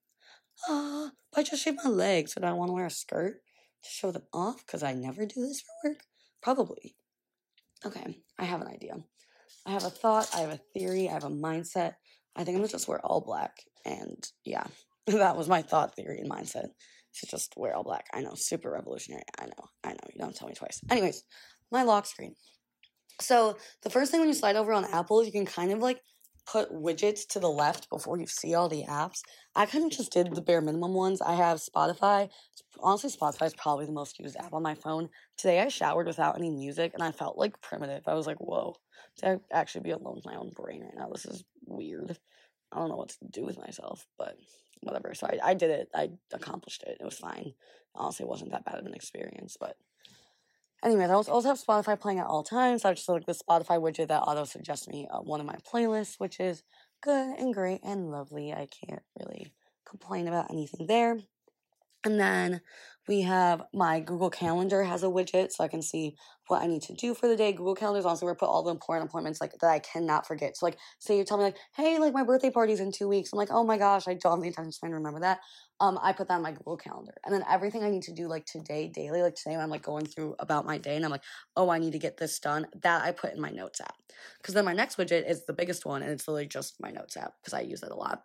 Ah, 0.67 1.05
uh, 1.05 1.09
I 1.35 1.43
just 1.43 1.61
shaved 1.61 1.77
my 1.83 1.91
legs, 1.91 2.33
so 2.33 2.41
do 2.41 2.47
I 2.47 2.53
want 2.53 2.69
to 2.69 2.73
wear 2.73 2.87
a 2.87 2.89
skirt 2.89 3.43
to 3.83 3.89
show 3.91 4.09
them 4.09 4.23
off? 4.33 4.65
Because 4.65 4.81
I 4.81 4.93
never 4.93 5.27
do 5.27 5.39
this 5.47 5.61
for 5.61 5.91
work. 5.91 5.99
Probably. 6.41 6.95
Okay, 7.85 8.17
I 8.39 8.45
have 8.45 8.61
an 8.61 8.69
idea. 8.69 8.95
I 9.67 9.69
have 9.69 9.83
a 9.83 9.91
thought, 9.91 10.31
I 10.33 10.39
have 10.39 10.49
a 10.49 10.61
theory, 10.73 11.07
I 11.07 11.13
have 11.13 11.25
a 11.25 11.29
mindset. 11.29 11.93
I 12.35 12.43
think 12.43 12.55
I'm 12.55 12.61
gonna 12.63 12.69
just 12.69 12.87
wear 12.87 13.05
all 13.05 13.21
black. 13.21 13.59
And 13.85 14.27
yeah, 14.43 14.65
that 15.05 15.37
was 15.37 15.47
my 15.47 15.61
thought, 15.61 15.95
theory, 15.95 16.21
and 16.21 16.31
mindset. 16.31 16.69
To 17.19 17.27
just 17.27 17.53
wear 17.57 17.75
all 17.75 17.83
black. 17.83 18.05
I 18.13 18.21
know, 18.21 18.33
super 18.36 18.71
revolutionary. 18.71 19.24
I 19.39 19.45
know, 19.45 19.69
I 19.83 19.89
know, 19.89 20.07
you 20.13 20.19
don't 20.19 20.36
tell 20.36 20.47
me 20.47 20.53
twice. 20.53 20.81
Anyways, 20.89 21.24
my 21.71 21.83
lock 21.83 22.05
screen. 22.05 22.36
So 23.19 23.57
the 23.81 23.89
first 23.89 24.12
thing 24.12 24.19
when 24.19 24.29
you 24.29 24.36
slide 24.36 24.55
over 24.55 24.71
on 24.74 24.86
Apple, 24.86 25.24
you 25.24 25.31
can 25.31 25.45
kind 25.45 25.71
of 25.71 25.79
like 25.79 26.01
put 26.45 26.71
widgets 26.71 27.27
to 27.27 27.39
the 27.39 27.50
left 27.50 27.89
before 27.89 28.17
you 28.17 28.25
see 28.25 28.53
all 28.53 28.69
the 28.69 28.86
apps. 28.86 29.21
I 29.55 29.65
kind 29.65 29.83
of 29.86 29.91
just 29.91 30.13
did 30.13 30.33
the 30.33 30.41
bare 30.41 30.62
minimum 30.62 30.93
ones. 30.93 31.21
I 31.21 31.33
have 31.33 31.57
Spotify. 31.57 32.29
Honestly, 32.79 33.09
Spotify 33.09 33.47
is 33.47 33.53
probably 33.55 33.86
the 33.86 33.91
most 33.91 34.17
used 34.19 34.38
app 34.38 34.53
on 34.53 34.63
my 34.63 34.75
phone. 34.75 35.09
Today 35.38 35.59
I 35.59 35.67
showered 35.67 36.07
without 36.07 36.38
any 36.38 36.50
music 36.50 36.93
and 36.93 37.03
I 37.03 37.12
felt 37.12 37.38
like 37.38 37.62
primitive. 37.62 38.03
I 38.07 38.13
was 38.13 38.27
like, 38.27 38.38
whoa, 38.38 38.75
to 39.17 39.41
actually 39.51 39.81
be 39.81 39.91
alone 39.91 40.15
with 40.15 40.25
my 40.25 40.36
own 40.36 40.51
brain 40.55 40.83
right 40.83 40.95
now. 40.95 41.09
This 41.12 41.25
is 41.25 41.43
weird. 41.65 42.17
I 42.71 42.79
don't 42.79 42.89
know 42.89 42.95
what 42.97 43.09
to 43.09 43.17
do 43.29 43.43
with 43.43 43.57
myself, 43.57 44.05
but 44.17 44.38
whatever. 44.81 45.13
So 45.13 45.27
I, 45.27 45.51
I 45.51 45.53
did 45.53 45.69
it. 45.72 45.89
I 45.93 46.12
accomplished 46.34 46.84
it. 46.84 46.98
It 47.00 47.03
was 47.05 47.17
fine. 47.17 47.53
Honestly, 47.96 48.25
it 48.25 48.29
wasn't 48.29 48.51
that 48.51 48.65
bad 48.65 48.79
of 48.79 48.86
an 48.86 48.93
experience, 48.93 49.57
but 49.60 49.77
Anyways, 50.84 51.10
I 51.10 51.13
also 51.13 51.41
have 51.41 51.60
Spotify 51.60 52.00
playing 52.00 52.19
at 52.19 52.27
all 52.27 52.43
times. 52.43 52.86
I 52.86 52.93
just 52.93 53.10
like 53.10 53.25
the 53.25 53.34
Spotify 53.34 53.79
widget 53.79 54.10
that 54.10 54.22
auto 54.22 54.43
suggests 54.46 54.88
me 54.88 55.07
uh, 55.10 55.19
one 55.19 55.39
of 55.39 55.48
my 55.48 55.55
playlists, 55.55 56.19
which 56.19 56.39
is 56.39 56.62
good 57.01 57.36
and 57.39 57.53
great 57.53 57.81
and 57.84 58.12
lovely. 58.12 58.53
I 58.53 58.67
can't 58.67 59.01
really 59.19 59.51
complain 59.89 60.27
about 60.27 60.51
anything 60.51 60.86
there. 60.86 61.17
And 62.07 62.17
then 62.17 62.61
we 63.05 63.21
have 63.23 63.63
my 63.73 63.99
Google 63.99 64.29
Calendar 64.29 64.81
has 64.83 65.03
a 65.03 65.07
widget 65.07 65.51
so 65.51 65.61
I 65.61 65.67
can 65.67 65.81
see 65.81 66.15
what 66.47 66.61
I 66.61 66.67
need 66.67 66.83
to 66.83 66.93
do 66.93 67.13
for 67.13 67.27
the 67.27 67.35
day. 67.35 67.51
Google 67.51 67.75
Calendar 67.75 67.99
is 67.99 68.05
also 68.05 68.25
where 68.25 68.33
I 68.33 68.37
put 68.37 68.47
all 68.47 68.63
the 68.63 68.71
important 68.71 69.09
appointments 69.09 69.41
like 69.41 69.51
that 69.59 69.69
I 69.69 69.79
cannot 69.79 70.25
forget. 70.25 70.55
So 70.55 70.65
like 70.65 70.77
say 70.99 71.17
you 71.17 71.25
tell 71.25 71.37
me 71.37 71.43
like, 71.43 71.57
hey, 71.75 71.99
like 71.99 72.13
my 72.13 72.23
birthday 72.23 72.49
party's 72.49 72.79
in 72.79 72.93
two 72.93 73.09
weeks. 73.09 73.33
I'm 73.33 73.39
like, 73.39 73.51
oh 73.51 73.65
my 73.65 73.77
gosh, 73.77 74.07
I 74.07 74.13
don't 74.13 74.31
have 74.31 74.41
the 74.41 74.47
intention 74.47 74.89
to 74.89 74.95
remember 74.95 75.19
that 75.19 75.39
um, 75.81 75.99
I 76.01 76.13
put 76.13 76.29
that 76.29 76.35
on 76.35 76.41
my 76.41 76.53
Google 76.53 76.77
Calendar. 76.77 77.15
And 77.25 77.33
then 77.33 77.43
everything 77.49 77.83
I 77.83 77.89
need 77.89 78.03
to 78.03 78.13
do 78.13 78.29
like 78.29 78.45
today, 78.45 78.87
daily, 78.87 79.21
like 79.21 79.35
today 79.35 79.55
I'm 79.55 79.69
like 79.69 79.83
going 79.83 80.05
through 80.05 80.35
about 80.39 80.65
my 80.65 80.77
day 80.77 80.95
and 80.95 81.03
I'm 81.03 81.11
like, 81.11 81.23
oh, 81.57 81.69
I 81.69 81.79
need 81.79 81.91
to 81.91 81.99
get 81.99 82.17
this 82.17 82.39
done, 82.39 82.67
that 82.83 83.03
I 83.03 83.11
put 83.11 83.33
in 83.33 83.41
my 83.41 83.51
notes 83.51 83.81
app. 83.81 83.95
Because 84.37 84.53
then 84.53 84.63
my 84.63 84.73
next 84.73 84.97
widget 84.97 85.29
is 85.29 85.45
the 85.45 85.53
biggest 85.53 85.85
one 85.85 86.01
and 86.01 86.11
it's 86.11 86.25
literally 86.27 86.47
just 86.47 86.81
my 86.81 86.89
notes 86.89 87.17
app 87.17 87.33
because 87.41 87.53
I 87.53 87.61
use 87.61 87.83
it 87.83 87.91
a 87.91 87.95
lot. 87.95 88.23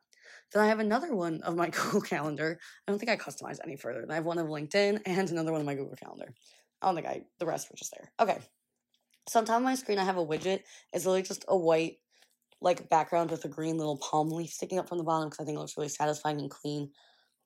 Then 0.52 0.62
I 0.62 0.68
have 0.68 0.80
another 0.80 1.14
one 1.14 1.42
of 1.42 1.56
my 1.56 1.68
Google 1.71 2.00
Calendar. 2.00 2.59
I 2.87 2.90
don't 2.90 2.99
think 2.99 3.11
I 3.11 3.16
customized 3.16 3.61
any 3.64 3.76
further. 3.76 4.06
I 4.09 4.14
have 4.14 4.25
one 4.25 4.38
of 4.38 4.47
LinkedIn 4.47 5.02
and 5.06 5.30
another 5.30 5.52
one 5.52 5.61
of 5.61 5.66
my 5.66 5.75
Google 5.75 5.97
Calendar. 5.97 6.35
I 6.80 6.87
don't 6.87 6.94
think 6.94 7.06
I, 7.06 7.23
the 7.38 7.47
rest 7.47 7.71
were 7.71 7.76
just 7.76 7.94
there. 7.97 8.11
Okay. 8.21 8.38
So 9.28 9.38
on 9.38 9.44
top 9.44 9.59
of 9.59 9.62
my 9.62 9.76
screen, 9.76 9.99
I 9.99 10.04
have 10.04 10.16
a 10.16 10.26
widget. 10.26 10.61
It's 10.92 11.04
literally 11.06 11.23
just 11.23 11.44
a 11.49 11.56
white 11.56 11.99
like 12.61 12.88
background 12.88 13.30
with 13.30 13.44
a 13.44 13.49
green 13.49 13.76
little 13.76 13.99
palm 13.99 14.30
leaf 14.30 14.50
sticking 14.50 14.78
up 14.78 14.88
from 14.88 14.99
the 14.99 15.04
bottom 15.04 15.28
because 15.28 15.42
I 15.42 15.44
think 15.44 15.56
it 15.56 15.61
looks 15.61 15.76
really 15.76 15.88
satisfying 15.88 16.40
and 16.40 16.50
clean 16.50 16.90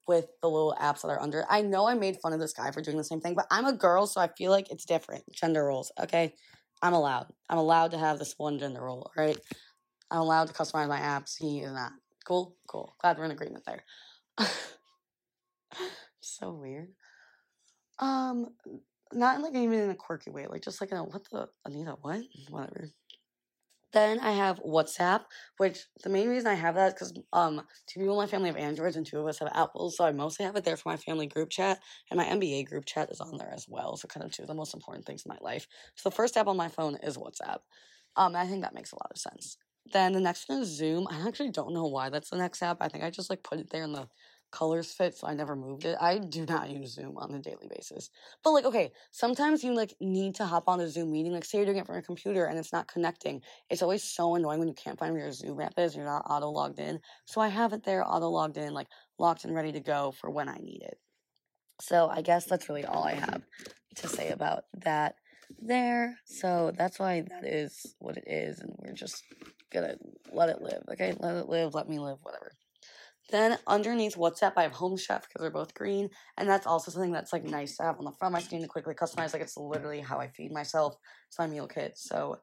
with 0.07 0.27
the 0.43 0.49
little 0.49 0.77
apps 0.81 1.03
that 1.03 1.09
are 1.09 1.21
under. 1.21 1.45
I 1.49 1.63
know 1.63 1.89
I 1.89 1.95
made 1.95 2.19
fun 2.19 2.33
of 2.33 2.41
this 2.41 2.53
guy 2.53 2.71
for 2.71 2.81
doing 2.81 2.97
the 2.97 3.05
same 3.05 3.21
thing, 3.21 3.35
but 3.35 3.47
I'm 3.51 3.65
a 3.65 3.73
girl, 3.73 4.07
so 4.07 4.21
I 4.21 4.29
feel 4.29 4.51
like 4.51 4.71
it's 4.71 4.85
different. 4.85 5.25
Gender 5.33 5.65
roles, 5.65 5.91
okay? 6.01 6.35
I'm 6.83 6.93
allowed. 6.93 7.27
I'm 7.49 7.59
allowed 7.59 7.91
to 7.93 7.99
have 7.99 8.19
this 8.19 8.35
one 8.37 8.59
gender 8.59 8.83
role, 8.83 9.11
right? 9.17 9.39
I'm 10.11 10.21
allowed 10.21 10.49
to 10.49 10.55
customize 10.55 10.89
my 10.89 11.01
apps. 11.01 11.37
He 11.39 11.61
is 11.61 11.73
not. 11.73 11.93
Cool, 12.27 12.57
cool. 12.67 12.95
Glad 13.01 13.19
we're 13.19 13.25
in 13.27 13.31
agreement 13.31 13.65
there. 13.65 13.85
so 16.21 16.53
weird. 16.53 16.89
Um, 18.01 18.49
not 19.13 19.41
like 19.41 19.55
even 19.55 19.79
in 19.79 19.91
a 19.91 19.95
quirky 19.95 20.31
way, 20.31 20.47
like 20.49 20.63
just 20.63 20.81
like 20.81 20.91
in 20.91 20.97
a 20.97 21.05
what 21.05 21.23
the 21.31 21.49
Anita, 21.65 21.97
what? 22.03 22.23
Whatever. 22.51 22.91
Then 23.93 24.19
I 24.19 24.33
have 24.33 24.59
WhatsApp, 24.59 25.23
which 25.59 25.87
the 26.03 26.11
main 26.11 26.29
reason 26.29 26.49
I 26.49 26.55
have 26.55 26.75
that 26.75 26.89
is 26.89 26.95
because 26.95 27.13
um 27.33 27.63
two 27.87 28.01
people 28.01 28.21
in 28.21 28.27
my 28.27 28.31
family 28.31 28.49
have 28.49 28.57
Androids 28.57 28.97
and 28.97 29.07
two 29.07 29.21
of 29.21 29.27
us 29.29 29.39
have 29.39 29.53
Apples, 29.55 29.97
so 29.97 30.05
I 30.05 30.11
mostly 30.11 30.45
have 30.45 30.57
it 30.57 30.65
there 30.65 30.77
for 30.77 30.89
my 30.89 30.97
family 30.97 31.29
group 31.29 31.51
chat, 31.51 31.79
and 32.11 32.19
my 32.19 32.25
MBA 32.25 32.65
group 32.65 32.85
chat 32.87 33.11
is 33.11 33.21
on 33.21 33.37
there 33.39 33.53
as 33.55 33.67
well. 33.69 33.97
So 33.97 34.09
kind 34.09 34.27
of 34.27 34.33
two 34.33 34.43
of 34.43 34.49
the 34.49 34.55
most 34.55 34.75
important 34.75 35.07
things 35.07 35.23
in 35.25 35.31
my 35.31 35.39
life. 35.41 35.69
So 35.95 36.09
the 36.09 36.17
first 36.17 36.37
app 36.37 36.49
on 36.49 36.57
my 36.57 36.69
phone 36.69 36.97
is 37.03 37.17
WhatsApp. 37.17 37.61
Um, 38.17 38.35
I 38.35 38.47
think 38.47 38.63
that 38.63 38.75
makes 38.75 38.93
a 38.93 38.97
lot 38.97 39.13
of 39.13 39.19
sense. 39.19 39.57
Then 39.93 40.13
the 40.13 40.21
next 40.21 40.49
one 40.49 40.63
is 40.63 40.69
Zoom. 40.69 41.07
I 41.11 41.27
actually 41.27 41.51
don't 41.51 41.75
know 41.75 41.87
why 41.87 42.09
that's 42.11 42.31
the 42.31 42.37
next 42.37 42.63
app. 42.63 42.79
I 42.81 42.89
think 42.89 43.05
I 43.05 43.11
just 43.11 43.31
like 43.31 43.43
put 43.43 43.59
it 43.59 43.71
there 43.71 43.85
in 43.85 43.93
the 43.93 44.09
colors 44.53 44.93
fit, 44.93 45.17
so 45.17 45.27
I 45.27 45.35
never 45.35 45.55
moved 45.55 45.85
it. 45.85 45.97
I 46.01 46.19
do 46.19 46.47
not 46.47 46.71
use 46.71 46.95
Zoom 46.95 47.17
on 47.19 47.35
a 47.35 47.41
daily 47.41 47.69
basis. 47.69 48.11
But 48.43 48.53
like, 48.53 48.65
okay, 48.65 48.93
sometimes 49.11 49.63
you 49.63 49.75
like 49.75 49.95
need 50.01 50.37
to 50.37 50.45
hop 50.45 50.69
on 50.69 50.81
a 50.81 50.89
Zoom 50.89 51.13
meeting. 51.13 51.33
Like, 51.33 51.45
say 51.45 51.59
you're 51.59 51.67
doing 51.67 51.79
it 51.79 51.87
from 51.87 51.95
your 51.95 52.03
computer 52.03 52.47
and 52.47 52.59
it's 52.59 52.73
not 52.73 52.89
connecting. 52.89 53.43
It's 53.71 53.83
always 53.83 54.03
so 54.03 54.35
annoying 54.35 54.59
when 54.59 54.69
you 54.69 54.75
can't 54.75 54.99
find 54.99 55.13
where 55.13 55.23
your 55.23 55.33
Zoom 55.33 55.61
app 55.61 55.79
is. 55.79 55.95
You're 55.95 56.05
not 56.05 56.25
auto 56.29 56.49
logged 56.49 56.79
in. 56.79 57.01
So 57.27 57.41
I 57.41 57.49
have 57.49 57.73
it 57.73 57.85
there, 57.85 58.07
auto 58.07 58.29
logged 58.29 58.57
in, 58.57 58.73
like 58.73 58.89
locked 59.19 59.45
and 59.45 59.55
ready 59.55 59.73
to 59.73 59.81
go 59.81 60.13
for 60.13 60.31
when 60.31 60.49
I 60.49 60.57
need 60.57 60.83
it. 60.83 60.99
So 61.81 62.09
I 62.09 62.23
guess 62.23 62.47
that's 62.47 62.69
really 62.69 62.85
all 62.85 63.05
I 63.05 63.15
have 63.15 63.43
to 63.97 64.09
say 64.09 64.31
about 64.31 64.65
that 64.79 65.17
there. 65.61 66.19
So 66.25 66.73
that's 66.77 66.99
why 66.99 67.23
that 67.29 67.45
is 67.45 67.95
what 67.99 68.17
it 68.17 68.25
is, 68.27 68.61
and 68.61 68.73
we're 68.79 68.95
just 68.95 69.23
gonna 69.73 69.97
let 70.33 70.49
it 70.49 70.61
live. 70.61 70.83
Okay, 70.93 71.15
let 71.19 71.37
it 71.37 71.49
live, 71.49 71.75
let 71.75 71.89
me 71.89 71.99
live, 71.99 72.19
whatever. 72.23 72.53
Then 73.31 73.59
underneath 73.67 74.17
WhatsApp, 74.17 74.53
I 74.57 74.63
have 74.63 74.73
Home 74.73 74.97
Chef 74.97 75.23
because 75.23 75.41
they're 75.41 75.51
both 75.51 75.75
green, 75.75 76.11
and 76.37 76.49
that's 76.49 76.67
also 76.67 76.91
something 76.91 77.11
that's 77.11 77.33
like 77.33 77.45
nice 77.45 77.77
to 77.77 77.83
have 77.83 77.99
on 77.99 78.05
the 78.05 78.13
front 78.13 78.35
of 78.35 78.41
my 78.41 78.45
screen 78.45 78.63
to 78.63 78.69
quickly 78.69 78.95
customize. 78.95 79.33
Like 79.33 79.43
it's 79.43 79.57
literally 79.57 80.01
how 80.01 80.19
I 80.19 80.29
feed 80.29 80.53
myself. 80.53 80.95
It's 81.29 81.39
my 81.39 81.49
meal 81.49 81.67
kit. 81.67 81.95
So 81.97 82.39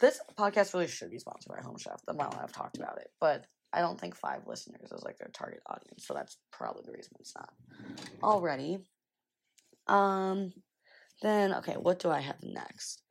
this 0.00 0.20
podcast 0.36 0.74
really 0.74 0.88
should 0.88 1.10
be 1.10 1.18
sponsored 1.18 1.52
by 1.56 1.62
Home 1.62 1.78
Chef. 1.78 2.00
The 2.04 2.14
amount 2.14 2.36
I've 2.36 2.52
talked 2.52 2.76
about 2.76 2.98
it, 2.98 3.10
but 3.20 3.46
I 3.72 3.80
don't 3.80 4.00
think 4.00 4.16
five 4.16 4.40
listeners 4.46 4.90
is 4.90 5.04
like 5.04 5.18
their 5.18 5.30
target 5.32 5.60
audience, 5.66 6.04
so 6.06 6.14
that's 6.14 6.38
probably 6.52 6.82
the 6.84 6.92
reason 6.92 7.12
it's 7.20 7.34
not 7.36 7.50
already. 8.22 8.78
Um, 9.86 10.52
then 11.22 11.54
okay, 11.54 11.74
what 11.74 12.00
do 12.00 12.10
I 12.10 12.20
have 12.20 12.42
next? 12.42 13.03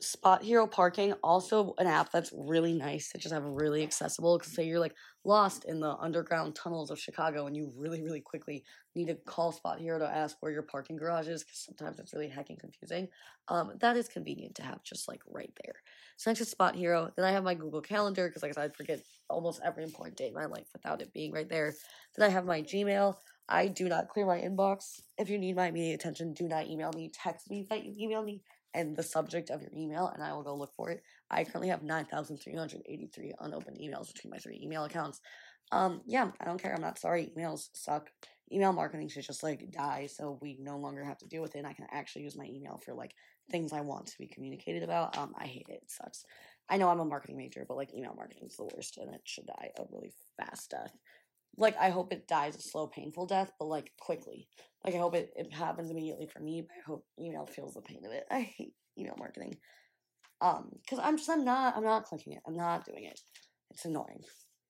Spot 0.00 0.42
Hero 0.42 0.66
Parking, 0.66 1.12
also 1.22 1.74
an 1.78 1.86
app 1.86 2.10
that's 2.12 2.32
really 2.36 2.74
nice 2.74 3.10
to 3.10 3.18
just 3.18 3.32
have 3.32 3.44
really 3.44 3.82
accessible. 3.82 4.38
Because 4.38 4.54
say 4.54 4.64
you're 4.64 4.80
like 4.80 4.94
lost 5.24 5.64
in 5.64 5.80
the 5.80 5.96
underground 5.96 6.54
tunnels 6.54 6.90
of 6.90 6.98
Chicago 6.98 7.46
and 7.46 7.56
you 7.56 7.72
really, 7.76 8.02
really 8.02 8.20
quickly 8.20 8.64
need 8.94 9.06
to 9.06 9.14
call 9.14 9.52
Spot 9.52 9.78
Hero 9.78 9.98
to 9.98 10.06
ask 10.06 10.36
where 10.40 10.52
your 10.52 10.62
parking 10.62 10.96
garage 10.96 11.28
is, 11.28 11.42
because 11.42 11.64
sometimes 11.64 11.98
it's 11.98 12.12
really 12.12 12.28
hecking 12.28 12.56
confusing. 12.60 13.08
Um, 13.48 13.72
that 13.80 13.96
is 13.96 14.08
convenient 14.08 14.54
to 14.56 14.62
have 14.62 14.82
just 14.82 15.08
like 15.08 15.20
right 15.26 15.52
there. 15.64 15.74
So 16.16 16.30
next 16.30 16.40
is 16.40 16.50
Spot 16.50 16.74
Hero. 16.74 17.10
Then 17.16 17.24
I 17.24 17.32
have 17.32 17.44
my 17.44 17.54
Google 17.54 17.80
Calendar 17.80 18.28
because 18.28 18.42
like 18.42 18.50
I 18.52 18.54
said, 18.54 18.70
I 18.70 18.74
forget 18.74 19.00
almost 19.28 19.60
every 19.64 19.84
important 19.84 20.16
date 20.16 20.28
in 20.28 20.34
my 20.34 20.46
life 20.46 20.66
without 20.72 21.02
it 21.02 21.12
being 21.12 21.32
right 21.32 21.48
there. 21.48 21.74
Then 22.16 22.28
I 22.28 22.32
have 22.32 22.44
my 22.44 22.62
Gmail. 22.62 23.16
I 23.48 23.68
do 23.68 23.88
not 23.88 24.08
clear 24.08 24.24
my 24.24 24.38
inbox. 24.38 25.00
If 25.18 25.28
you 25.28 25.38
need 25.38 25.56
my 25.56 25.66
immediate 25.66 25.96
attention, 26.00 26.32
do 26.32 26.48
not 26.48 26.66
email 26.66 26.90
me. 26.94 27.10
Text 27.12 27.50
me 27.50 27.66
that 27.68 27.84
you 27.84 27.94
email 27.98 28.22
me 28.22 28.42
and 28.74 28.96
the 28.96 29.02
subject 29.02 29.50
of 29.50 29.62
your 29.62 29.70
email, 29.74 30.08
and 30.08 30.22
I 30.22 30.32
will 30.32 30.42
go 30.42 30.54
look 30.54 30.74
for 30.74 30.90
it. 30.90 31.02
I 31.30 31.44
currently 31.44 31.68
have 31.68 31.82
9,383 31.82 33.32
unopened 33.40 33.78
emails 33.78 34.12
between 34.12 34.30
my 34.32 34.38
three 34.38 34.60
email 34.62 34.84
accounts. 34.84 35.20
Um, 35.72 36.02
yeah, 36.06 36.30
I 36.40 36.44
don't 36.44 36.60
care. 36.60 36.74
I'm 36.74 36.82
not 36.82 36.98
sorry. 36.98 37.32
Emails 37.36 37.68
suck. 37.72 38.10
Email 38.52 38.72
marketing 38.72 39.08
should 39.08 39.24
just 39.24 39.42
like 39.42 39.70
die 39.72 40.06
so 40.06 40.38
we 40.42 40.58
no 40.60 40.76
longer 40.76 41.02
have 41.02 41.18
to 41.18 41.26
deal 41.26 41.40
with 41.40 41.54
it. 41.54 41.60
And 41.60 41.66
I 41.66 41.72
can 41.72 41.86
actually 41.90 42.22
use 42.22 42.36
my 42.36 42.44
email 42.44 42.80
for 42.84 42.92
like 42.92 43.14
things 43.50 43.72
I 43.72 43.80
want 43.80 44.06
to 44.08 44.18
be 44.18 44.26
communicated 44.26 44.82
about. 44.82 45.16
Um, 45.16 45.34
I 45.38 45.46
hate 45.46 45.66
it. 45.68 45.80
It 45.82 45.90
sucks. 45.90 46.24
I 46.68 46.76
know 46.76 46.88
I'm 46.88 47.00
a 47.00 47.04
marketing 47.04 47.38
major, 47.38 47.64
but 47.66 47.76
like 47.76 47.94
email 47.94 48.14
marketing 48.14 48.44
is 48.46 48.56
the 48.56 48.68
worst 48.74 48.98
and 48.98 49.14
it 49.14 49.22
should 49.24 49.46
die 49.46 49.70
a 49.78 49.84
really 49.90 50.12
fast 50.38 50.70
death 50.70 50.92
like 51.56 51.76
I 51.78 51.90
hope 51.90 52.12
it 52.12 52.28
dies 52.28 52.56
a 52.56 52.60
slow, 52.60 52.86
painful 52.86 53.26
death, 53.26 53.50
but 53.58 53.66
like 53.66 53.92
quickly. 54.00 54.48
Like 54.84 54.94
I 54.94 54.98
hope 54.98 55.14
it, 55.14 55.32
it 55.36 55.52
happens 55.52 55.90
immediately 55.90 56.26
for 56.26 56.40
me, 56.40 56.62
but 56.62 56.74
I 56.76 56.82
hope 56.86 57.06
email 57.18 57.46
feels 57.46 57.74
the 57.74 57.82
pain 57.82 58.02
of 58.04 58.12
it. 58.12 58.24
I 58.30 58.40
hate 58.40 58.74
email 58.98 59.14
marketing. 59.18 59.56
Um, 60.40 60.70
because 60.82 60.98
I'm 61.02 61.16
just 61.16 61.30
I'm 61.30 61.44
not 61.44 61.76
I'm 61.76 61.84
not 61.84 62.04
clicking 62.04 62.34
it. 62.34 62.40
I'm 62.46 62.56
not 62.56 62.84
doing 62.84 63.04
it. 63.04 63.20
It's 63.70 63.84
annoying. 63.84 64.22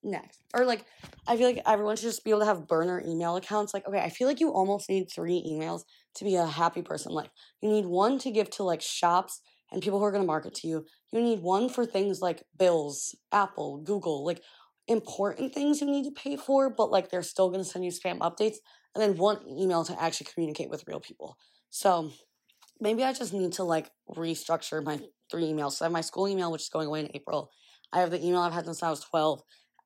Next. 0.03 0.41
Or 0.55 0.64
like 0.64 0.85
I 1.26 1.37
feel 1.37 1.47
like 1.47 1.62
everyone 1.67 1.97
should 1.97 2.11
just 2.11 2.25
be 2.25 2.31
able 2.31 2.41
to 2.41 2.47
have 2.47 2.69
burner 2.69 3.03
email 3.07 3.37
accounts. 3.37 3.73
Like, 3.73 3.88
okay, 3.88 4.00
I 4.00 4.11
feel 4.11 4.29
like 4.29 4.41
you 4.41 4.50
almost 4.50 4.88
need 4.88 5.11
three 5.11 5.43
emails 5.50 5.83
to 6.17 6.25
be 6.25 6.37
a 6.37 6.47
happy 6.47 6.83
person. 6.83 7.12
Like 7.12 7.31
you 7.62 7.71
need 7.71 7.87
one 7.87 8.19
to 8.21 8.31
give 8.31 8.50
to 8.50 8.62
like 8.62 8.83
shops 8.83 9.41
and 9.73 9.83
people 9.83 9.99
who 9.99 10.05
are 10.05 10.12
gonna 10.12 10.25
market 10.25 10.55
to 10.57 10.69
you. 10.69 10.85
You 11.12 11.23
need 11.23 11.41
one 11.41 11.69
for 11.69 11.87
things 11.87 12.21
like 12.21 12.45
bills, 12.57 13.17
Apple, 13.33 13.79
Google, 13.79 14.25
like 14.25 14.43
important 14.88 15.55
things 15.55 15.81
you 15.81 15.87
need 15.87 16.05
to 16.05 16.11
pay 16.11 16.37
for, 16.37 16.71
but 16.71 16.91
like 16.91 17.11
they're 17.11 17.23
still 17.23 17.49
going 17.49 17.62
to 17.62 17.69
send 17.69 17.85
you 17.85 17.91
spam 17.91 18.19
updates, 18.19 18.57
and 18.95 19.03
then 19.03 19.17
one 19.17 19.38
email 19.49 19.85
to 19.85 20.00
actually 20.03 20.29
communicate 20.33 20.71
with 20.71 20.85
real 20.87 21.00
people. 21.00 21.37
So 21.71 22.11
maybe 22.81 23.03
I 23.03 23.12
just 23.12 23.33
need 23.33 23.53
to 23.55 23.64
like 23.64 23.91
restructure 24.11 24.85
my 24.85 25.00
three 25.30 25.45
emails. 25.45 25.73
So 25.73 25.85
I 25.85 25.87
have 25.87 25.93
my 25.93 26.00
school 26.00 26.28
email, 26.28 26.52
which 26.52 26.63
is 26.63 26.69
going 26.69 26.87
away 26.87 27.00
in 27.00 27.11
April. 27.15 27.50
I 27.93 28.00
have 28.00 28.11
the 28.11 28.25
email 28.25 28.41
I've 28.41 28.52
had 28.52 28.67
since 28.67 28.82
I 28.82 28.91
was 28.91 29.00
12, 29.00 29.43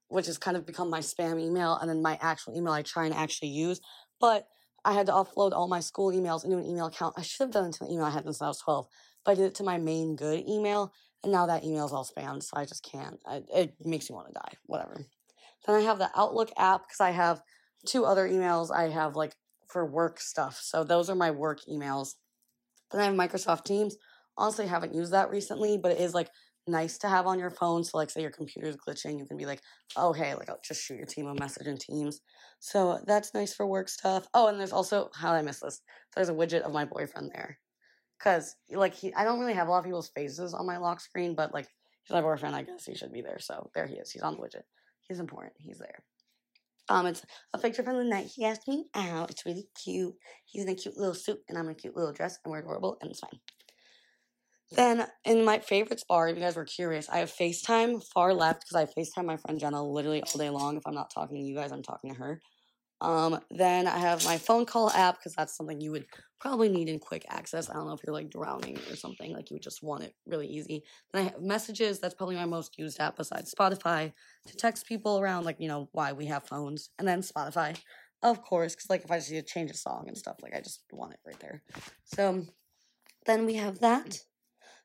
which 0.08 0.26
has 0.26 0.38
kind 0.38 0.56
of 0.56 0.66
become 0.66 0.90
my 0.90 1.00
spam 1.00 1.40
email, 1.40 1.76
and 1.76 1.88
then 1.88 2.02
my 2.02 2.18
actual 2.20 2.56
email 2.56 2.72
I 2.72 2.82
try 2.82 3.04
and 3.06 3.14
actually 3.14 3.48
use. 3.48 3.80
But 4.20 4.46
I 4.84 4.92
had 4.92 5.06
to 5.06 5.12
offload 5.12 5.52
all 5.52 5.68
my 5.68 5.80
school 5.80 6.12
emails 6.12 6.44
into 6.44 6.56
an 6.56 6.64
email 6.64 6.86
account. 6.86 7.14
I 7.16 7.22
should 7.22 7.44
have 7.44 7.52
done 7.52 7.66
it 7.66 7.72
to 7.74 7.84
the 7.84 7.92
email 7.92 8.04
I 8.04 8.10
had 8.10 8.24
since 8.24 8.40
I 8.40 8.48
was 8.48 8.60
12, 8.60 8.86
but 9.24 9.32
I 9.32 9.34
did 9.34 9.44
it 9.44 9.54
to 9.56 9.64
my 9.64 9.78
main 9.78 10.16
good 10.16 10.44
email, 10.48 10.92
and 11.22 11.32
now 11.32 11.46
that 11.46 11.64
email 11.64 11.86
is 11.86 11.92
all 11.92 12.04
spam, 12.06 12.42
so 12.42 12.56
I 12.56 12.64
just 12.64 12.82
can't. 12.82 13.18
I, 13.26 13.42
it 13.52 13.74
makes 13.84 14.08
me 14.08 14.14
want 14.14 14.28
to 14.28 14.34
die. 14.34 14.52
Whatever. 14.66 15.04
Then 15.66 15.76
I 15.76 15.80
have 15.80 15.98
the 15.98 16.10
Outlook 16.16 16.50
app 16.56 16.82
because 16.82 17.00
I 17.00 17.10
have 17.10 17.42
two 17.86 18.04
other 18.04 18.28
emails 18.28 18.70
I 18.74 18.88
have 18.90 19.16
like 19.16 19.34
for 19.68 19.84
work 19.84 20.20
stuff. 20.20 20.58
So 20.62 20.84
those 20.84 21.10
are 21.10 21.16
my 21.16 21.30
work 21.30 21.60
emails. 21.70 22.14
Then 22.90 23.00
I 23.00 23.04
have 23.04 23.14
Microsoft 23.14 23.64
Teams. 23.64 23.96
Honestly, 24.36 24.64
I 24.64 24.68
haven't 24.68 24.94
used 24.94 25.12
that 25.12 25.30
recently, 25.30 25.76
but 25.76 25.92
it 25.92 26.00
is 26.00 26.14
like 26.14 26.28
nice 26.68 26.98
to 26.98 27.08
have 27.08 27.26
on 27.26 27.38
your 27.38 27.50
phone. 27.50 27.82
So 27.82 27.98
like 27.98 28.10
say 28.10 28.22
your 28.22 28.30
computer's 28.30 28.76
glitching, 28.76 29.18
you 29.18 29.26
can 29.26 29.36
be 29.36 29.46
like, 29.46 29.60
oh 29.96 30.12
hey, 30.12 30.34
like 30.34 30.48
I'll 30.48 30.60
just 30.64 30.82
shoot 30.82 30.96
your 30.96 31.06
team 31.06 31.26
a 31.26 31.34
message 31.34 31.66
in 31.66 31.78
Teams. 31.78 32.20
So 32.60 33.00
that's 33.06 33.34
nice 33.34 33.54
for 33.54 33.66
work 33.66 33.88
stuff. 33.88 34.28
Oh, 34.34 34.46
and 34.46 34.58
there's 34.58 34.72
also 34.72 35.10
how 35.14 35.32
did 35.32 35.38
I 35.38 35.42
miss 35.42 35.60
this? 35.60 35.80
There's 36.14 36.28
a 36.28 36.34
widget 36.34 36.62
of 36.62 36.72
my 36.72 36.84
boyfriend 36.84 37.32
there. 37.34 37.58
Cause 38.22 38.56
like 38.70 38.94
he, 38.94 39.14
I 39.14 39.24
don't 39.24 39.38
really 39.38 39.54
have 39.54 39.68
a 39.68 39.70
lot 39.70 39.78
of 39.78 39.84
people's 39.84 40.10
faces 40.10 40.52
on 40.54 40.66
my 40.66 40.78
lock 40.78 41.00
screen, 41.00 41.34
but 41.34 41.54
like 41.54 41.68
he's 42.04 42.14
my 42.14 42.20
boyfriend. 42.20 42.56
I 42.56 42.62
guess 42.62 42.84
he 42.84 42.94
should 42.94 43.12
be 43.12 43.22
there. 43.22 43.38
So 43.38 43.70
there 43.74 43.86
he 43.86 43.94
is. 43.94 44.10
He's 44.10 44.22
on 44.22 44.34
the 44.34 44.40
widget. 44.40 44.64
He's 45.02 45.20
important. 45.20 45.54
He's 45.58 45.78
there. 45.78 46.02
Um, 46.88 47.06
it's 47.06 47.22
a 47.52 47.58
picture 47.58 47.82
from 47.82 47.98
the 47.98 48.04
night 48.04 48.30
he 48.34 48.44
asked 48.44 48.66
me 48.66 48.86
out. 48.94 49.30
It's 49.30 49.44
really 49.44 49.68
cute. 49.82 50.14
He's 50.46 50.64
in 50.64 50.70
a 50.70 50.74
cute 50.74 50.96
little 50.96 51.14
suit, 51.14 51.40
and 51.48 51.58
I'm 51.58 51.66
in 51.66 51.72
a 51.72 51.74
cute 51.74 51.96
little 51.96 52.12
dress, 52.12 52.38
and 52.44 52.50
we're 52.50 52.60
adorable, 52.60 52.96
and 53.00 53.10
it's 53.10 53.20
fine. 53.20 53.40
Then 54.70 55.06
in 55.24 55.44
my 55.44 55.60
favorites 55.60 56.04
bar, 56.06 56.28
if 56.28 56.36
you 56.36 56.42
guys 56.42 56.56
were 56.56 56.64
curious, 56.64 57.08
I 57.08 57.18
have 57.18 57.32
FaceTime 57.32 58.02
far 58.12 58.34
left 58.34 58.64
because 58.64 58.88
I 58.96 59.00
FaceTime 59.00 59.24
my 59.24 59.36
friend 59.36 59.58
Jenna 59.58 59.82
literally 59.82 60.22
all 60.22 60.38
day 60.38 60.50
long. 60.50 60.76
If 60.76 60.86
I'm 60.86 60.94
not 60.94 61.12
talking 61.12 61.36
to 61.36 61.42
you 61.42 61.54
guys, 61.54 61.72
I'm 61.72 61.82
talking 61.82 62.12
to 62.12 62.18
her. 62.18 62.40
Um, 63.00 63.40
then 63.50 63.86
I 63.86 63.98
have 63.98 64.24
my 64.24 64.38
phone 64.38 64.66
call 64.66 64.90
app 64.90 65.18
because 65.18 65.34
that's 65.34 65.56
something 65.56 65.80
you 65.80 65.92
would 65.92 66.06
probably 66.40 66.68
need 66.68 66.88
in 66.88 66.98
quick 66.98 67.24
access. 67.30 67.70
I 67.70 67.74
don't 67.74 67.86
know 67.86 67.92
if 67.92 68.00
you're 68.04 68.14
like 68.14 68.30
drowning 68.30 68.78
or 68.90 68.96
something, 68.96 69.32
like 69.32 69.50
you 69.50 69.54
would 69.54 69.62
just 69.62 69.82
want 69.82 70.04
it 70.04 70.14
really 70.26 70.46
easy. 70.46 70.82
Then 71.12 71.22
I 71.22 71.24
have 71.30 71.40
messages, 71.40 71.98
that's 72.00 72.14
probably 72.14 72.36
my 72.36 72.44
most 72.44 72.78
used 72.78 73.00
app 73.00 73.16
besides 73.16 73.54
Spotify 73.54 74.12
to 74.46 74.56
text 74.56 74.86
people 74.86 75.20
around, 75.20 75.44
like, 75.44 75.60
you 75.60 75.68
know, 75.68 75.88
why 75.92 76.12
we 76.12 76.26
have 76.26 76.46
phones. 76.46 76.90
And 76.98 77.06
then 77.06 77.22
Spotify, 77.22 77.78
of 78.22 78.42
course, 78.42 78.74
because 78.74 78.90
like 78.90 79.04
if 79.04 79.10
I 79.10 79.18
just 79.18 79.30
need 79.30 79.46
to 79.46 79.52
change 79.52 79.70
a 79.70 79.76
song 79.76 80.04
and 80.08 80.18
stuff, 80.18 80.36
like 80.42 80.54
I 80.54 80.60
just 80.60 80.82
want 80.92 81.12
it 81.12 81.20
right 81.24 81.38
there. 81.40 81.62
So 82.04 82.46
then 83.26 83.46
we 83.46 83.54
have 83.54 83.78
that. 83.80 84.18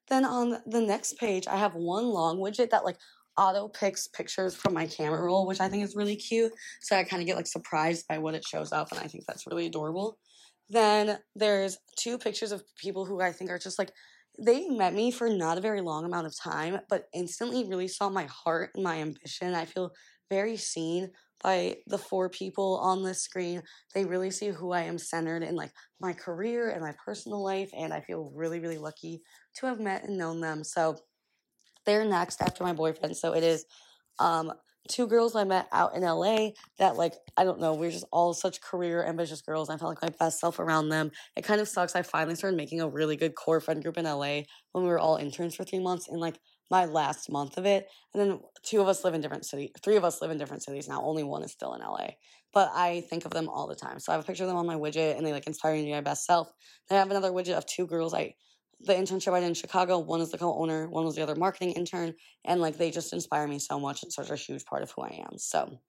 Then 0.09 0.25
on 0.25 0.61
the 0.65 0.81
next 0.81 1.17
page, 1.17 1.47
I 1.47 1.55
have 1.55 1.75
one 1.75 2.05
long 2.05 2.37
widget 2.37 2.71
that 2.71 2.83
like 2.83 2.97
auto 3.37 3.67
picks 3.67 4.07
pictures 4.07 4.55
from 4.55 4.73
my 4.73 4.85
camera 4.85 5.21
roll, 5.21 5.47
which 5.47 5.61
I 5.61 5.69
think 5.69 5.83
is 5.83 5.95
really 5.95 6.15
cute. 6.15 6.51
So 6.81 6.95
I 6.95 7.03
kind 7.03 7.21
of 7.21 7.27
get 7.27 7.35
like 7.35 7.47
surprised 7.47 8.07
by 8.07 8.17
what 8.17 8.35
it 8.35 8.45
shows 8.45 8.71
up, 8.71 8.91
and 8.91 8.99
I 8.99 9.07
think 9.07 9.25
that's 9.27 9.47
really 9.47 9.65
adorable. 9.65 10.17
Then 10.69 11.19
there's 11.35 11.77
two 11.97 12.17
pictures 12.17 12.51
of 12.51 12.63
people 12.77 13.05
who 13.05 13.21
I 13.21 13.31
think 13.31 13.51
are 13.51 13.59
just 13.59 13.79
like 13.79 13.91
they 14.43 14.67
met 14.67 14.95
me 14.95 15.11
for 15.11 15.29
not 15.29 15.57
a 15.57 15.61
very 15.61 15.81
long 15.81 16.05
amount 16.05 16.25
of 16.25 16.35
time, 16.35 16.79
but 16.89 17.05
instantly 17.13 17.65
really 17.65 17.87
saw 17.87 18.09
my 18.09 18.25
heart 18.25 18.71
and 18.73 18.83
my 18.83 18.97
ambition. 18.97 19.53
I 19.53 19.65
feel 19.65 19.91
very 20.29 20.57
seen 20.57 21.11
by 21.43 21.75
the 21.87 21.97
four 21.97 22.29
people 22.29 22.77
on 22.77 23.03
this 23.03 23.21
screen. 23.21 23.61
They 23.93 24.05
really 24.05 24.31
see 24.31 24.47
who 24.47 24.71
I 24.71 24.81
am 24.83 24.97
centered 24.97 25.43
in 25.43 25.55
like 25.55 25.71
my 25.99 26.13
career 26.13 26.69
and 26.69 26.81
my 26.81 26.95
personal 27.03 27.43
life, 27.43 27.69
and 27.77 27.93
I 27.93 28.01
feel 28.01 28.31
really, 28.33 28.59
really 28.59 28.77
lucky 28.77 29.21
to 29.57 29.67
have 29.67 29.79
met 29.79 30.05
and 30.05 30.17
known 30.17 30.41
them. 30.41 30.63
So 30.63 30.97
they're 31.85 32.05
next 32.05 32.41
after 32.41 32.63
my 32.63 32.73
boyfriend. 32.73 33.17
So 33.17 33.33
it 33.33 33.43
is 33.43 33.65
um 34.19 34.53
two 34.89 35.07
girls 35.07 35.35
I 35.35 35.43
met 35.43 35.67
out 35.71 35.95
in 35.95 36.01
LA 36.01 36.49
that 36.77 36.95
like 36.97 37.13
I 37.37 37.43
don't 37.43 37.59
know, 37.59 37.73
we're 37.73 37.91
just 37.91 38.05
all 38.11 38.33
such 38.33 38.61
career 38.61 39.03
ambitious 39.03 39.41
girls. 39.41 39.69
I 39.69 39.77
felt 39.77 39.91
like 39.91 40.01
my 40.01 40.15
best 40.25 40.39
self 40.39 40.59
around 40.59 40.89
them. 40.89 41.11
It 41.35 41.43
kind 41.43 41.61
of 41.61 41.67
sucks. 41.67 41.95
I 41.95 42.01
finally 42.01 42.35
started 42.35 42.57
making 42.57 42.81
a 42.81 42.87
really 42.87 43.15
good 43.15 43.35
core 43.35 43.61
friend 43.61 43.81
group 43.81 43.97
in 43.97 44.05
LA 44.05 44.41
when 44.71 44.83
we 44.83 44.89
were 44.89 44.99
all 44.99 45.17
interns 45.17 45.55
for 45.55 45.63
three 45.63 45.79
months 45.79 46.07
in 46.07 46.19
like 46.19 46.39
my 46.69 46.85
last 46.85 47.29
month 47.29 47.57
of 47.57 47.65
it. 47.65 47.87
And 48.13 48.21
then 48.21 48.39
two 48.63 48.81
of 48.81 48.87
us 48.87 49.03
live 49.03 49.13
in 49.13 49.21
different 49.21 49.45
cities. 49.45 49.69
Three 49.83 49.95
of 49.95 50.03
us 50.03 50.21
live 50.21 50.31
in 50.31 50.37
different 50.37 50.63
cities 50.63 50.87
now. 50.87 51.01
Only 51.03 51.23
one 51.23 51.43
is 51.43 51.51
still 51.51 51.73
in 51.73 51.81
LA. 51.81 52.11
But 52.53 52.71
I 52.73 53.01
think 53.09 53.25
of 53.25 53.31
them 53.31 53.49
all 53.49 53.67
the 53.67 53.75
time. 53.75 53.99
So 53.99 54.11
I 54.11 54.15
have 54.15 54.23
a 54.23 54.27
picture 54.27 54.43
of 54.43 54.49
them 54.49 54.57
on 54.57 54.67
my 54.67 54.75
widget 54.75 55.17
and 55.17 55.25
they 55.25 55.31
like 55.31 55.47
inspire 55.47 55.73
me 55.73 55.81
to 55.81 55.85
be 55.85 55.91
my 55.91 56.01
best 56.01 56.25
self. 56.25 56.51
Then 56.87 56.97
I 56.97 56.99
have 56.99 57.11
another 57.11 57.31
widget 57.31 57.57
of 57.57 57.65
two 57.65 57.87
girls 57.87 58.13
I 58.13 58.35
the 58.85 58.93
internship 58.93 59.33
I 59.33 59.39
did 59.39 59.47
in 59.47 59.53
Chicago, 59.53 59.99
one 59.99 60.21
is 60.21 60.31
the 60.31 60.37
co-owner, 60.37 60.89
one 60.89 61.05
was 61.05 61.15
the 61.15 61.23
other 61.23 61.35
marketing 61.35 61.71
intern, 61.71 62.13
and 62.45 62.61
like 62.61 62.77
they 62.77 62.91
just 62.91 63.13
inspire 63.13 63.47
me 63.47 63.59
so 63.59 63.79
much 63.79 64.03
and 64.03 64.11
such 64.11 64.29
a 64.29 64.35
huge 64.35 64.65
part 64.65 64.83
of 64.83 64.91
who 64.91 65.03
I 65.03 65.23
am. 65.29 65.37
So 65.37 65.79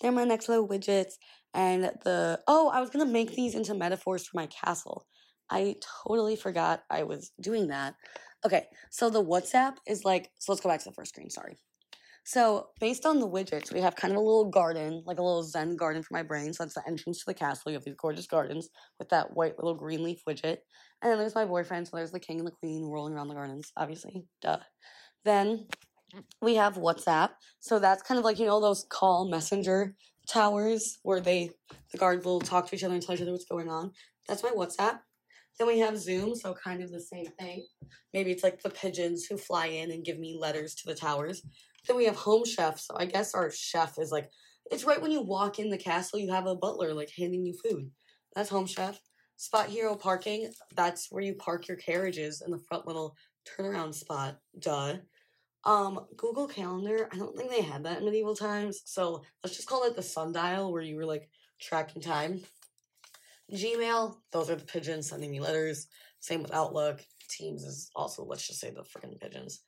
they're 0.00 0.12
my 0.12 0.24
next 0.24 0.48
little 0.48 0.68
widgets. 0.68 1.14
And 1.54 1.84
the, 2.04 2.40
oh, 2.46 2.68
I 2.68 2.80
was 2.80 2.90
going 2.90 3.06
to 3.06 3.12
make 3.12 3.34
these 3.34 3.54
into 3.54 3.74
metaphors 3.74 4.26
for 4.26 4.36
my 4.36 4.46
castle. 4.46 5.06
I 5.50 5.76
totally 6.06 6.36
forgot 6.36 6.84
I 6.90 7.04
was 7.04 7.32
doing 7.40 7.68
that. 7.68 7.94
Okay, 8.44 8.66
so 8.90 9.10
the 9.10 9.24
WhatsApp 9.24 9.76
is 9.86 10.04
like, 10.04 10.30
so 10.38 10.52
let's 10.52 10.60
go 10.60 10.68
back 10.68 10.80
to 10.80 10.90
the 10.90 10.94
first 10.94 11.14
screen, 11.14 11.30
sorry. 11.30 11.56
So, 12.28 12.66
based 12.78 13.06
on 13.06 13.20
the 13.20 13.26
widgets, 13.26 13.72
we 13.72 13.80
have 13.80 13.96
kind 13.96 14.12
of 14.12 14.18
a 14.18 14.20
little 14.20 14.50
garden, 14.50 15.02
like 15.06 15.18
a 15.18 15.22
little 15.22 15.42
Zen 15.42 15.76
garden 15.76 16.02
for 16.02 16.12
my 16.12 16.22
brain. 16.22 16.52
So, 16.52 16.62
that's 16.62 16.74
the 16.74 16.86
entrance 16.86 17.20
to 17.20 17.24
the 17.26 17.32
castle. 17.32 17.72
You 17.72 17.76
have 17.76 17.84
these 17.84 17.94
gorgeous 17.94 18.26
gardens 18.26 18.68
with 18.98 19.08
that 19.08 19.34
white 19.34 19.56
little 19.56 19.74
green 19.74 20.02
leaf 20.02 20.20
widget. 20.28 20.58
And 21.00 21.10
then 21.10 21.16
there's 21.18 21.34
my 21.34 21.46
boyfriend. 21.46 21.88
So, 21.88 21.96
there's 21.96 22.10
the 22.10 22.20
king 22.20 22.38
and 22.38 22.46
the 22.46 22.52
queen 22.52 22.84
rolling 22.84 23.14
around 23.14 23.28
the 23.28 23.34
gardens, 23.34 23.72
obviously. 23.78 24.26
Duh. 24.42 24.58
Then 25.24 25.68
we 26.42 26.56
have 26.56 26.74
WhatsApp. 26.74 27.30
So, 27.60 27.78
that's 27.78 28.02
kind 28.02 28.18
of 28.18 28.26
like, 28.26 28.38
you 28.38 28.44
know, 28.44 28.60
those 28.60 28.84
call 28.90 29.30
messenger 29.30 29.94
towers 30.28 30.98
where 31.04 31.20
they, 31.20 31.52
the 31.92 31.96
guards 31.96 32.26
will 32.26 32.40
talk 32.40 32.68
to 32.68 32.76
each 32.76 32.84
other 32.84 32.92
and 32.92 33.02
tell 33.02 33.14
each 33.14 33.22
other 33.22 33.32
what's 33.32 33.46
going 33.46 33.70
on. 33.70 33.92
That's 34.28 34.42
my 34.42 34.50
WhatsApp. 34.50 34.98
Then 35.58 35.66
we 35.66 35.80
have 35.80 35.98
Zoom, 35.98 36.36
so 36.36 36.54
kind 36.54 36.82
of 36.82 36.92
the 36.92 37.00
same 37.00 37.26
thing. 37.38 37.66
Maybe 38.14 38.30
it's 38.30 38.44
like 38.44 38.62
the 38.62 38.70
pigeons 38.70 39.24
who 39.24 39.36
fly 39.36 39.66
in 39.66 39.90
and 39.90 40.04
give 40.04 40.18
me 40.18 40.36
letters 40.38 40.74
to 40.76 40.86
the 40.86 40.94
towers. 40.94 41.42
Then 41.88 41.96
we 41.96 42.04
have 42.04 42.16
Home 42.16 42.44
Chef. 42.44 42.78
So 42.78 42.94
I 42.96 43.06
guess 43.06 43.34
our 43.34 43.50
chef 43.50 43.98
is 43.98 44.12
like, 44.12 44.30
it's 44.70 44.84
right 44.84 45.00
when 45.00 45.10
you 45.10 45.22
walk 45.22 45.58
in 45.58 45.70
the 45.70 45.78
castle, 45.78 46.18
you 46.18 46.30
have 46.30 46.46
a 46.46 46.54
butler 46.54 46.92
like 46.92 47.10
handing 47.16 47.44
you 47.44 47.54
food. 47.54 47.90
That's 48.36 48.50
Home 48.50 48.66
Chef. 48.66 49.00
Spot 49.36 49.66
Hero 49.66 49.96
Parking. 49.96 50.52
That's 50.76 51.10
where 51.10 51.22
you 51.22 51.34
park 51.34 51.66
your 51.66 51.78
carriages 51.78 52.42
in 52.44 52.50
the 52.50 52.58
front 52.68 52.86
little 52.86 53.16
turnaround 53.48 53.94
spot. 53.94 54.38
Duh. 54.58 54.96
Um, 55.64 56.06
Google 56.16 56.46
Calendar. 56.46 57.08
I 57.10 57.16
don't 57.16 57.36
think 57.36 57.50
they 57.50 57.62
had 57.62 57.84
that 57.84 57.98
in 57.98 58.04
medieval 58.04 58.36
times. 58.36 58.82
So 58.84 59.22
let's 59.42 59.56
just 59.56 59.68
call 59.68 59.84
it 59.84 59.96
the 59.96 60.02
sundial 60.02 60.70
where 60.70 60.82
you 60.82 60.96
were 60.96 61.06
like 61.06 61.30
tracking 61.60 62.02
time. 62.02 62.42
Gmail. 63.52 64.16
Those 64.32 64.50
are 64.50 64.56
the 64.56 64.64
pigeons 64.64 65.08
sending 65.08 65.30
me 65.30 65.40
letters. 65.40 65.86
Same 66.20 66.42
with 66.42 66.52
Outlook. 66.52 67.00
Teams 67.30 67.62
is 67.64 67.90
also, 67.94 68.24
let's 68.24 68.46
just 68.46 68.60
say, 68.60 68.70
the 68.70 68.82
freaking 68.82 69.18
pigeons. 69.18 69.60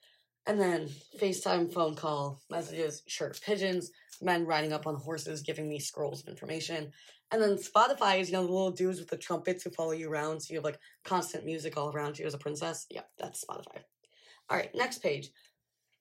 And 0.46 0.60
then 0.60 0.88
FaceTime, 1.18 1.72
phone 1.72 1.94
call, 1.94 2.40
messages, 2.50 3.02
sure, 3.06 3.32
pigeons, 3.42 3.90
men 4.22 4.46
riding 4.46 4.72
up 4.72 4.86
on 4.86 4.96
horses 4.96 5.42
giving 5.42 5.68
me 5.68 5.78
scrolls 5.78 6.22
of 6.22 6.28
information. 6.28 6.90
And 7.30 7.40
then 7.40 7.56
Spotify 7.56 8.20
is, 8.20 8.30
you 8.30 8.36
know, 8.36 8.46
the 8.46 8.52
little 8.52 8.70
dudes 8.70 8.98
with 8.98 9.08
the 9.08 9.16
trumpets 9.16 9.62
who 9.62 9.70
follow 9.70 9.92
you 9.92 10.10
around. 10.10 10.40
So 10.40 10.52
you 10.52 10.58
have 10.58 10.64
like 10.64 10.80
constant 11.04 11.44
music 11.44 11.76
all 11.76 11.92
around 11.94 12.18
you 12.18 12.26
as 12.26 12.34
a 12.34 12.38
princess. 12.38 12.86
Yep, 12.90 13.08
that's 13.18 13.44
Spotify. 13.44 13.82
All 14.48 14.56
right, 14.56 14.74
next 14.74 15.00
page. 15.02 15.30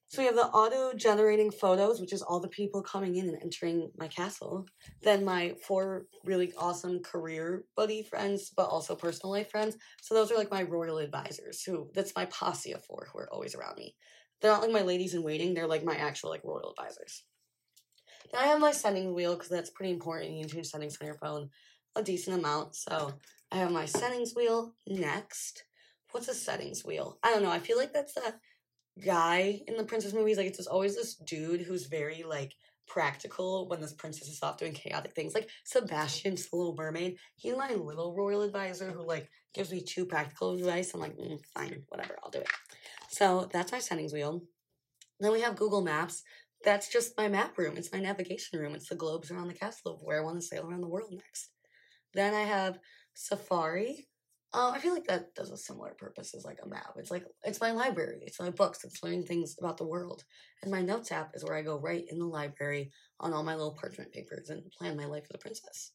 So 0.08 0.22
we 0.22 0.26
have 0.26 0.34
the 0.34 0.46
auto 0.46 0.92
generating 0.92 1.52
photos, 1.52 2.00
which 2.00 2.12
is 2.12 2.20
all 2.20 2.40
the 2.40 2.48
people 2.48 2.82
coming 2.82 3.14
in 3.14 3.28
and 3.28 3.38
entering 3.40 3.92
my 3.96 4.08
castle. 4.08 4.66
Then 5.02 5.24
my 5.24 5.54
four 5.64 6.06
really 6.24 6.52
awesome 6.58 6.98
career 6.98 7.64
buddy 7.76 8.02
friends, 8.02 8.50
but 8.56 8.66
also 8.66 8.96
personal 8.96 9.30
life 9.30 9.52
friends. 9.52 9.76
So 10.02 10.16
those 10.16 10.32
are 10.32 10.36
like 10.36 10.50
my 10.50 10.64
royal 10.64 10.98
advisors, 10.98 11.62
who 11.62 11.90
that's 11.94 12.16
my 12.16 12.24
posse 12.24 12.72
of 12.72 12.84
four 12.84 13.06
who 13.12 13.20
are 13.20 13.32
always 13.32 13.54
around 13.54 13.76
me. 13.76 13.94
They're 14.40 14.50
not 14.50 14.62
like 14.62 14.72
my 14.72 14.82
ladies 14.82 15.14
in 15.14 15.22
waiting, 15.22 15.54
they're 15.54 15.66
like 15.66 15.84
my 15.84 15.94
actual 15.94 16.30
like 16.30 16.44
royal 16.44 16.70
advisors. 16.70 17.24
Then 18.32 18.42
I 18.42 18.46
have 18.46 18.60
my 18.60 18.72
settings 18.72 19.14
wheel 19.14 19.34
because 19.34 19.48
that's 19.48 19.70
pretty 19.70 19.92
important. 19.92 20.32
You 20.32 20.40
can 20.40 20.50
change 20.50 20.68
settings 20.68 20.98
on 21.00 21.06
your 21.06 21.16
phone 21.16 21.50
a 21.96 22.02
decent 22.02 22.38
amount. 22.38 22.76
So 22.76 23.12
I 23.50 23.56
have 23.56 23.72
my 23.72 23.86
settings 23.86 24.34
wheel 24.34 24.74
next. 24.86 25.64
What's 26.12 26.28
a 26.28 26.34
settings 26.34 26.84
wheel? 26.84 27.18
I 27.22 27.30
don't 27.30 27.42
know. 27.42 27.50
I 27.50 27.58
feel 27.58 27.78
like 27.78 27.92
that's 27.92 28.16
a 28.16 28.34
guy 29.04 29.60
in 29.66 29.76
the 29.76 29.84
princess 29.84 30.12
movies. 30.12 30.36
Like 30.36 30.46
it's 30.46 30.66
always 30.66 30.96
this 30.96 31.16
dude 31.16 31.62
who's 31.62 31.86
very 31.86 32.22
like 32.22 32.54
practical 32.90 33.68
when 33.68 33.80
this 33.80 33.92
princess 33.92 34.28
is 34.28 34.42
off 34.42 34.58
doing 34.58 34.72
chaotic 34.72 35.14
things. 35.14 35.32
Like 35.32 35.48
Sebastian's 35.64 36.48
the 36.48 36.56
Little 36.56 36.74
Mermaid. 36.74 37.16
He's 37.36 37.56
my 37.56 37.72
little 37.72 38.16
royal 38.16 38.42
advisor 38.42 38.90
who 38.90 39.06
like 39.06 39.30
gives 39.54 39.70
me 39.70 39.80
two 39.80 40.04
practical 40.04 40.54
advice. 40.54 40.92
I'm 40.92 41.00
like, 41.00 41.16
mm, 41.16 41.38
fine, 41.54 41.84
whatever, 41.88 42.18
I'll 42.22 42.30
do 42.30 42.40
it. 42.40 42.48
So 43.08 43.48
that's 43.52 43.70
my 43.70 43.78
settings 43.78 44.12
wheel. 44.12 44.42
Then 45.20 45.30
we 45.30 45.40
have 45.40 45.56
Google 45.56 45.82
Maps. 45.82 46.22
That's 46.64 46.92
just 46.92 47.16
my 47.16 47.28
map 47.28 47.56
room. 47.56 47.76
It's 47.76 47.92
my 47.92 48.00
navigation 48.00 48.58
room. 48.58 48.74
It's 48.74 48.88
the 48.88 48.96
globes 48.96 49.30
around 49.30 49.48
the 49.48 49.54
castle 49.54 49.94
of 49.94 50.02
where 50.02 50.20
I 50.20 50.24
want 50.24 50.36
to 50.36 50.42
sail 50.42 50.66
around 50.66 50.80
the 50.80 50.88
world 50.88 51.12
next. 51.12 51.50
Then 52.12 52.34
I 52.34 52.42
have 52.42 52.80
Safari. 53.14 54.08
Uh, 54.52 54.72
I 54.74 54.80
feel 54.80 54.92
like 54.92 55.06
that 55.06 55.34
does 55.34 55.50
a 55.50 55.56
similar 55.56 55.94
purpose 55.94 56.34
as 56.34 56.44
like 56.44 56.58
a 56.64 56.68
map. 56.68 56.94
It's 56.96 57.10
like 57.10 57.24
it's 57.44 57.60
my 57.60 57.70
library. 57.70 58.18
It's 58.22 58.40
my 58.40 58.50
books. 58.50 58.82
It's 58.82 59.02
learning 59.02 59.24
things 59.24 59.54
about 59.58 59.76
the 59.76 59.86
world. 59.86 60.24
And 60.62 60.72
my 60.72 60.82
notes 60.82 61.12
app 61.12 61.30
is 61.34 61.44
where 61.44 61.56
I 61.56 61.62
go 61.62 61.78
right 61.78 62.04
in 62.10 62.18
the 62.18 62.26
library 62.26 62.90
on 63.20 63.32
all 63.32 63.44
my 63.44 63.54
little 63.54 63.76
parchment 63.80 64.12
papers 64.12 64.50
and 64.50 64.68
plan 64.72 64.96
my 64.96 65.04
life 65.04 65.24
as 65.30 65.34
a 65.34 65.38
princess. 65.38 65.92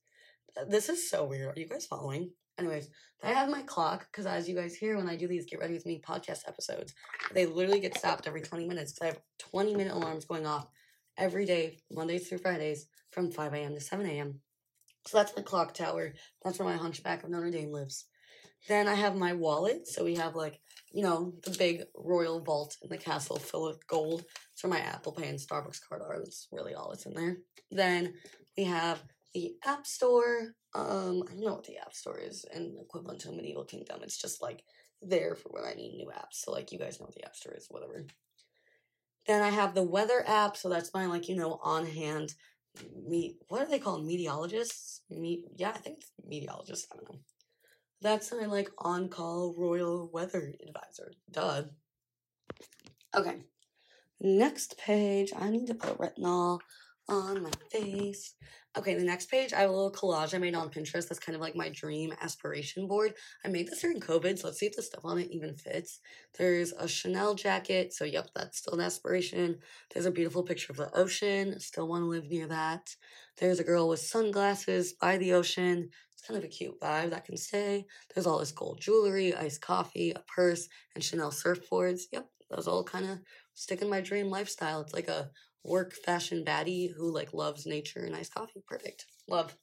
This 0.70 0.88
is 0.88 1.10
so 1.10 1.26
weird. 1.26 1.58
Are 1.58 1.60
you 1.60 1.68
guys 1.68 1.86
following? 1.86 2.32
Anyways, 2.58 2.90
I 3.22 3.34
have 3.34 3.50
my 3.50 3.62
clock 3.64 4.08
because 4.10 4.26
as 4.26 4.48
you 4.48 4.56
guys 4.56 4.74
hear 4.74 4.96
when 4.96 5.10
I 5.10 5.18
do 5.18 5.28
these 5.28 5.46
Get 5.46 5.60
Ready 5.60 5.74
With 5.74 5.86
Me 5.86 6.02
podcast 6.08 6.48
episodes, 6.48 6.94
they 7.34 7.46
literally 7.46 7.82
get 7.82 7.98
stopped 7.98 8.26
every 8.26 8.42
20 8.42 8.66
minutes 8.66 8.94
because 8.94 9.04
I 9.04 9.14
have 9.14 9.22
20 9.52 9.76
minute 9.76 9.94
alarms 9.94 10.24
going 10.24 10.46
off 10.46 10.68
every 11.18 11.46
day, 11.46 11.80
Mondays 11.92 12.30
through 12.30 12.38
Fridays, 12.38 12.88
from 13.12 13.32
5 13.32 13.54
a.m. 13.54 13.74
to 13.74 13.82
7 13.82 14.06
a.m. 14.06 14.40
So 15.06 15.18
that's 15.18 15.36
my 15.36 15.44
clock 15.44 15.74
tower. 15.74 16.14
That's 16.44 16.58
where 16.58 16.70
my 16.70 16.78
hunchback 16.78 17.24
of 17.24 17.30
Notre 17.30 17.52
Dame 17.52 17.74
lives. 17.74 18.06
Then 18.68 18.88
I 18.88 18.96
have 18.96 19.16
my 19.16 19.34
wallet. 19.34 19.88
So 19.88 20.04
we 20.04 20.16
have 20.16 20.36
like, 20.36 20.60
you 20.92 21.04
know, 21.04 21.34
the 21.44 21.52
big 21.52 21.84
royal 21.96 22.42
vault 22.42 22.78
in 22.82 22.90
the 22.90 22.98
castle 22.98 23.38
filled 23.38 23.70
with 23.70 23.88
gold. 23.88 24.22
That's 24.22 24.64
where 24.64 24.74
my 24.74 24.80
Apple 24.80 25.12
Pay 25.12 25.28
and 25.28 25.40
Starbucks 25.40 25.82
card 25.88 26.02
are. 26.02 26.18
That's 26.20 26.48
really 26.52 26.74
all 26.74 26.90
that's 26.90 27.06
in 27.06 27.14
there. 27.14 27.38
Then 27.72 28.14
we 28.58 28.64
have 28.64 29.04
the 29.34 29.56
App 29.66 29.86
Store. 29.86 30.54
Um, 30.74 31.24
I 31.28 31.32
don't 31.32 31.42
know 31.42 31.54
what 31.54 31.66
the 31.66 31.78
App 31.78 31.94
Store 31.94 32.20
is 32.20 32.46
and 32.54 32.80
equivalent 32.80 33.22
to 33.22 33.30
a 33.30 33.34
medieval 33.34 33.66
kingdom. 33.66 34.00
It's 34.02 34.20
just 34.20 34.42
like 34.42 34.64
there 35.02 35.36
for 35.36 35.50
when 35.50 35.66
I 35.66 35.76
need 35.76 35.96
new 35.96 36.08
apps. 36.08 36.44
So 36.44 36.52
like 36.52 36.72
you 36.72 36.80
guys 36.80 37.00
know 37.00 37.06
what 37.06 37.16
the 37.16 37.26
App 37.26 37.36
Store 37.36 37.54
is, 37.54 37.68
whatever. 37.70 38.06
Then 39.28 39.42
I 39.42 39.50
have 39.50 39.74
the 39.74 39.84
weather 39.84 40.24
app, 40.28 40.56
so 40.56 40.70
that's 40.70 40.94
my 40.94 41.06
like 41.08 41.28
you 41.28 41.36
know 41.36 41.60
on 41.64 41.86
hand. 41.86 42.34
Me, 43.08 43.38
what 43.48 43.62
are 43.62 43.70
they 43.70 43.80
called? 43.80 44.06
Meteorologists? 44.06 45.02
Me, 45.10 45.46
yeah, 45.56 45.70
I 45.70 45.78
think 45.78 46.00
it's 46.00 46.12
meteorologists. 46.28 46.88
I 46.92 46.98
don't 46.98 47.10
know. 47.10 47.20
That's 48.02 48.32
my 48.32 48.46
like 48.46 48.70
on 48.78 49.10
call 49.10 49.56
royal 49.58 50.10
weather 50.12 50.54
advisor. 50.66 51.12
Duh. 51.32 51.64
Okay. 53.16 53.38
Next 54.22 54.78
page, 54.78 55.32
I 55.38 55.50
need 55.50 55.68
to 55.68 55.76
put 55.76 55.98
retinol 55.98 56.60
on 57.08 57.44
my 57.44 57.52
face. 57.72 58.36
Okay, 58.78 58.94
the 58.96 59.04
next 59.04 59.32
page, 59.32 59.54
I 59.54 59.62
have 59.62 59.70
a 59.70 59.74
little 59.74 59.92
collage 59.92 60.34
I 60.34 60.38
made 60.38 60.54
on 60.54 60.70
Pinterest. 60.70 61.08
That's 61.08 61.20
kind 61.20 61.36
of 61.36 61.42
like 61.42 61.56
my 61.56 61.70
dream 61.70 62.14
aspiration 62.22 62.88
board. 62.88 63.14
I 63.46 63.48
made 63.48 63.68
this 63.68 63.80
during 63.80 64.02
COVID, 64.02 64.38
so 64.38 64.48
let's 64.48 64.60
see 64.60 64.66
if 64.66 64.76
the 64.76 64.82
stuff 64.82 65.06
on 65.06 65.20
it 65.20 65.32
even 65.32 65.56
fits. 65.56 66.02
There's 66.38 66.74
a 66.74 66.88
Chanel 66.88 67.36
jacket, 67.36 67.94
so 67.94 68.04
yep, 68.04 68.30
that's 68.36 68.58
still 68.58 68.74
an 68.74 68.82
aspiration. 68.82 69.60
There's 69.94 70.06
a 70.06 70.12
beautiful 70.12 70.44
picture 70.44 70.74
of 70.74 70.78
the 70.78 70.94
ocean. 70.94 71.58
Still 71.60 71.88
want 71.88 72.02
to 72.02 72.08
live 72.08 72.30
near 72.30 72.48
that. 72.48 72.90
There's 73.38 73.60
a 73.60 73.64
girl 73.64 73.90
with 73.90 74.00
sunglasses 74.00 74.94
by 74.94 75.18
the 75.18 75.34
ocean. 75.34 75.90
It's 76.14 76.26
kind 76.26 76.38
of 76.38 76.44
a 76.44 76.48
cute 76.48 76.80
vibe 76.80 77.10
that 77.10 77.26
can 77.26 77.38
stay. 77.38 77.86
There's 78.14 78.26
all 78.26 78.40
this 78.40 78.52
gold 78.52 78.80
jewelry, 78.80 79.36
iced 79.36 79.62
coffee, 79.62 80.12
a 80.12 80.24
purse, 80.34 80.68
and 80.94 81.04
Chanel 81.04 81.32
surfboards. 81.32 82.04
Yep, 82.12 82.28
those 82.50 82.68
all 82.68 82.84
kind 82.84 83.06
of 83.06 83.20
stick 83.54 83.82
in 83.82 83.90
my 83.90 84.02
dream 84.02 84.30
lifestyle. 84.30 84.82
It's 84.82 84.94
like 84.94 85.10
a 85.10 85.30
work 85.64 85.94
fashion 85.94 86.46
baddie 86.46 86.94
who 86.96 87.12
like 87.14 87.34
loves 87.34 87.66
nature 87.66 88.06
and 88.06 88.16
iced 88.16 88.34
coffee. 88.34 88.64
Perfect. 88.68 89.06
Love. 89.28 89.58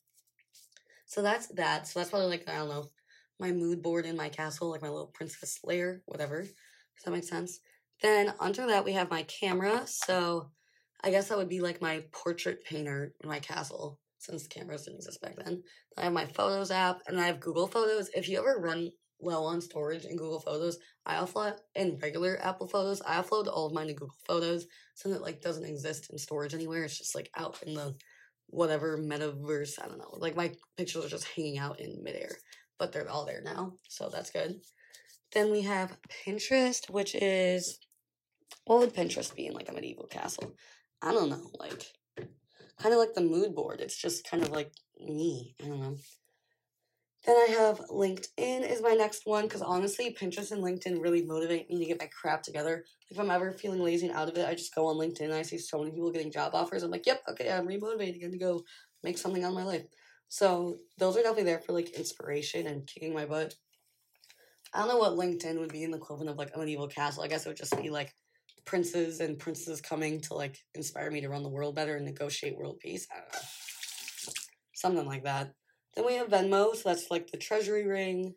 So 1.07 1.23
that's 1.23 1.47
that. 1.49 1.87
So 1.87 1.99
that's 1.99 2.11
probably 2.11 2.29
like, 2.29 2.49
I 2.49 2.57
don't 2.57 2.69
know, 2.69 2.91
my 3.39 3.53
mood 3.53 3.83
board 3.83 4.07
in 4.07 4.17
my 4.17 4.29
castle, 4.29 4.71
like 4.71 4.83
my 4.83 4.89
little 4.89 5.13
princess 5.15 5.59
lair, 5.65 6.03
whatever. 6.07 6.43
Does 6.43 7.05
that 7.05 7.11
make 7.11 7.25
sense? 7.25 7.61
Then 8.03 8.35
under 8.41 8.67
that 8.67 8.85
we 8.85 8.93
have 8.93 9.11
my 9.11 9.23
camera. 9.25 9.83
So 9.87 10.51
I 11.05 11.11
guess 11.11 11.29
that 11.29 11.39
would 11.39 11.49
be 11.49 11.61
like 11.61 11.83
my 11.83 12.05
portrait 12.13 12.65
painter 12.65 13.15
in 13.23 13.29
my 13.29 13.41
castle 13.41 13.99
since 14.19 14.47
cameras 14.47 14.85
didn't 14.85 14.99
exist 14.99 15.21
back 15.21 15.37
then. 15.37 15.63
I 15.99 16.03
have 16.03 16.13
my 16.13 16.27
Photos 16.27 16.71
app 16.71 17.01
and 17.07 17.21
I 17.21 17.27
have 17.27 17.41
Google 17.41 17.67
Photos. 17.67 18.09
If 18.15 18.29
you 18.29 18.39
ever 18.39 18.61
run 18.61 18.91
low 19.21 19.45
on 19.45 19.61
storage 19.61 20.05
in 20.05 20.17
Google 20.17 20.41
Photos, 20.41 20.79
I 21.05 21.17
offload 21.17 21.57
in 21.75 21.99
regular 22.01 22.39
Apple 22.43 22.69
Photos. 22.69 23.03
I 23.03 23.21
upload 23.21 23.49
all 23.49 23.67
of 23.67 23.73
mine 23.73 23.89
to 23.89 23.95
Google 23.95 24.15
Photos, 24.27 24.67
so 24.95 25.09
that 25.09 25.23
like 25.23 25.41
doesn't 25.41 25.65
exist 25.65 26.11
in 26.11 26.19
storage 26.19 26.55
anywhere. 26.55 26.85
It's 26.85 26.99
just 26.99 27.15
like 27.15 27.31
out 27.37 27.61
in 27.67 27.75
the 27.75 27.97
whatever 28.49 28.99
metaverse. 28.99 29.83
I 29.83 29.89
don't 29.89 29.99
know. 29.99 30.15
Like 30.19 30.37
my 30.37 30.53
pictures 30.77 31.05
are 31.05 31.09
just 31.09 31.29
hanging 31.29 31.59
out 31.59 31.81
in 31.81 32.03
midair, 32.03 32.31
but 32.79 32.93
they're 32.93 33.09
all 33.09 33.25
there 33.25 33.43
now, 33.43 33.75
so 33.89 34.09
that's 34.09 34.31
good. 34.31 34.61
Then 35.33 35.51
we 35.51 35.63
have 35.63 35.97
Pinterest, 36.27 36.91
which 36.91 37.15
is 37.15 37.79
what 38.67 38.81
would 38.81 38.95
Pinterest 38.95 39.35
be 39.35 39.47
in 39.47 39.55
like 39.55 39.69
a 39.69 39.73
medieval 39.73 40.07
castle? 40.07 40.55
I 41.03 41.13
don't 41.13 41.31
know, 41.31 41.51
like 41.59 41.85
kind 42.81 42.95
of 42.95 43.01
like 43.01 43.15
the 43.15 43.21
mood 43.21 43.55
board. 43.55 43.81
It's 43.81 43.97
just 43.97 44.29
kind 44.29 44.43
of 44.43 44.51
like 44.51 44.73
me. 45.01 45.55
I 45.63 45.67
don't 45.67 45.81
know. 45.81 45.97
Then 47.25 47.37
I 47.37 47.55
have 47.59 47.79
LinkedIn 47.89 48.69
is 48.69 48.83
my 48.83 48.95
next 48.95 49.27
one 49.27 49.45
because 49.45 49.63
honestly, 49.63 50.17
Pinterest 50.19 50.51
and 50.51 50.63
LinkedIn 50.63 51.01
really 51.01 51.25
motivate 51.25 51.71
me 51.71 51.79
to 51.79 51.85
get 51.87 52.01
my 52.01 52.09
crap 52.09 52.43
together. 52.43 52.85
If 53.11 53.19
I'm 53.19 53.31
ever 53.31 53.53
feeling 53.53 53.81
lazy 53.81 54.09
and 54.09 54.17
out 54.17 54.29
of 54.29 54.37
it, 54.37 54.49
I 54.49 54.55
just 54.55 54.75
go 54.75 54.87
on 54.87 54.97
LinkedIn 54.97 55.27
and 55.27 55.35
I 55.35 55.43
see 55.43 55.59
so 55.59 55.79
many 55.79 55.93
people 55.93 56.11
getting 56.11 56.33
job 56.33 56.55
offers. 56.55 56.83
I'm 56.83 56.91
like, 56.91 57.07
yep, 57.07 57.23
okay, 57.31 57.53
I'm 57.53 57.69
remotivated 57.69 58.17
again 58.17 58.33
to 58.33 58.39
go 58.39 58.63
make 59.05 59.19
something 59.19 59.45
on 59.45 59.55
my 59.55 59.63
life. 59.63 59.85
So 60.29 60.79
those 60.99 61.17
are 61.17 61.21
definitely 61.21 61.45
there 61.45 61.61
for 61.61 61.73
like 61.73 61.91
inspiration 61.91 62.67
and 62.67 62.87
kicking 62.87 63.15
my 63.15 63.27
butt. 63.27 63.55
I 64.75 64.81
don't 64.81 64.89
know 64.89 64.99
what 64.99 65.13
LinkedIn 65.13 65.61
would 65.61 65.73
be 65.73 65.85
in 65.85 65.91
the 65.93 65.99
equivalent 65.99 66.31
of 66.31 66.39
like 66.39 66.51
a 66.55 66.59
medieval 66.59 66.89
castle. 66.89 67.23
I 67.23 67.29
guess 67.29 67.47
it 67.47 67.51
would 67.51 67.57
just 67.57 67.77
be 67.81 67.91
like 67.91 68.15
princes 68.65 69.21
and 69.21 69.39
princesses 69.39 69.81
coming 69.81 70.21
to 70.23 70.35
like 70.35 70.59
inspire 70.75 71.11
me 71.11 71.21
to 71.21 71.29
run 71.29 71.43
the 71.43 71.49
world 71.49 71.75
better 71.75 71.97
and 71.97 72.05
negotiate 72.05 72.57
world 72.57 72.79
peace. 72.81 73.07
I 73.11 73.21
don't 73.21 73.33
know. 73.33 73.41
Something 74.75 75.07
like 75.07 75.25
that. 75.25 75.53
Then 75.95 76.07
we 76.07 76.15
have 76.15 76.29
Venmo, 76.29 76.75
so 76.75 76.89
that's 76.89 77.11
like 77.11 77.31
the 77.31 77.37
treasury 77.37 77.87
ring. 77.87 78.35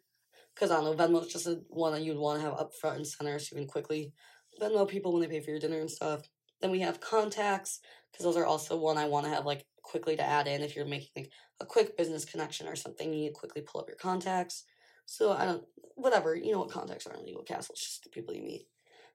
Because 0.54 0.72
I 0.72 0.76
don't 0.76 0.86
know, 0.86 1.06
Venmo 1.06 1.26
is 1.26 1.32
just 1.32 1.48
a 1.48 1.62
one 1.70 1.94
that 1.94 2.02
you'd 2.02 2.18
want 2.18 2.40
to 2.40 2.46
have 2.46 2.58
up 2.60 2.74
front 2.74 2.98
and 2.98 3.08
center 3.08 3.40
so 3.40 3.56
you 3.56 3.62
can 3.62 3.68
quickly 3.68 4.14
Venmo 4.62 4.88
people 4.88 5.12
when 5.12 5.22
they 5.22 5.28
pay 5.28 5.42
for 5.42 5.52
your 5.52 5.60
dinner 5.60 5.80
and 5.80 5.92
stuff. 5.92 6.22
Then 6.62 6.72
we 6.72 6.80
have 6.80 7.02
contacts, 7.02 7.82
because 8.12 8.24
those 8.24 8.38
are 8.38 8.46
also 8.46 8.78
one 8.78 8.98
I 8.98 9.08
want 9.08 9.26
to 9.26 9.32
have 9.32 9.46
like 9.46 9.66
quickly 9.82 10.16
to 10.16 10.24
add 10.24 10.48
in 10.48 10.62
if 10.62 10.76
you're 10.76 10.86
making 10.86 11.10
like 11.18 11.32
a 11.60 11.66
quick 11.66 11.98
business 11.98 12.24
connection 12.24 12.68
or 12.68 12.76
something. 12.76 13.14
You 13.14 13.32
quickly 13.32 13.62
pull 13.62 13.82
up 13.82 13.90
your 13.90 13.98
contacts. 13.98 14.64
So 15.06 15.34
I 15.34 15.46
don't, 15.46 15.64
whatever, 15.96 16.36
you 16.36 16.52
know 16.52 16.60
what 16.60 16.72
contacts 16.72 17.06
are 17.06 17.14
in 17.14 17.26
Legal 17.26 17.44
Castle, 17.44 17.74
it's 17.74 17.86
just 17.86 18.04
the 18.04 18.10
people 18.10 18.34
you 18.34 18.44
meet. 18.44 18.68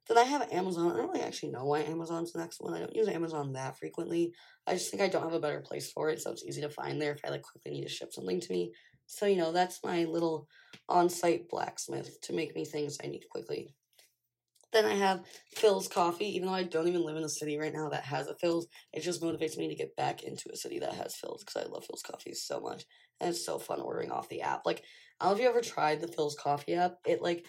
Then 0.09 0.19
I 0.19 0.25
have 0.25 0.51
Amazon. 0.51 0.93
I 0.93 0.97
don't 0.97 1.09
really 1.11 1.23
actually 1.23 1.53
know 1.53 1.65
why 1.65 1.81
Amazon's 1.81 2.33
the 2.33 2.41
next 2.41 2.61
one. 2.61 2.75
I 2.75 2.81
don't 2.81 2.95
use 2.95 3.09
Amazon 3.09 3.53
that 3.53 3.79
frequently. 3.79 4.33
I 4.67 4.75
just 4.75 4.91
think 4.91 5.03
I 5.03 5.09
don't 5.09 5.23
have 5.23 5.35
a 5.35 5.41
better 5.41 5.61
place 5.61 5.93
for 5.93 6.11
it, 6.11 6.21
so 6.21 6.33
it's 6.33 6.45
easy 6.45 6.61
to 6.63 6.71
find 6.71 7.01
there 7.01 7.13
if 7.13 7.21
I 7.25 7.29
like 7.29 7.43
quickly 7.43 7.73
need 7.73 7.87
to 7.87 7.89
ship 7.89 8.13
something 8.13 8.41
to 8.41 8.53
me. 8.53 8.73
So 9.07 9.27
you 9.27 9.37
know 9.37 9.53
that's 9.53 9.81
my 9.85 10.05
little 10.05 10.49
on-site 10.89 11.49
blacksmith 11.49 12.21
to 12.23 12.33
make 12.33 12.55
me 12.55 12.65
things 12.65 12.99
I 13.03 13.09
need 13.09 13.25
quickly. 13.31 13.75
Then 14.73 14.85
I 14.85 14.95
have 14.95 15.25
Philz 15.57 15.91
Coffee, 15.91 16.37
even 16.37 16.47
though 16.47 16.55
I 16.55 16.63
don't 16.63 16.87
even 16.87 17.05
live 17.05 17.17
in 17.17 17.25
a 17.25 17.29
city 17.29 17.59
right 17.59 17.73
now 17.73 17.89
that 17.89 18.05
has 18.05 18.29
a 18.29 18.35
Philz, 18.35 18.67
it 18.93 19.01
just 19.01 19.21
motivates 19.21 19.57
me 19.57 19.69
to 19.69 19.75
get 19.75 19.97
back 19.97 20.23
into 20.23 20.49
a 20.53 20.57
city 20.57 20.79
that 20.79 20.95
has 20.95 21.17
Philz 21.17 21.41
because 21.41 21.57
I 21.57 21.69
love 21.69 21.85
Philz 21.89 22.05
Coffee 22.05 22.35
so 22.35 22.61
much. 22.61 22.85
And 23.21 23.31
it's 23.31 23.45
so 23.45 23.59
fun 23.59 23.81
ordering 23.81 24.13
off 24.13 24.29
the 24.29 24.43
app. 24.43 24.63
Like, 24.65 24.85
I 25.19 25.25
don't 25.25 25.33
know 25.33 25.37
if 25.39 25.43
you 25.43 25.49
ever 25.49 25.61
tried 25.61 26.01
the 26.01 26.07
Philz 26.07 26.37
Coffee 26.37 26.75
app. 26.75 26.95
It 27.05 27.21
like 27.21 27.45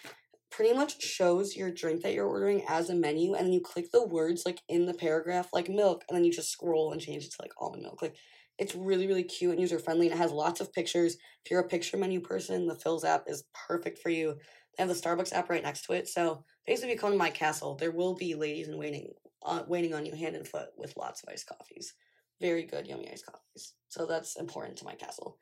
pretty 0.52 0.74
much 0.74 1.02
shows 1.02 1.56
your 1.56 1.72
drink 1.72 2.02
that 2.02 2.14
you're 2.14 2.28
ordering 2.28 2.64
as 2.68 2.90
a 2.90 2.96
menu 2.96 3.34
and 3.34 3.46
then 3.46 3.54
you 3.54 3.62
click 3.62 3.90
the 3.92 4.06
words 4.06 4.44
like 4.46 4.60
in 4.68 4.86
the 4.86 4.94
paragraph 4.94 5.48
like 5.54 5.70
milk 5.70 6.04
and 6.08 6.16
then 6.16 6.26
you 6.26 6.32
just 6.32 6.52
scroll 6.52 6.92
and 6.92 7.02
change 7.02 7.24
it 7.24 7.32
to 7.32 7.42
like 7.42 7.54
almond 7.60 7.84
milk. 7.84 8.02
Like 8.02 8.16
it's 8.60 8.76
really 8.76 9.08
really 9.08 9.24
cute 9.24 9.52
and 9.52 9.62
user 9.62 9.80
friendly 9.80 10.08
and 10.08 10.16
it 10.16 10.22
has 10.22 10.32
lots 10.32 10.60
of 10.60 10.74
pictures. 10.74 11.16
If 11.46 11.52
you're 11.52 11.62
a 11.62 11.68
picture 11.68 11.98
menu 11.98 12.20
person 12.20 12.68
the 12.68 12.76
Philz 12.76 13.06
app 13.06 13.24
is 13.28 13.46
perfect 13.68 14.00
for 14.00 14.10
you. 14.10 14.36
They 14.78 14.84
have 14.84 14.90
the 14.90 14.94
starbucks 14.94 15.34
app 15.34 15.50
right 15.50 15.64
next 15.64 15.86
to 15.86 15.94
it 15.94 16.08
so 16.08 16.44
basically 16.68 16.92
if 16.92 16.96
you 16.96 17.00
come 17.00 17.12
to 17.12 17.18
my 17.18 17.30
castle 17.30 17.76
there 17.76 17.92
will 17.92 18.16
be 18.16 18.36
ladies 18.36 18.68
in 18.68 18.78
waiting 18.78 19.08
uh, 19.46 19.64
waiting 19.68 19.94
on 19.94 20.06
you 20.06 20.14
hand 20.14 20.36
and 20.36 20.48
foot 20.48 20.68
with 20.78 20.98
lots 20.98 21.24
of 21.24 21.30
iced 21.32 21.48
coffees. 21.48 21.94
Very 22.42 22.64
good 22.66 22.88
yummy 22.88 23.10
iced 23.12 23.26
coffees. 23.26 23.74
So 23.88 24.06
that's 24.06 24.38
important 24.38 24.78
to 24.80 24.86
my 24.86 24.96
castle. 24.96 25.38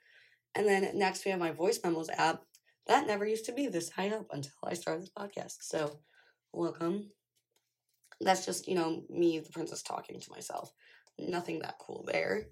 And 0.55 0.67
then 0.67 0.97
next 0.97 1.25
we 1.25 1.31
have 1.31 1.39
my 1.39 1.51
voice 1.51 1.79
memos 1.83 2.09
app 2.09 2.43
that 2.89 3.07
never 3.07 3.25
used 3.25 3.45
to 3.45 3.53
be 3.53 3.67
this 3.67 3.89
high 3.89 4.09
up 4.09 4.25
until 4.31 4.51
I 4.63 4.73
started 4.73 5.03
this 5.03 5.11
podcast. 5.17 5.57
So, 5.61 5.99
welcome. 6.51 7.11
That's 8.19 8.45
just, 8.45 8.67
you 8.67 8.75
know, 8.75 9.03
me, 9.09 9.39
the 9.39 9.51
princess, 9.51 9.83
talking 9.83 10.19
to 10.19 10.31
myself. 10.31 10.73
Nothing 11.19 11.59
that 11.59 11.77
cool 11.79 12.03
there. 12.11 12.47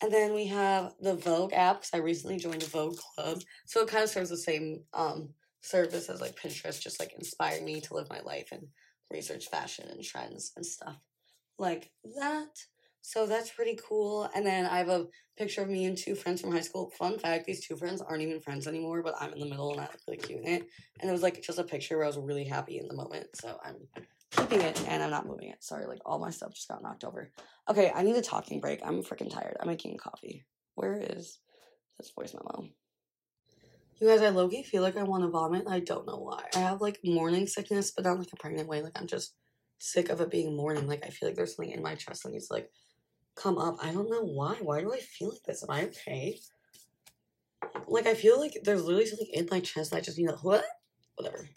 And 0.00 0.12
then 0.12 0.32
we 0.32 0.46
have 0.46 0.94
the 1.00 1.16
Vogue 1.16 1.52
app 1.52 1.80
because 1.80 1.90
I 1.92 1.98
recently 1.98 2.38
joined 2.38 2.62
a 2.62 2.66
Vogue 2.66 2.96
club. 2.96 3.42
So 3.66 3.80
it 3.80 3.88
kind 3.88 4.04
of 4.04 4.10
serves 4.10 4.30
the 4.30 4.36
same 4.36 4.84
um, 4.94 5.30
service 5.60 6.08
as 6.08 6.20
like 6.20 6.36
Pinterest, 6.36 6.80
just 6.80 7.00
like 7.00 7.12
inspire 7.14 7.60
me 7.60 7.80
to 7.80 7.94
live 7.94 8.08
my 8.08 8.20
life 8.20 8.48
and 8.52 8.68
research 9.10 9.48
fashion 9.48 9.88
and 9.90 10.04
trends 10.04 10.52
and 10.56 10.64
stuff 10.64 10.96
like 11.58 11.90
that. 12.16 12.64
So 13.06 13.26
that's 13.26 13.50
pretty 13.50 13.78
cool. 13.86 14.30
And 14.34 14.46
then 14.46 14.64
I 14.64 14.78
have 14.78 14.88
a 14.88 15.06
picture 15.36 15.60
of 15.60 15.68
me 15.68 15.84
and 15.84 15.96
two 15.96 16.14
friends 16.14 16.40
from 16.40 16.52
high 16.52 16.62
school. 16.62 16.90
Fun 16.98 17.18
fact, 17.18 17.44
these 17.44 17.64
two 17.64 17.76
friends 17.76 18.00
aren't 18.00 18.22
even 18.22 18.40
friends 18.40 18.66
anymore, 18.66 19.02
but 19.02 19.14
I'm 19.20 19.30
in 19.34 19.40
the 19.40 19.46
middle 19.46 19.72
and 19.72 19.80
I 19.82 19.84
look 19.84 20.00
really 20.08 20.18
cute 20.18 20.40
in 20.40 20.46
it. 20.46 20.66
And 21.00 21.10
it 21.10 21.12
was 21.12 21.22
like 21.22 21.42
just 21.42 21.58
a 21.58 21.64
picture 21.64 21.98
where 21.98 22.04
I 22.04 22.08
was 22.08 22.16
really 22.16 22.44
happy 22.44 22.78
in 22.78 22.88
the 22.88 22.94
moment. 22.94 23.26
So 23.34 23.58
I'm 23.62 23.76
keeping 24.30 24.62
it 24.62 24.82
and 24.88 25.02
I'm 25.02 25.10
not 25.10 25.26
moving 25.26 25.50
it. 25.50 25.62
Sorry, 25.62 25.84
like 25.84 25.98
all 26.06 26.18
my 26.18 26.30
stuff 26.30 26.54
just 26.54 26.66
got 26.66 26.82
knocked 26.82 27.04
over. 27.04 27.30
Okay, 27.68 27.92
I 27.94 28.02
need 28.02 28.16
a 28.16 28.22
talking 28.22 28.58
break. 28.58 28.80
I'm 28.82 29.02
freaking 29.02 29.30
tired. 29.30 29.58
I'm 29.60 29.68
making 29.68 29.98
coffee. 29.98 30.46
Where 30.74 30.98
is 30.98 31.40
this 31.98 32.10
voice 32.16 32.32
memo? 32.34 32.70
You 34.00 34.08
guys, 34.08 34.22
I 34.22 34.30
low 34.30 34.48
feel 34.48 34.80
like 34.80 34.96
I 34.96 35.02
want 35.02 35.24
to 35.24 35.28
vomit. 35.28 35.64
I 35.68 35.80
don't 35.80 36.06
know 36.06 36.16
why. 36.16 36.44
I 36.56 36.60
have 36.60 36.80
like 36.80 37.00
morning 37.04 37.46
sickness, 37.46 37.92
but 37.94 38.06
not 38.06 38.18
like 38.18 38.32
a 38.32 38.36
pregnant 38.36 38.66
way. 38.66 38.80
Like 38.80 38.98
I'm 38.98 39.06
just 39.06 39.34
sick 39.78 40.08
of 40.08 40.22
it 40.22 40.30
being 40.30 40.56
morning. 40.56 40.86
Like 40.86 41.04
I 41.04 41.10
feel 41.10 41.28
like 41.28 41.36
there's 41.36 41.54
something 41.54 41.74
in 41.74 41.82
my 41.82 41.96
chest 41.96 42.22
that 42.22 42.32
needs 42.32 42.48
like 42.50 42.70
come 43.34 43.58
up. 43.58 43.76
I 43.82 43.92
don't 43.92 44.10
know 44.10 44.24
why. 44.24 44.56
Why 44.60 44.80
do 44.80 44.92
I 44.92 44.98
feel 44.98 45.30
like 45.30 45.42
this? 45.44 45.62
Am 45.62 45.70
I 45.70 45.84
okay? 45.84 46.38
Like, 47.88 48.06
I 48.06 48.14
feel 48.14 48.38
like 48.38 48.58
there's 48.62 48.84
literally 48.84 49.06
something 49.06 49.30
in 49.32 49.48
my 49.50 49.60
chest 49.60 49.90
that 49.90 49.98
I 49.98 50.00
just 50.00 50.18
need 50.18 50.28
to, 50.28 50.36
what? 50.36 50.64
Whatever. 51.16 51.48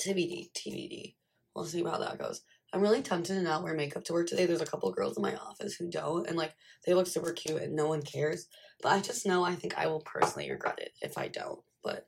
TBD, 0.00 0.50
TBD. 0.52 1.14
We'll 1.54 1.64
see 1.64 1.82
how 1.82 1.98
that 1.98 2.18
goes. 2.18 2.42
I'm 2.72 2.82
really 2.82 3.02
tempted 3.02 3.34
to 3.34 3.42
not 3.42 3.62
wear 3.62 3.74
makeup 3.74 4.04
to 4.04 4.12
work 4.12 4.26
today. 4.26 4.46
There's 4.46 4.60
a 4.60 4.66
couple 4.66 4.90
girls 4.92 5.16
in 5.16 5.22
my 5.22 5.34
office 5.36 5.74
who 5.74 5.90
don't, 5.90 6.26
and 6.26 6.36
like 6.36 6.54
they 6.84 6.94
look 6.94 7.06
super 7.06 7.32
cute 7.32 7.62
and 7.62 7.74
no 7.74 7.86
one 7.86 8.02
cares. 8.02 8.46
But 8.82 8.92
I 8.92 9.00
just 9.00 9.26
know 9.26 9.42
I 9.42 9.54
think 9.54 9.76
I 9.78 9.86
will 9.86 10.00
personally 10.00 10.50
regret 10.50 10.78
it 10.78 10.92
if 11.00 11.16
I 11.16 11.28
don't. 11.28 11.60
But 11.82 12.06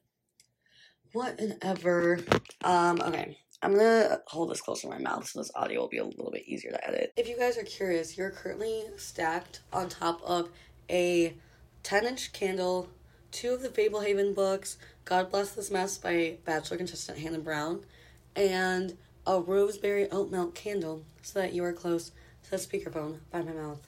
whatever. 1.12 2.20
Um, 2.62 3.00
okay. 3.00 3.38
I'm 3.62 3.74
gonna 3.74 4.20
hold 4.26 4.50
this 4.50 4.62
close 4.62 4.80
to 4.82 4.88
my 4.88 4.98
mouth 4.98 5.28
so 5.28 5.38
this 5.38 5.50
audio 5.54 5.80
will 5.80 5.88
be 5.88 5.98
a 5.98 6.04
little 6.04 6.30
bit 6.30 6.48
easier 6.48 6.70
to 6.70 6.88
edit. 6.88 7.12
If 7.16 7.28
you 7.28 7.36
guys 7.36 7.58
are 7.58 7.62
curious, 7.62 8.16
you're 8.16 8.30
currently 8.30 8.84
stacked 8.96 9.60
on 9.70 9.90
top 9.90 10.22
of 10.22 10.48
a 10.88 11.34
10 11.82 12.06
inch 12.06 12.32
candle, 12.32 12.88
two 13.32 13.52
of 13.52 13.62
the 13.62 13.68
Fablehaven 13.68 14.34
books, 14.34 14.78
God 15.04 15.30
Bless 15.30 15.52
This 15.52 15.70
Mess 15.70 15.98
by 15.98 16.38
Bachelor 16.46 16.78
contestant 16.78 17.18
Hannah 17.18 17.38
Brown, 17.38 17.84
and 18.34 18.96
a 19.26 19.38
roseberry 19.38 20.10
oat 20.10 20.30
milk 20.30 20.54
candle 20.54 21.04
so 21.20 21.40
that 21.40 21.52
you 21.52 21.62
are 21.62 21.74
close 21.74 22.12
to 22.44 22.50
the 22.50 22.56
speakerphone 22.56 23.18
by 23.30 23.42
my 23.42 23.52
mouth. 23.52 23.86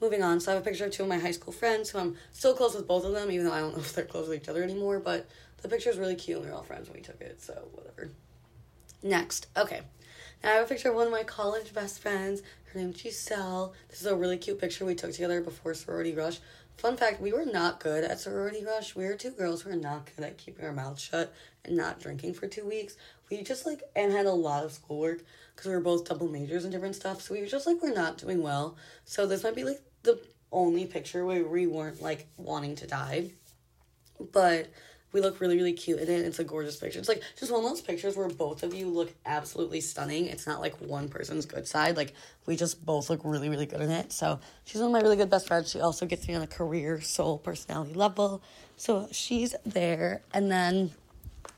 Moving 0.00 0.24
on, 0.24 0.40
so 0.40 0.50
I 0.50 0.54
have 0.54 0.62
a 0.62 0.68
picture 0.68 0.84
of 0.84 0.90
two 0.90 1.04
of 1.04 1.08
my 1.08 1.18
high 1.18 1.30
school 1.30 1.52
friends 1.52 1.90
who 1.90 1.98
I'm 1.98 2.16
still 2.32 2.54
close 2.54 2.74
with 2.74 2.88
both 2.88 3.04
of 3.04 3.12
them, 3.12 3.30
even 3.30 3.46
though 3.46 3.52
I 3.52 3.60
don't 3.60 3.72
know 3.72 3.78
if 3.78 3.94
they're 3.94 4.04
close 4.04 4.28
with 4.28 4.42
each 4.42 4.48
other 4.48 4.64
anymore, 4.64 4.98
but 4.98 5.28
the 5.62 5.68
picture 5.68 5.90
is 5.90 5.96
really 5.96 6.16
cute 6.16 6.38
and 6.38 6.46
they're 6.46 6.54
all 6.54 6.64
friends 6.64 6.88
when 6.88 6.96
we 6.96 7.02
took 7.02 7.20
it, 7.20 7.40
so 7.40 7.68
whatever. 7.72 8.10
Next, 9.02 9.46
okay. 9.56 9.82
Now 10.42 10.50
I 10.50 10.54
have 10.54 10.66
a 10.66 10.68
picture 10.68 10.90
of 10.90 10.94
one 10.94 11.06
of 11.06 11.12
my 11.12 11.22
college 11.22 11.72
best 11.72 12.00
friends. 12.00 12.42
Her 12.72 12.78
name's 12.78 13.00
Giselle. 13.00 13.74
This 13.88 14.00
is 14.00 14.06
a 14.06 14.16
really 14.16 14.36
cute 14.36 14.60
picture 14.60 14.84
we 14.84 14.94
took 14.94 15.12
together 15.12 15.40
before 15.40 15.74
Sorority 15.74 16.14
Rush. 16.14 16.40
Fun 16.76 16.96
fact, 16.96 17.22
we 17.22 17.32
were 17.32 17.46
not 17.46 17.80
good 17.80 18.04
at 18.04 18.20
Sorority 18.20 18.64
Rush. 18.64 18.94
We 18.94 19.04
were 19.04 19.14
two 19.14 19.30
girls 19.30 19.62
who 19.62 19.70
were 19.70 19.76
not 19.76 20.10
good 20.14 20.24
at 20.24 20.36
keeping 20.36 20.64
our 20.64 20.72
mouths 20.72 21.02
shut 21.02 21.32
and 21.64 21.76
not 21.76 22.00
drinking 22.00 22.34
for 22.34 22.46
two 22.46 22.66
weeks. 22.66 22.96
We 23.30 23.42
just 23.42 23.64
like, 23.64 23.82
and 23.94 24.12
had 24.12 24.26
a 24.26 24.32
lot 24.32 24.64
of 24.64 24.72
schoolwork 24.72 25.22
because 25.54 25.68
we 25.68 25.74
were 25.74 25.80
both 25.80 26.06
double 26.06 26.28
majors 26.28 26.64
and 26.64 26.72
different 26.72 26.94
stuff. 26.94 27.22
So 27.22 27.34
we 27.34 27.40
were 27.40 27.46
just 27.46 27.66
like, 27.66 27.82
we're 27.82 27.94
not 27.94 28.18
doing 28.18 28.42
well. 28.42 28.76
So 29.06 29.26
this 29.26 29.42
might 29.42 29.54
be 29.54 29.64
like 29.64 29.80
the 30.02 30.20
only 30.52 30.86
picture 30.86 31.24
where 31.24 31.44
we 31.44 31.66
weren't 31.66 32.02
like 32.02 32.26
wanting 32.36 32.76
to 32.76 32.86
die. 32.86 33.30
But 34.32 34.68
we 35.12 35.20
look 35.20 35.40
really, 35.40 35.56
really 35.56 35.72
cute 35.72 35.98
in 35.98 36.08
it. 36.08 36.26
It's 36.26 36.38
a 36.38 36.44
gorgeous 36.44 36.76
picture. 36.76 36.98
It's 36.98 37.08
like 37.08 37.22
just 37.38 37.50
one 37.50 37.64
of 37.64 37.70
those 37.70 37.80
pictures 37.80 38.16
where 38.16 38.28
both 38.28 38.62
of 38.62 38.74
you 38.74 38.88
look 38.88 39.12
absolutely 39.24 39.80
stunning. 39.80 40.26
It's 40.26 40.46
not 40.46 40.60
like 40.60 40.76
one 40.80 41.08
person's 41.08 41.46
good 41.46 41.66
side. 41.66 41.96
Like 41.96 42.12
we 42.44 42.56
just 42.56 42.84
both 42.84 43.08
look 43.08 43.20
really, 43.24 43.48
really 43.48 43.66
good 43.66 43.80
in 43.80 43.90
it. 43.90 44.12
So 44.12 44.40
she's 44.64 44.80
one 44.80 44.88
of 44.88 44.92
my 44.92 45.00
really 45.00 45.16
good 45.16 45.30
best 45.30 45.46
friends. 45.46 45.70
She 45.70 45.80
also 45.80 46.06
gets 46.06 46.28
me 46.28 46.34
on 46.34 46.42
a 46.42 46.46
career, 46.46 47.00
soul, 47.00 47.38
personality 47.38 47.94
level. 47.94 48.42
So 48.76 49.08
she's 49.10 49.54
there. 49.64 50.22
And 50.34 50.50
then 50.50 50.90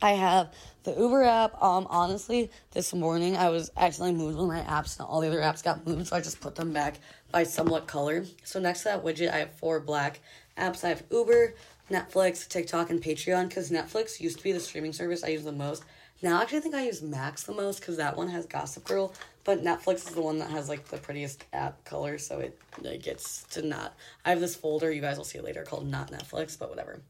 I 0.01 0.13
have 0.13 0.55
the 0.85 0.93
Uber 0.93 1.25
app. 1.25 1.61
Um, 1.63 1.87
honestly, 1.91 2.51
this 2.71 2.95
morning 2.95 3.37
I 3.37 3.51
was 3.51 3.71
accidentally 3.77 4.17
moved 4.17 4.39
of 4.39 4.47
my 4.47 4.61
apps, 4.61 4.99
and 4.99 5.09
all 5.09 5.21
the 5.21 5.27
other 5.27 5.41
apps 5.41 5.63
got 5.63 5.87
moved, 5.87 6.07
so 6.07 6.17
I 6.17 6.21
just 6.21 6.41
put 6.41 6.55
them 6.55 6.73
back 6.73 7.01
by 7.33 7.43
somewhat 7.43 7.87
color. 7.87 8.25
So 8.45 8.61
next 8.61 8.81
to 8.81 8.85
that 8.85 9.05
widget, 9.05 9.33
I 9.33 9.39
have 9.39 9.53
four 9.55 9.81
black 9.81 10.21
apps. 10.57 10.85
I 10.85 10.91
have 10.91 11.03
Uber, 11.11 11.55
Netflix, 11.91 12.47
TikTok, 12.47 12.91
and 12.91 13.03
Patreon 13.03 13.49
because 13.49 13.71
Netflix 13.71 14.21
used 14.21 14.39
to 14.39 14.45
be 14.45 14.53
the 14.53 14.61
streaming 14.61 14.93
service 14.93 15.25
I 15.25 15.29
use 15.29 15.45
the 15.45 15.53
most. 15.53 15.85
Now, 16.21 16.39
I 16.39 16.43
actually 16.43 16.61
think 16.61 16.75
I 16.75 16.85
use 16.85 17.01
Max 17.01 17.45
the 17.45 17.55
most 17.55 17.81
because 17.81 17.97
that 17.97 18.17
one 18.17 18.29
has 18.29 18.45
Gossip 18.45 18.85
Girl, 18.85 19.15
but 19.45 19.63
Netflix 19.63 20.09
is 20.09 20.15
the 20.15 20.21
one 20.21 20.39
that 20.41 20.51
has 20.51 20.69
like 20.69 20.87
the 20.89 20.99
prettiest 20.99 21.45
app 21.53 21.85
color, 21.85 22.19
so 22.19 22.41
it, 22.41 22.59
gets 23.03 23.45
to 23.51 23.63
not. 23.63 23.95
I 24.25 24.31
have 24.31 24.41
this 24.41 24.57
folder, 24.57 24.91
you 24.91 25.01
guys 25.01 25.17
will 25.17 25.25
see 25.25 25.41
later, 25.41 25.63
called 25.63 25.89
Not 25.89 26.11
Netflix, 26.11 26.59
but 26.59 26.71
whatever. 26.71 27.01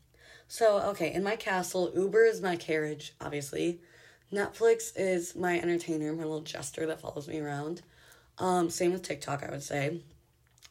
So, 0.46 0.80
okay, 0.90 1.12
in 1.12 1.22
my 1.22 1.36
castle, 1.36 1.90
Uber 1.94 2.24
is 2.24 2.40
my 2.40 2.56
carriage, 2.56 3.14
obviously. 3.20 3.80
Netflix 4.32 4.92
is 4.94 5.34
my 5.34 5.58
entertainer, 5.58 6.12
my 6.12 6.24
little 6.24 6.40
jester 6.40 6.86
that 6.86 7.00
follows 7.00 7.28
me 7.28 7.40
around. 7.40 7.82
Um, 8.38 8.68
same 8.68 8.92
with 8.92 9.02
TikTok, 9.02 9.42
I 9.42 9.50
would 9.50 9.62
say. 9.62 10.00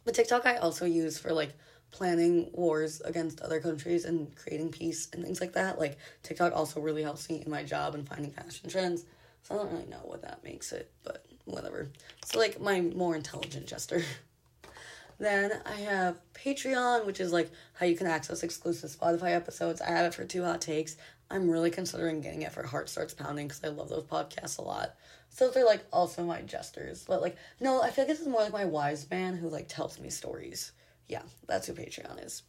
But 0.05 0.13
TikTok 0.13 0.45
I 0.45 0.57
also 0.57 0.85
use 0.85 1.17
for 1.17 1.33
like 1.33 1.53
planning 1.91 2.49
wars 2.53 3.01
against 3.01 3.41
other 3.41 3.59
countries 3.59 4.05
and 4.05 4.35
creating 4.35 4.69
peace 4.69 5.09
and 5.13 5.23
things 5.23 5.41
like 5.41 5.53
that. 5.53 5.79
Like 5.79 5.97
TikTok 6.23 6.53
also 6.55 6.79
really 6.79 7.03
helps 7.03 7.29
me 7.29 7.41
in 7.43 7.51
my 7.51 7.63
job 7.63 7.95
and 7.95 8.07
finding 8.07 8.31
fashion 8.31 8.69
trends. 8.69 9.05
So 9.43 9.55
I 9.55 9.57
don't 9.57 9.71
really 9.71 9.87
know 9.87 10.01
what 10.03 10.21
that 10.23 10.43
makes 10.43 10.71
it, 10.71 10.91
but 11.03 11.25
whatever. 11.45 11.89
It's 12.21 12.35
like 12.35 12.59
my 12.59 12.81
more 12.81 13.15
intelligent 13.15 13.67
jester. 13.67 14.03
then 15.19 15.53
I 15.65 15.75
have 15.75 16.17
Patreon, 16.33 17.05
which 17.05 17.19
is 17.19 17.31
like 17.31 17.49
how 17.73 17.85
you 17.85 17.95
can 17.95 18.07
access 18.07 18.43
exclusive 18.43 18.89
Spotify 18.89 19.33
episodes. 19.33 19.81
I 19.81 19.89
have 19.91 20.05
it 20.05 20.13
for 20.13 20.25
two 20.25 20.43
hot 20.43 20.61
takes. 20.61 20.97
I'm 21.29 21.49
really 21.49 21.71
considering 21.71 22.21
getting 22.21 22.43
it 22.43 22.51
for 22.51 22.63
Heart 22.63 22.89
Starts 22.89 23.13
Pounding 23.13 23.47
because 23.47 23.63
I 23.63 23.67
love 23.67 23.89
those 23.89 24.03
podcasts 24.03 24.59
a 24.59 24.61
lot. 24.61 24.95
So 25.29 25.49
they're 25.49 25.65
like 25.65 25.83
also 25.91 26.23
my 26.23 26.41
jesters. 26.41 27.03
But 27.07 27.21
like, 27.21 27.37
no, 27.59 27.81
I 27.81 27.89
feel 27.89 28.03
like 28.03 28.09
this 28.09 28.21
is 28.21 28.27
more 28.27 28.41
like 28.41 28.53
my 28.53 28.65
wise 28.65 29.09
man 29.09 29.35
who 29.35 29.49
like 29.49 29.67
tells 29.67 29.99
me 29.99 30.09
stories. 30.09 30.71
Yeah, 31.07 31.23
that's 31.47 31.67
who 31.67 31.73
Patreon 31.73 32.25
is. 32.25 32.43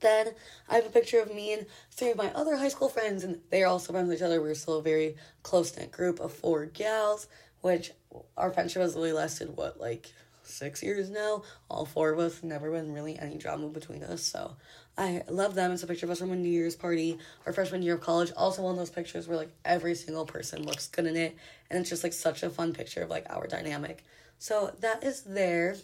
Then 0.00 0.32
I 0.68 0.76
have 0.76 0.86
a 0.86 0.90
picture 0.90 1.20
of 1.20 1.32
me 1.32 1.52
and 1.52 1.66
three 1.92 2.10
of 2.10 2.16
my 2.16 2.32
other 2.32 2.56
high 2.56 2.68
school 2.68 2.88
friends, 2.88 3.22
and 3.24 3.40
they 3.50 3.62
are 3.62 3.68
also 3.68 3.92
friends 3.92 4.08
with 4.08 4.18
each 4.18 4.22
other. 4.22 4.40
We're 4.40 4.54
still 4.54 4.78
a 4.78 4.82
very 4.82 5.16
close 5.42 5.76
knit 5.76 5.92
group 5.92 6.18
of 6.18 6.32
four 6.32 6.66
gals, 6.66 7.28
which 7.60 7.92
our 8.36 8.50
friendship 8.50 8.82
has 8.82 8.94
really 8.94 9.12
lasted, 9.12 9.56
what, 9.56 9.80
like 9.80 10.12
six 10.42 10.82
years 10.82 11.08
now? 11.08 11.42
All 11.68 11.84
four 11.84 12.10
of 12.10 12.18
us, 12.18 12.42
never 12.42 12.70
been 12.70 12.92
really 12.92 13.18
any 13.18 13.38
drama 13.38 13.68
between 13.68 14.02
us, 14.02 14.22
so 14.22 14.56
I 14.98 15.22
love 15.28 15.54
them. 15.54 15.72
It's 15.72 15.82
a 15.82 15.86
picture 15.86 16.06
of 16.06 16.10
us 16.10 16.18
from 16.18 16.32
a 16.32 16.36
New 16.36 16.50
Year's 16.50 16.76
party, 16.76 17.18
our 17.46 17.52
freshman 17.52 17.82
year 17.82 17.94
of 17.94 18.00
college. 18.00 18.32
Also, 18.36 18.62
one 18.62 18.72
of 18.72 18.78
those 18.78 18.90
pictures 18.90 19.28
where 19.28 19.36
like 19.36 19.52
every 19.64 19.94
single 19.94 20.26
person 20.26 20.64
looks 20.64 20.88
good 20.88 21.06
in 21.06 21.16
it, 21.16 21.36
and 21.70 21.80
it's 21.80 21.90
just 21.90 22.02
like 22.02 22.12
such 22.12 22.42
a 22.42 22.50
fun 22.50 22.72
picture 22.72 23.02
of 23.02 23.10
like 23.10 23.26
our 23.30 23.46
dynamic. 23.46 24.04
So 24.38 24.74
that 24.80 25.04
is 25.04 25.22
there. 25.22 25.76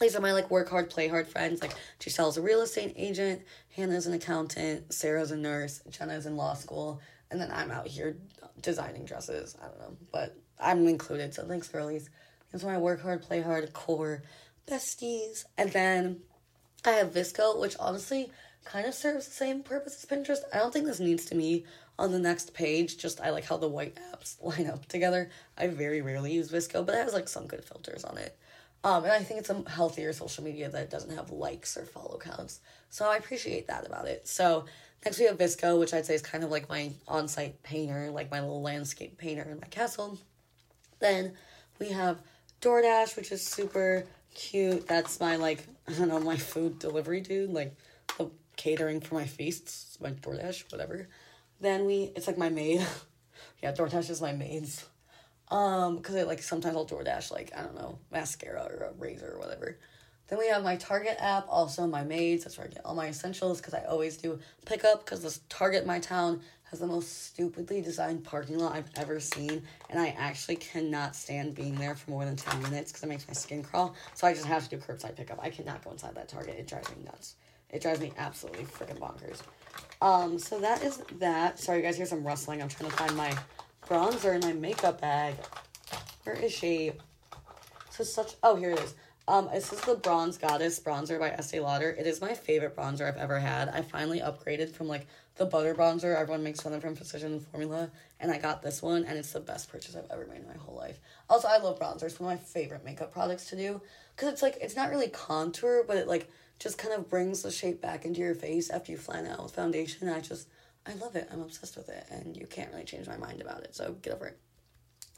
These 0.00 0.16
are 0.16 0.20
my 0.20 0.32
like 0.32 0.50
work 0.50 0.68
hard, 0.68 0.90
play 0.90 1.08
hard 1.08 1.28
friends. 1.28 1.62
Like 1.62 1.74
Giselle's 1.98 2.36
a 2.36 2.42
real 2.42 2.62
estate 2.62 2.94
agent, 2.96 3.42
Hannah's 3.76 4.06
an 4.06 4.14
accountant, 4.14 4.92
Sarah's 4.92 5.30
a 5.30 5.36
nurse, 5.36 5.80
Jenna's 5.90 6.26
in 6.26 6.36
law 6.36 6.54
school, 6.54 7.00
and 7.30 7.40
then 7.40 7.50
I'm 7.50 7.70
out 7.70 7.86
here 7.86 8.16
designing 8.60 9.04
dresses. 9.04 9.56
I 9.62 9.68
don't 9.68 9.78
know, 9.78 9.96
but 10.12 10.36
I'm 10.60 10.86
included. 10.86 11.34
So 11.34 11.44
thanks, 11.46 11.68
girlies. 11.68 12.10
These 12.52 12.64
are 12.64 12.72
my 12.72 12.78
work 12.78 13.02
hard, 13.02 13.22
play 13.22 13.40
hard, 13.40 13.72
core 13.72 14.22
besties, 14.66 15.44
and 15.58 15.72
then 15.72 16.20
I 16.84 16.92
have 16.92 17.12
VSCO, 17.12 17.60
which 17.60 17.76
honestly 17.78 18.30
kind 18.64 18.86
of 18.86 18.94
serves 18.94 19.26
the 19.26 19.32
same 19.32 19.62
purpose 19.62 20.02
as 20.02 20.08
Pinterest. 20.08 20.40
I 20.52 20.58
don't 20.58 20.72
think 20.72 20.86
this 20.86 21.00
needs 21.00 21.24
to 21.26 21.34
be 21.34 21.64
on 21.98 22.12
the 22.12 22.18
next 22.18 22.54
page. 22.54 22.98
Just 22.98 23.20
I 23.20 23.30
like 23.30 23.44
how 23.44 23.56
the 23.56 23.68
white 23.68 23.98
apps 24.12 24.42
line 24.42 24.68
up 24.68 24.86
together. 24.86 25.30
I 25.56 25.68
very 25.68 26.00
rarely 26.00 26.32
use 26.32 26.50
VSCO, 26.50 26.84
but 26.84 26.94
it 26.94 27.04
has 27.04 27.14
like 27.14 27.28
some 27.28 27.46
good 27.46 27.64
filters 27.64 28.04
on 28.04 28.18
it. 28.18 28.36
Um, 28.84 29.02
and 29.04 29.12
I 29.12 29.20
think 29.20 29.40
it's 29.40 29.48
a 29.48 29.64
healthier 29.66 30.12
social 30.12 30.44
media 30.44 30.68
that 30.68 30.90
doesn't 30.90 31.16
have 31.16 31.30
likes 31.30 31.78
or 31.78 31.86
follow 31.86 32.18
counts. 32.18 32.60
So 32.90 33.10
I 33.10 33.16
appreciate 33.16 33.66
that 33.68 33.86
about 33.86 34.06
it. 34.06 34.28
So 34.28 34.66
next 35.04 35.18
we 35.18 35.24
have 35.24 35.38
VSCO, 35.38 35.80
which 35.80 35.94
I'd 35.94 36.04
say 36.04 36.14
is 36.14 36.20
kind 36.20 36.44
of 36.44 36.50
like 36.50 36.68
my 36.68 36.92
on-site 37.08 37.62
painter, 37.62 38.10
like 38.10 38.30
my 38.30 38.40
little 38.40 38.60
landscape 38.60 39.16
painter 39.16 39.42
in 39.42 39.58
my 39.58 39.68
castle. 39.68 40.18
Then 41.00 41.32
we 41.80 41.88
have 41.88 42.20
DoorDash, 42.60 43.16
which 43.16 43.32
is 43.32 43.40
super 43.40 44.04
cute. 44.34 44.86
That's 44.86 45.18
my 45.18 45.36
like 45.36 45.64
I 45.88 45.92
don't 45.92 46.08
know 46.08 46.20
my 46.20 46.36
food 46.36 46.78
delivery 46.78 47.22
dude, 47.22 47.50
like 47.50 47.74
the 48.18 48.30
catering 48.56 49.00
for 49.00 49.14
my 49.14 49.24
feasts, 49.24 49.96
my 49.98 50.10
DoorDash, 50.10 50.70
whatever. 50.70 51.08
Then 51.58 51.86
we 51.86 52.12
it's 52.14 52.26
like 52.26 52.36
my 52.36 52.50
maid. 52.50 52.86
yeah, 53.62 53.72
DoorDash 53.72 54.10
is 54.10 54.20
my 54.20 54.32
maid's. 54.32 54.84
Um, 55.54 55.98
because 55.98 56.16
I 56.16 56.24
like 56.24 56.42
sometimes 56.42 56.74
I'll 56.74 56.84
DoorDash 56.84 57.30
like 57.30 57.52
I 57.56 57.62
don't 57.62 57.76
know 57.76 58.00
mascara 58.10 58.64
or 58.64 58.86
a 58.86 58.92
razor 58.98 59.34
or 59.36 59.38
whatever. 59.38 59.78
Then 60.26 60.40
we 60.40 60.48
have 60.48 60.64
my 60.64 60.74
Target 60.74 61.16
app, 61.20 61.46
also 61.48 61.86
my 61.86 62.02
maids. 62.02 62.42
That's 62.42 62.58
where 62.58 62.66
I 62.66 62.70
get 62.70 62.84
all 62.84 62.96
my 62.96 63.06
essentials 63.06 63.60
because 63.60 63.72
I 63.72 63.84
always 63.84 64.16
do 64.16 64.40
pickup 64.66 65.04
because 65.04 65.22
this 65.22 65.42
Target 65.48 65.86
my 65.86 66.00
town 66.00 66.40
has 66.64 66.80
the 66.80 66.88
most 66.88 67.26
stupidly 67.26 67.80
designed 67.80 68.24
parking 68.24 68.58
lot 68.58 68.74
I've 68.74 68.90
ever 68.96 69.20
seen, 69.20 69.62
and 69.90 70.00
I 70.00 70.08
actually 70.18 70.56
cannot 70.56 71.14
stand 71.14 71.54
being 71.54 71.76
there 71.76 71.94
for 71.94 72.10
more 72.10 72.24
than 72.24 72.34
10 72.34 72.60
minutes 72.62 72.90
because 72.90 73.04
it 73.04 73.08
makes 73.08 73.28
my 73.28 73.34
skin 73.34 73.62
crawl. 73.62 73.94
So 74.14 74.26
I 74.26 74.34
just 74.34 74.46
have 74.46 74.68
to 74.68 74.76
do 74.76 74.82
curbside 74.82 75.14
pickup. 75.14 75.38
I 75.40 75.50
cannot 75.50 75.84
go 75.84 75.92
inside 75.92 76.16
that 76.16 76.28
Target. 76.28 76.56
It 76.58 76.66
drives 76.66 76.88
me 76.90 77.04
nuts. 77.04 77.36
It 77.70 77.80
drives 77.80 78.00
me 78.00 78.12
absolutely 78.18 78.64
freaking 78.64 78.98
bonkers. 78.98 79.42
Um, 80.02 80.36
so 80.36 80.58
that 80.58 80.82
is 80.82 81.00
that. 81.20 81.60
Sorry, 81.60 81.78
you 81.78 81.84
guys 81.84 81.96
hear 81.96 82.06
some 82.06 82.24
rustling. 82.26 82.60
I'm 82.60 82.68
trying 82.68 82.90
to 82.90 82.96
find 82.96 83.16
my 83.16 83.32
bronzer 83.88 84.34
in 84.34 84.40
my 84.40 84.52
makeup 84.52 85.00
bag. 85.00 85.34
Where 86.24 86.36
is 86.36 86.52
she? 86.52 86.92
So 87.90 88.04
such. 88.04 88.34
Oh, 88.42 88.56
here 88.56 88.70
it 88.70 88.80
is. 88.80 88.94
Um, 89.26 89.48
this 89.52 89.72
is 89.72 89.80
the 89.80 89.94
Bronze 89.94 90.36
Goddess 90.36 90.80
bronzer 90.80 91.18
by 91.18 91.30
Estee 91.30 91.60
Lauder. 91.60 91.90
It 91.90 92.06
is 92.06 92.20
my 92.20 92.34
favorite 92.34 92.76
bronzer 92.76 93.08
I've 93.08 93.16
ever 93.16 93.38
had. 93.38 93.68
I 93.68 93.80
finally 93.80 94.20
upgraded 94.20 94.70
from 94.70 94.86
like 94.86 95.06
the 95.36 95.46
butter 95.46 95.74
bronzer 95.74 96.14
everyone 96.14 96.42
makes 96.42 96.60
fun 96.60 96.74
of 96.74 96.82
from 96.82 96.94
Physicians 96.94 97.44
Formula, 97.50 97.90
and 98.20 98.30
I 98.30 98.38
got 98.38 98.62
this 98.62 98.82
one, 98.82 99.04
and 99.04 99.18
it's 99.18 99.32
the 99.32 99.40
best 99.40 99.70
purchase 99.70 99.96
I've 99.96 100.10
ever 100.10 100.26
made 100.26 100.40
in 100.40 100.46
my 100.46 100.56
whole 100.56 100.76
life. 100.76 100.98
Also, 101.28 101.48
I 101.48 101.58
love 101.58 101.78
bronzer. 101.78 102.04
It's 102.04 102.20
one 102.20 102.32
of 102.32 102.38
my 102.38 102.44
favorite 102.44 102.84
makeup 102.84 103.12
products 103.12 103.48
to 103.50 103.56
do 103.56 103.80
because 104.14 104.32
it's 104.32 104.42
like 104.42 104.58
it's 104.60 104.76
not 104.76 104.90
really 104.90 105.08
contour, 105.08 105.84
but 105.86 105.96
it 105.96 106.06
like 106.06 106.30
just 106.58 106.78
kind 106.78 106.94
of 106.94 107.08
brings 107.08 107.42
the 107.42 107.50
shape 107.50 107.80
back 107.80 108.04
into 108.04 108.20
your 108.20 108.34
face 108.34 108.70
after 108.70 108.92
you 108.92 108.98
flat 108.98 109.26
out 109.26 109.42
with 109.42 109.54
foundation. 109.54 110.08
I 110.08 110.20
just 110.20 110.48
I 110.86 110.94
love 110.94 111.16
it. 111.16 111.28
I'm 111.32 111.40
obsessed 111.40 111.76
with 111.76 111.88
it, 111.88 112.06
and 112.10 112.36
you 112.36 112.46
can't 112.46 112.70
really 112.72 112.84
change 112.84 113.06
my 113.06 113.16
mind 113.16 113.40
about 113.40 113.62
it. 113.64 113.74
So 113.74 113.96
get 114.02 114.12
over 114.12 114.26
it. 114.26 114.38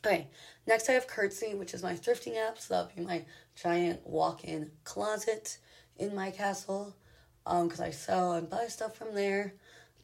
Okay, 0.04 0.28
next 0.66 0.88
I 0.88 0.92
have 0.92 1.06
Curtsy, 1.06 1.54
which 1.54 1.74
is 1.74 1.82
my 1.82 1.94
thrifting 1.94 2.36
app. 2.36 2.58
So 2.58 2.74
that'll 2.74 2.92
be 2.94 3.02
my 3.02 3.24
giant 3.60 4.06
walk-in 4.06 4.70
closet 4.84 5.58
in 5.96 6.14
my 6.14 6.30
castle. 6.30 6.94
Um, 7.46 7.68
because 7.68 7.80
I 7.80 7.90
sell 7.90 8.32
and 8.32 8.50
buy 8.50 8.66
stuff 8.66 8.96
from 8.96 9.14
there. 9.14 9.54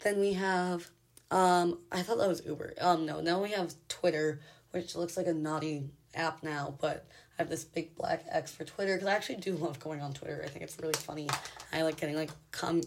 Then 0.03 0.21
we 0.21 0.33
have, 0.35 0.89
um, 1.31 1.79
I 1.91 2.03
thought 2.03 2.19
that 2.19 2.29
was 2.29 2.45
Uber. 2.47 2.75
Um, 2.81 3.05
no, 3.05 3.21
now 3.21 3.43
we 3.43 3.51
have 3.51 3.75
Twitter, 3.89 4.41
which 4.71 4.95
looks 4.95 5.17
like 5.17 5.27
a 5.27 5.35
naughty 5.35 5.91
app 6.15 6.43
now, 6.43 6.77
but 6.81 7.07
I 7.39 7.43
have 7.43 7.51
this 7.51 7.65
big 7.65 7.97
black 7.97 8.25
X 8.31 8.53
for 8.53 8.65
Twitter 8.65 8.95
because 8.95 9.09
I 9.09 9.15
actually 9.15 9.37
do 9.37 9.57
love 9.57 9.81
going 9.81 10.01
on 10.01 10.13
Twitter. 10.13 10.43
I 10.45 10.49
think 10.49 10.65
it's 10.65 10.79
really 10.81 10.95
funny. 10.95 11.29
I 11.73 11.83
like 11.83 11.97
getting 11.97 12.17
like 12.17 12.31
com- 12.53 12.83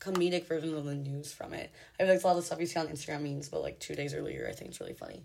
comedic 0.00 0.46
versions 0.46 0.72
of 0.72 0.84
the 0.84 0.94
news 0.94 1.32
from 1.32 1.52
it. 1.52 1.70
I 1.98 2.04
feel 2.04 2.14
like 2.14 2.24
a 2.24 2.26
lot 2.26 2.36
of 2.38 2.44
stuff 2.44 2.58
you 2.58 2.66
see 2.66 2.80
on 2.80 2.88
Instagram 2.88 3.22
memes, 3.22 3.48
but 3.48 3.62
like 3.62 3.78
two 3.78 3.94
days 3.94 4.14
earlier, 4.14 4.46
I 4.48 4.52
think 4.52 4.70
it's 4.70 4.80
really 4.80 4.94
funny. 4.94 5.24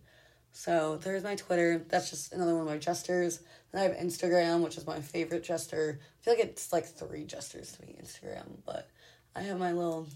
So 0.51 0.97
there's 0.97 1.23
my 1.23 1.35
Twitter. 1.35 1.83
That's 1.89 2.09
just 2.09 2.31
another 2.31 2.53
one 2.53 2.61
of 2.61 2.67
my 2.67 2.77
jesters. 2.77 3.39
Then 3.71 3.81
I 3.81 3.83
have 3.85 3.97
Instagram, 3.97 4.61
which 4.61 4.77
is 4.77 4.85
my 4.85 5.01
favorite 5.01 5.43
jester. 5.43 5.99
I 6.01 6.23
feel 6.23 6.33
like 6.33 6.43
it's 6.43 6.71
like 6.71 6.85
three 6.85 7.25
jesters 7.25 7.73
to 7.73 7.81
me, 7.81 7.97
Instagram, 8.01 8.47
but 8.65 8.89
I 9.35 9.41
have 9.41 9.59
my 9.59 9.73
little 9.73 10.07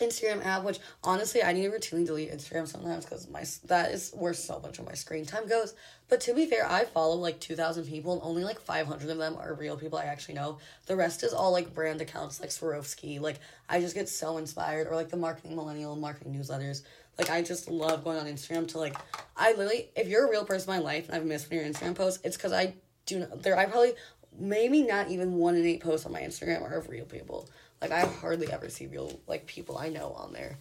Instagram 0.00 0.44
app, 0.44 0.64
which 0.64 0.78
honestly 1.02 1.42
I 1.42 1.52
need 1.52 1.64
to 1.64 1.70
routinely 1.70 2.06
delete 2.06 2.32
Instagram 2.32 2.66
sometimes 2.66 3.04
because 3.04 3.28
my 3.28 3.44
that 3.66 3.92
is 3.92 4.12
where 4.14 4.34
so 4.34 4.60
much 4.60 4.78
of 4.78 4.86
my 4.86 4.94
screen 4.94 5.24
time 5.24 5.46
goes. 5.48 5.74
But 6.08 6.20
to 6.22 6.34
be 6.34 6.46
fair, 6.46 6.70
I 6.70 6.84
follow 6.84 7.16
like 7.16 7.40
two 7.40 7.56
thousand 7.56 7.84
people, 7.84 8.12
and 8.12 8.22
only 8.22 8.44
like 8.44 8.60
five 8.60 8.86
hundred 8.86 9.10
of 9.10 9.18
them 9.18 9.36
are 9.36 9.54
real 9.54 9.76
people 9.76 9.98
I 9.98 10.04
actually 10.04 10.34
know. 10.34 10.58
The 10.86 10.96
rest 10.96 11.22
is 11.22 11.32
all 11.32 11.52
like 11.52 11.74
brand 11.74 12.00
accounts, 12.00 12.40
like 12.40 12.50
Swarovski. 12.50 13.20
Like 13.20 13.40
I 13.68 13.80
just 13.80 13.94
get 13.94 14.08
so 14.08 14.38
inspired, 14.38 14.86
or 14.86 14.94
like 14.94 15.10
the 15.10 15.16
marketing 15.16 15.56
millennial 15.56 15.96
marketing 15.96 16.34
newsletters. 16.34 16.82
Like 17.18 17.30
I 17.30 17.42
just 17.42 17.68
love 17.70 18.04
going 18.04 18.18
on 18.18 18.26
Instagram 18.26 18.66
to 18.68 18.78
like 18.78 18.96
I 19.36 19.50
literally 19.50 19.88
if 19.96 20.08
you're 20.08 20.26
a 20.26 20.30
real 20.30 20.44
person 20.44 20.72
in 20.72 20.80
my 20.80 20.84
life 20.84 21.06
and 21.06 21.16
I've 21.16 21.24
missed 21.24 21.50
one 21.50 21.58
of 21.58 21.64
your 21.64 21.72
Instagram 21.72 21.94
posts, 21.94 22.20
it's 22.24 22.36
because 22.36 22.52
I 22.52 22.74
do 23.06 23.20
not 23.20 23.42
there 23.42 23.56
I 23.56 23.66
probably 23.66 23.92
maybe 24.38 24.82
not 24.82 25.08
even 25.10 25.34
one 25.34 25.54
in 25.54 25.64
eight 25.64 25.80
posts 25.80 26.06
on 26.06 26.12
my 26.12 26.20
Instagram 26.20 26.62
are 26.62 26.78
of 26.78 26.88
real 26.88 27.04
people. 27.04 27.48
Like 27.90 27.92
I 27.92 28.06
hardly 28.06 28.50
ever 28.50 28.70
see 28.70 28.86
real 28.86 29.20
like 29.26 29.46
people 29.46 29.76
I 29.76 29.90
know 29.90 30.12
on 30.16 30.32
there. 30.32 30.56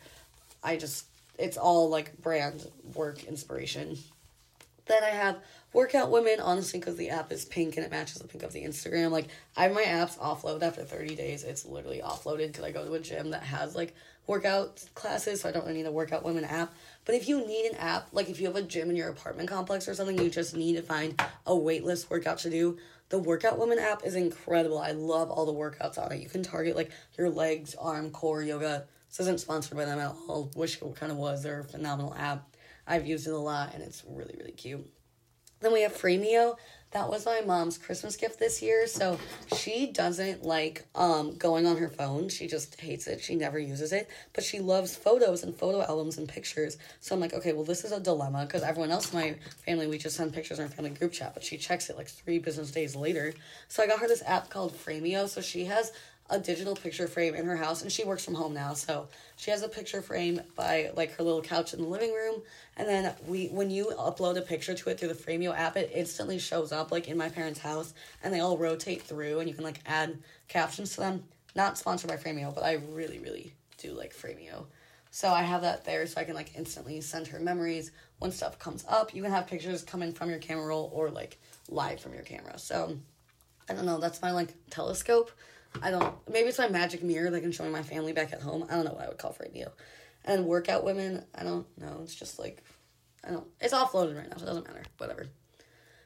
I 0.61 0.75
just 0.75 1.05
it's 1.39 1.57
all 1.57 1.89
like 1.89 2.21
brand 2.21 2.67
work 2.95 3.23
inspiration. 3.23 3.97
Then 4.85 5.01
I 5.01 5.11
have 5.11 5.37
workout 5.71 6.11
women, 6.11 6.41
honestly, 6.41 6.79
because 6.79 6.97
the 6.97 7.09
app 7.09 7.31
is 7.31 7.45
pink 7.45 7.77
and 7.77 7.85
it 7.85 7.91
matches 7.91 8.15
the 8.15 8.27
pink 8.27 8.43
of 8.43 8.51
the 8.51 8.65
Instagram. 8.65 9.11
Like 9.11 9.27
I 9.55 9.63
have 9.63 9.73
my 9.73 9.83
apps 9.83 10.17
offload 10.17 10.61
after 10.61 10.83
30 10.83 11.15
days. 11.15 11.45
It's 11.45 11.65
literally 11.65 12.01
offloaded 12.03 12.47
because 12.47 12.65
I 12.65 12.71
go 12.71 12.83
to 12.83 12.93
a 12.93 12.99
gym 12.99 13.29
that 13.29 13.43
has 13.43 13.73
like 13.73 13.95
workout 14.27 14.83
classes, 14.93 15.41
so 15.41 15.49
I 15.49 15.53
don't 15.53 15.65
really 15.65 15.77
need 15.77 15.85
a 15.85 15.91
workout 15.91 16.25
women 16.25 16.43
app. 16.43 16.73
But 17.05 17.15
if 17.15 17.29
you 17.29 17.45
need 17.47 17.71
an 17.71 17.77
app, 17.77 18.09
like 18.11 18.29
if 18.29 18.41
you 18.41 18.47
have 18.47 18.57
a 18.57 18.61
gym 18.61 18.89
in 18.89 18.97
your 18.97 19.09
apartment 19.09 19.47
complex 19.49 19.87
or 19.87 19.93
something, 19.93 20.17
you 20.17 20.29
just 20.29 20.55
need 20.55 20.75
to 20.75 20.81
find 20.81 21.21
a 21.45 21.51
waitlist 21.53 22.09
workout 22.09 22.39
to 22.39 22.49
do. 22.49 22.77
The 23.09 23.19
Workout 23.19 23.59
Woman 23.59 23.79
app 23.79 24.03
is 24.03 24.15
incredible. 24.15 24.79
I 24.79 24.91
love 24.91 25.29
all 25.29 25.45
the 25.45 25.53
workouts 25.53 25.97
on 25.97 26.11
it. 26.11 26.21
You 26.21 26.29
can 26.29 26.43
target 26.43 26.75
like 26.75 26.91
your 27.17 27.29
legs, 27.29 27.75
arm, 27.75 28.09
core, 28.09 28.41
yoga. 28.41 28.85
This 29.09 29.19
isn't 29.21 29.39
sponsored 29.39 29.77
by 29.77 29.85
them 29.85 29.99
at 29.99 30.15
all. 30.27 30.51
Wish 30.55 30.81
it 30.81 30.95
kind 30.95 31.11
of 31.11 31.17
was. 31.17 31.43
They're 31.43 31.59
a 31.59 31.63
phenomenal 31.63 32.15
app. 32.17 32.55
I've 32.87 33.05
used 33.05 33.27
it 33.27 33.33
a 33.33 33.37
lot 33.37 33.73
and 33.73 33.83
it's 33.83 34.03
really, 34.07 34.35
really 34.37 34.51
cute. 34.51 34.85
Then 35.61 35.73
we 35.73 35.81
have 35.83 35.95
Frameo 35.95 36.55
that 36.93 37.09
was 37.09 37.25
my 37.25 37.41
mom's 37.41 37.77
Christmas 37.77 38.15
gift 38.15 38.39
this 38.39 38.61
year. 38.61 38.87
So 38.87 39.19
she 39.55 39.87
doesn't 39.87 40.43
like 40.43 40.85
um 40.95 41.35
going 41.35 41.65
on 41.65 41.77
her 41.77 41.89
phone. 41.89 42.29
She 42.29 42.47
just 42.47 42.79
hates 42.79 43.07
it. 43.07 43.21
She 43.21 43.35
never 43.35 43.59
uses 43.59 43.91
it. 43.91 44.09
But 44.33 44.43
she 44.43 44.59
loves 44.59 44.95
photos 44.95 45.43
and 45.43 45.55
photo 45.55 45.81
albums 45.81 46.17
and 46.17 46.29
pictures. 46.29 46.77
So 47.01 47.15
I'm 47.15 47.21
like, 47.21 47.33
okay, 47.33 47.53
well 47.53 47.63
this 47.63 47.83
is 47.83 47.91
a 47.91 47.99
dilemma 47.99 48.45
because 48.45 48.63
everyone 48.63 48.91
else 48.91 49.11
in 49.11 49.19
my 49.19 49.35
family 49.65 49.87
we 49.87 49.97
just 49.97 50.15
send 50.15 50.33
pictures 50.33 50.59
in 50.59 50.65
our 50.65 50.71
family 50.71 50.91
group 50.91 51.11
chat, 51.11 51.33
but 51.33 51.43
she 51.43 51.57
checks 51.57 51.89
it 51.89 51.97
like 51.97 52.07
three 52.07 52.39
business 52.39 52.71
days 52.71 52.95
later. 52.95 53.33
So 53.67 53.83
I 53.83 53.87
got 53.87 53.99
her 53.99 54.07
this 54.07 54.23
app 54.25 54.49
called 54.49 54.73
Frameo. 54.73 55.27
So 55.27 55.41
she 55.41 55.65
has 55.65 55.91
a 56.29 56.39
digital 56.39 56.75
picture 56.75 57.07
frame 57.07 57.35
in 57.35 57.45
her 57.45 57.57
house, 57.57 57.81
and 57.81 57.91
she 57.91 58.03
works 58.03 58.23
from 58.23 58.33
home 58.33 58.53
now, 58.53 58.73
so 58.73 59.07
she 59.35 59.51
has 59.51 59.61
a 59.61 59.67
picture 59.67 60.01
frame 60.01 60.41
by 60.55 60.91
like 60.95 61.11
her 61.15 61.23
little 61.23 61.41
couch 61.41 61.73
in 61.73 61.81
the 61.81 61.87
living 61.87 62.13
room, 62.13 62.41
and 62.77 62.87
then 62.87 63.13
we 63.27 63.47
when 63.47 63.69
you 63.69 63.91
upload 63.97 64.37
a 64.37 64.41
picture 64.41 64.73
to 64.73 64.89
it 64.89 64.99
through 64.99 65.09
the 65.09 65.13
Frameo 65.13 65.55
app, 65.55 65.75
it 65.77 65.91
instantly 65.93 66.39
shows 66.39 66.71
up 66.71 66.91
like 66.91 67.07
in 67.07 67.17
my 67.17 67.29
parents' 67.29 67.59
house, 67.59 67.93
and 68.23 68.33
they 68.33 68.39
all 68.39 68.57
rotate 68.57 69.01
through, 69.01 69.39
and 69.39 69.49
you 69.49 69.55
can 69.55 69.63
like 69.63 69.79
add 69.85 70.17
captions 70.47 70.93
to 70.95 71.01
them. 71.01 71.23
Not 71.55 71.77
sponsored 71.77 72.09
by 72.09 72.17
Frameo, 72.17 72.53
but 72.55 72.63
I 72.63 72.73
really 72.89 73.19
really 73.19 73.53
do 73.77 73.93
like 73.93 74.15
Frameo. 74.15 74.65
So 75.11 75.29
I 75.29 75.43
have 75.43 75.61
that 75.61 75.85
there 75.85 76.07
so 76.07 76.19
I 76.19 76.23
can 76.23 76.33
like 76.33 76.55
instantly 76.57 76.99
send 77.01 77.27
her 77.27 77.39
memories 77.39 77.91
when 78.17 78.31
stuff 78.31 78.57
comes 78.57 78.83
up. 78.89 79.13
You 79.13 79.21
can 79.21 79.31
have 79.31 79.45
pictures 79.45 79.83
come 79.83 80.01
in 80.01 80.11
from 80.11 80.31
your 80.31 80.39
camera 80.39 80.65
roll 80.65 80.89
or 80.91 81.11
like 81.11 81.37
live 81.69 81.99
from 81.99 82.15
your 82.15 82.23
camera. 82.23 82.57
So 82.57 82.97
I 83.69 83.73
don't 83.73 83.85
know, 83.85 83.99
that's 83.99 84.23
my 84.23 84.31
like 84.31 84.55
telescope. 84.71 85.29
I 85.81 85.91
don't 85.91 86.15
maybe 86.31 86.49
it's 86.49 86.59
my 86.59 86.69
magic 86.69 87.03
mirror 87.03 87.29
that 87.31 87.41
can 87.41 87.51
show 87.51 87.63
me 87.63 87.69
my 87.69 87.83
family 87.83 88.13
back 88.13 88.33
at 88.33 88.41
home. 88.41 88.65
I 88.69 88.75
don't 88.75 88.85
know 88.85 88.93
what 88.93 89.05
I 89.05 89.07
would 89.07 89.17
call 89.17 89.33
Frameo. 89.33 89.71
And 90.25 90.45
workout 90.45 90.83
women, 90.83 91.25
I 91.35 91.43
don't 91.43 91.65
know. 91.77 91.99
It's 92.03 92.15
just 92.15 92.39
like 92.39 92.63
I 93.25 93.31
don't 93.31 93.47
it's 93.59 93.73
offloaded 93.73 94.17
right 94.17 94.29
now, 94.29 94.37
so 94.37 94.43
it 94.43 94.47
doesn't 94.47 94.67
matter. 94.67 94.83
Whatever. 94.97 95.27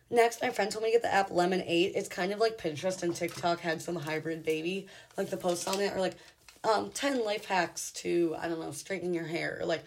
Next, 0.10 0.42
my 0.42 0.50
friend 0.50 0.72
told 0.72 0.84
me 0.84 0.92
to 0.92 0.96
get 0.96 1.02
the 1.02 1.14
app 1.14 1.32
Lemon 1.32 1.62
8. 1.66 1.92
It's 1.96 2.08
kind 2.08 2.32
of 2.32 2.40
like 2.40 2.58
Pinterest 2.58 3.04
and 3.04 3.14
TikTok 3.14 3.60
had 3.60 3.82
some 3.82 3.98
hybrid 3.98 4.44
baby. 4.44 4.88
Like 5.18 5.30
the 5.30 5.36
posts 5.38 5.68
on 5.68 5.82
it 5.82 5.92
are 5.94 6.00
like 6.00 6.16
um, 6.64 6.92
10 6.92 7.26
life 7.26 7.46
hacks 7.46 7.92
to, 7.92 8.36
I 8.40 8.48
don't 8.48 8.62
know, 8.62 8.72
straighten 8.72 9.14
your 9.14 9.26
hair, 9.26 9.58
or 9.60 9.66
like 9.66 9.84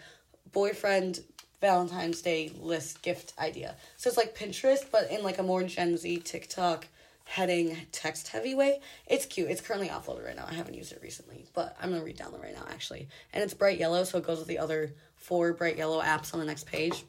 boyfriend 0.51 1.21
Valentine's 1.59 2.21
Day 2.21 2.51
list 2.59 3.01
gift 3.01 3.33
idea. 3.39 3.75
So 3.97 4.09
it's 4.09 4.17
like 4.17 4.37
Pinterest, 4.37 4.85
but 4.91 5.09
in 5.09 5.23
like 5.23 5.39
a 5.39 5.43
more 5.43 5.63
Gen 5.63 5.97
Z 5.97 6.17
TikTok 6.19 6.87
heading 7.31 7.77
text 7.93 8.27
heavy 8.27 8.53
way. 8.53 8.81
It's 9.07 9.25
cute. 9.25 9.49
It's 9.49 9.61
currently 9.61 9.87
offloaded 9.87 10.25
right 10.25 10.35
now. 10.35 10.45
I 10.49 10.53
haven't 10.53 10.73
used 10.73 10.91
it 10.91 10.99
recently, 11.01 11.45
but 11.53 11.77
I'm 11.81 11.89
gonna 11.89 12.03
re-download 12.03 12.43
right 12.43 12.53
now 12.53 12.65
actually. 12.69 13.07
And 13.31 13.41
it's 13.41 13.53
bright 13.53 13.79
yellow, 13.79 14.03
so 14.03 14.17
it 14.17 14.25
goes 14.25 14.39
with 14.39 14.49
the 14.49 14.57
other 14.59 14.93
four 15.15 15.53
bright 15.53 15.77
yellow 15.77 16.01
apps 16.01 16.33
on 16.33 16.41
the 16.41 16.45
next 16.45 16.65
page. 16.65 17.05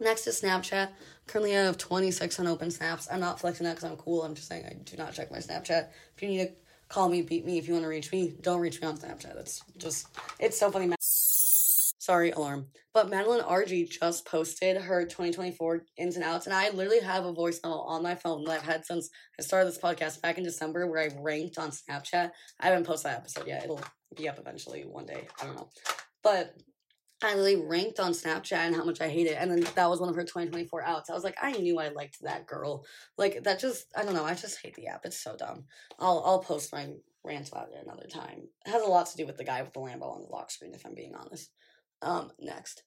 Next 0.00 0.26
is 0.26 0.40
Snapchat. 0.40 0.88
Currently, 1.26 1.56
I 1.56 1.64
have 1.64 1.76
26 1.76 2.38
unopened 2.38 2.72
snaps. 2.72 3.08
I'm 3.12 3.20
not 3.20 3.38
flexing 3.40 3.64
that 3.64 3.76
because 3.76 3.90
I'm 3.90 3.96
cool. 3.98 4.22
I'm 4.22 4.34
just 4.34 4.48
saying 4.48 4.64
I 4.64 4.72
do 4.72 4.96
not 4.96 5.12
check 5.12 5.30
my 5.30 5.38
Snapchat. 5.38 5.88
If 6.16 6.22
you 6.22 6.28
need 6.28 6.38
to 6.46 6.52
call 6.88 7.10
me, 7.10 7.20
beat 7.20 7.44
me 7.44 7.58
if 7.58 7.68
you 7.68 7.74
want 7.74 7.84
to 7.84 7.88
reach 7.88 8.10
me. 8.10 8.34
Don't 8.40 8.60
reach 8.60 8.80
me 8.80 8.88
on 8.88 8.96
Snapchat. 8.96 9.36
It's 9.36 9.62
just, 9.76 10.08
it's 10.40 10.58
so 10.58 10.70
funny. 10.70 10.94
Sorry, 12.12 12.30
alarm. 12.32 12.66
But 12.92 13.08
Madeline 13.08 13.40
Argy 13.40 13.86
just 13.86 14.26
posted 14.26 14.76
her 14.76 15.06
2024 15.06 15.80
ins 15.96 16.16
and 16.16 16.22
outs, 16.22 16.44
and 16.44 16.54
I 16.54 16.68
literally 16.68 17.00
have 17.00 17.24
a 17.24 17.32
voice 17.32 17.58
note 17.64 17.86
on 17.86 18.02
my 18.02 18.14
phone 18.14 18.44
that 18.44 18.52
I've 18.52 18.62
had 18.62 18.84
since 18.84 19.08
I 19.40 19.42
started 19.42 19.68
this 19.68 19.78
podcast 19.78 20.20
back 20.20 20.36
in 20.36 20.44
December 20.44 20.86
where 20.86 21.00
I 21.00 21.08
ranked 21.18 21.56
on 21.56 21.70
Snapchat. 21.70 22.32
I 22.60 22.66
haven't 22.66 22.84
posted 22.84 23.12
that 23.12 23.20
episode 23.20 23.46
yet. 23.46 23.64
It'll 23.64 23.80
be 24.14 24.28
up 24.28 24.38
eventually 24.38 24.82
one 24.82 25.06
day. 25.06 25.26
I 25.40 25.46
don't 25.46 25.56
know. 25.56 25.70
But 26.22 26.54
I 27.22 27.34
literally 27.34 27.66
ranked 27.66 27.98
on 27.98 28.12
Snapchat 28.12 28.58
and 28.58 28.76
how 28.76 28.84
much 28.84 29.00
I 29.00 29.08
hate 29.08 29.28
it. 29.28 29.38
And 29.40 29.50
then 29.50 29.66
that 29.74 29.88
was 29.88 29.98
one 29.98 30.10
of 30.10 30.14
her 30.16 30.24
2024 30.24 30.84
outs. 30.84 31.08
I 31.08 31.14
was 31.14 31.24
like, 31.24 31.38
I 31.40 31.52
knew 31.52 31.78
I 31.78 31.88
liked 31.88 32.18
that 32.20 32.46
girl. 32.46 32.84
Like 33.16 33.42
that 33.44 33.58
just 33.58 33.86
I 33.96 34.04
don't 34.04 34.12
know, 34.12 34.26
I 34.26 34.34
just 34.34 34.60
hate 34.62 34.74
the 34.74 34.88
app. 34.88 35.06
It's 35.06 35.22
so 35.22 35.34
dumb. 35.34 35.64
I'll 35.98 36.22
I'll 36.26 36.40
post 36.40 36.74
my 36.74 36.90
rant 37.24 37.48
about 37.48 37.70
it 37.70 37.82
another 37.82 38.06
time. 38.06 38.48
It 38.66 38.70
has 38.70 38.82
a 38.82 38.86
lot 38.86 39.06
to 39.06 39.16
do 39.16 39.24
with 39.24 39.38
the 39.38 39.44
guy 39.44 39.62
with 39.62 39.72
the 39.72 39.80
Lambo 39.80 40.14
on 40.14 40.20
the 40.20 40.28
lock 40.28 40.50
screen, 40.50 40.74
if 40.74 40.84
I'm 40.84 40.94
being 40.94 41.14
honest. 41.14 41.50
Um, 42.02 42.30
next. 42.40 42.82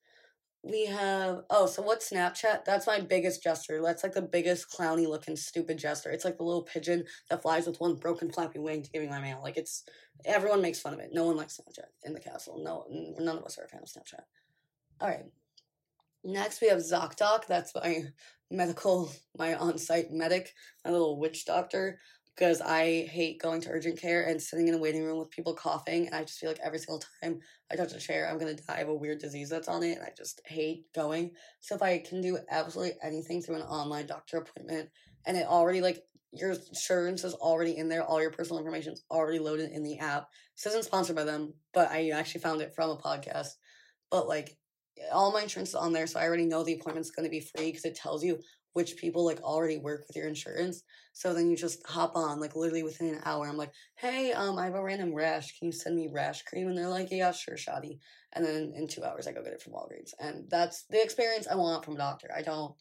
We 0.64 0.88
have 0.88 1.44
oh, 1.52 1.68
so 1.68 1.84
what's 1.84 2.10
Snapchat? 2.10 2.66
That's 2.66 2.88
my 2.88 3.00
biggest 3.00 3.44
gesture. 3.44 3.82
That's 3.84 4.04
like 4.04 4.14
the 4.14 4.22
biggest 4.24 4.72
clowny 4.72 5.08
looking 5.08 5.36
stupid 5.36 5.78
gesture. 5.78 6.10
It's 6.10 6.26
like 6.26 6.38
the 6.38 6.44
little 6.44 6.64
pigeon 6.64 7.06
that 7.30 7.44
flies 7.44 7.68
with 7.68 7.80
one 7.80 7.96
broken 7.96 8.32
flappy 8.32 8.58
wing 8.58 8.82
to 8.82 8.90
give 8.90 9.04
me 9.04 9.08
my 9.08 9.22
mail. 9.22 9.42
Like 9.44 9.58
it's 9.58 9.84
everyone 10.26 10.64
makes 10.64 10.80
fun 10.80 10.94
of 10.96 11.00
it. 11.00 11.12
No 11.14 11.26
one 11.26 11.38
likes 11.38 11.60
Snapchat 11.60 11.86
in 12.04 12.14
the 12.14 12.20
castle. 12.20 12.60
No, 12.64 12.86
none 13.24 13.38
of 13.38 13.44
us 13.44 13.60
are 13.60 13.66
a 13.66 13.68
fan 13.68 13.82
of 13.84 13.90
Snapchat. 13.90 14.24
All 15.00 15.08
right. 15.08 15.26
Next, 16.24 16.60
we 16.62 16.70
have 16.70 16.80
ZocDoc. 16.80 17.46
That's 17.46 17.76
my 17.76 18.06
medical, 18.50 19.12
my 19.38 19.54
on 19.54 19.78
site 19.78 20.12
medic, 20.12 20.54
my 20.84 20.92
little 20.92 21.20
witch 21.20 21.46
doctor 21.46 22.00
because 22.36 22.60
I 22.62 23.06
hate 23.06 23.42
going 23.42 23.62
to 23.62 23.70
urgent 23.70 24.00
care 24.00 24.24
and 24.24 24.42
sitting 24.42 24.68
in 24.68 24.74
a 24.74 24.78
waiting 24.80 25.04
room 25.04 25.20
with 25.20 25.32
people 25.32 25.54
coughing. 25.54 26.06
And 26.06 26.16
I 26.16 26.24
just 26.24 26.40
feel 26.40 26.50
like 26.50 26.60
every 26.64 26.80
single 26.80 27.02
time 27.24 27.40
I 27.72 27.76
touch 27.76 27.94
a 27.94 28.00
chair, 28.00 28.28
I'm 28.30 28.38
going 28.38 28.56
to 28.56 28.64
die 28.64 28.80
of 28.80 28.90
a 28.90 28.94
weird 28.96 29.20
disease 29.20 29.50
that's 29.50 29.70
on 29.70 29.84
it. 29.84 29.98
And 29.98 30.04
I 30.04 30.12
just 30.18 30.42
hate 30.46 30.84
going. 30.94 31.32
So 31.62 31.76
if 31.76 31.82
I 31.82 32.00
can 32.00 32.22
do 32.22 32.38
absolutely 32.50 32.98
anything 33.02 33.42
through 33.42 33.56
an 33.56 33.62
online 33.62 34.06
doctor 34.06 34.38
appointment 34.38 34.90
and 35.26 35.38
it 35.38 35.48
already, 35.48 35.80
like, 35.80 36.04
your 36.34 36.52
insurance 36.52 37.24
is 37.24 37.34
already 37.36 37.78
in 37.78 37.88
there, 37.88 38.04
all 38.04 38.22
your 38.22 38.32
personal 38.32 38.60
information 38.60 38.92
is 38.92 39.06
already 39.10 39.40
loaded 39.40 39.72
in 39.72 39.84
the 39.84 39.98
app. 40.00 40.28
This 40.58 40.66
isn't 40.74 40.84
sponsored 40.84 41.16
by 41.16 41.24
them, 41.24 41.54
but 41.74 41.90
I 41.90 42.10
actually 42.10 42.42
found 42.42 42.62
it 42.62 42.76
from 42.76 42.90
a 42.90 42.98
podcast. 42.98 43.48
But, 44.12 44.28
like, 44.28 44.58
all 45.14 45.32
my 45.32 45.44
insurance 45.44 45.70
is 45.70 45.76
on 45.76 45.94
there, 45.94 46.08
so 46.08 46.20
I 46.20 46.26
already 46.26 46.46
know 46.46 46.64
the 46.64 46.74
appointment's 46.74 47.12
going 47.12 47.26
to 47.26 47.30
be 47.30 47.40
free 47.40 47.68
because 47.68 47.86
it 47.86 47.96
tells 47.96 48.24
you 48.24 48.40
which 48.76 48.98
people 48.98 49.24
like 49.24 49.42
already 49.42 49.78
work 49.78 50.04
with 50.06 50.18
your 50.18 50.28
insurance. 50.28 50.84
So 51.14 51.34
then 51.34 51.50
you 51.50 51.56
just 51.56 51.80
hop 51.88 52.18
on 52.18 52.42
like 52.42 52.58
literally 52.58 52.84
within 52.84 53.16
an 53.16 53.22
hour. 53.24 53.48
I'm 53.48 53.56
like, 53.56 53.72
hey, 53.96 54.34
um, 54.34 54.60
I 54.60 54.66
have 54.66 54.76
a 54.76 54.84
random 54.84 55.14
rash. 55.14 55.58
Can 55.58 55.68
you 55.68 55.72
send 55.72 55.96
me 55.96 56.10
rash 56.12 56.44
cream? 56.44 56.68
And 56.68 56.78
they're 56.78 56.90
like, 56.90 57.08
yeah, 57.10 57.32
sure, 57.32 57.56
shoddy. 57.56 58.00
And 58.34 58.44
then 58.44 58.74
in 58.76 58.90
two 58.90 59.06
hours, 59.06 59.28
I 59.28 59.32
go 59.32 59.42
get 59.42 59.54
it 59.54 59.62
from 59.62 59.72
Walgreens, 59.72 60.12
and 60.20 60.50
that's 60.50 60.84
the 60.90 61.02
experience 61.02 61.48
I 61.48 61.56
want 61.56 61.86
from 61.86 61.96
a 61.96 62.00
doctor. 62.00 62.30
I 62.36 62.42
don't. 62.42 62.76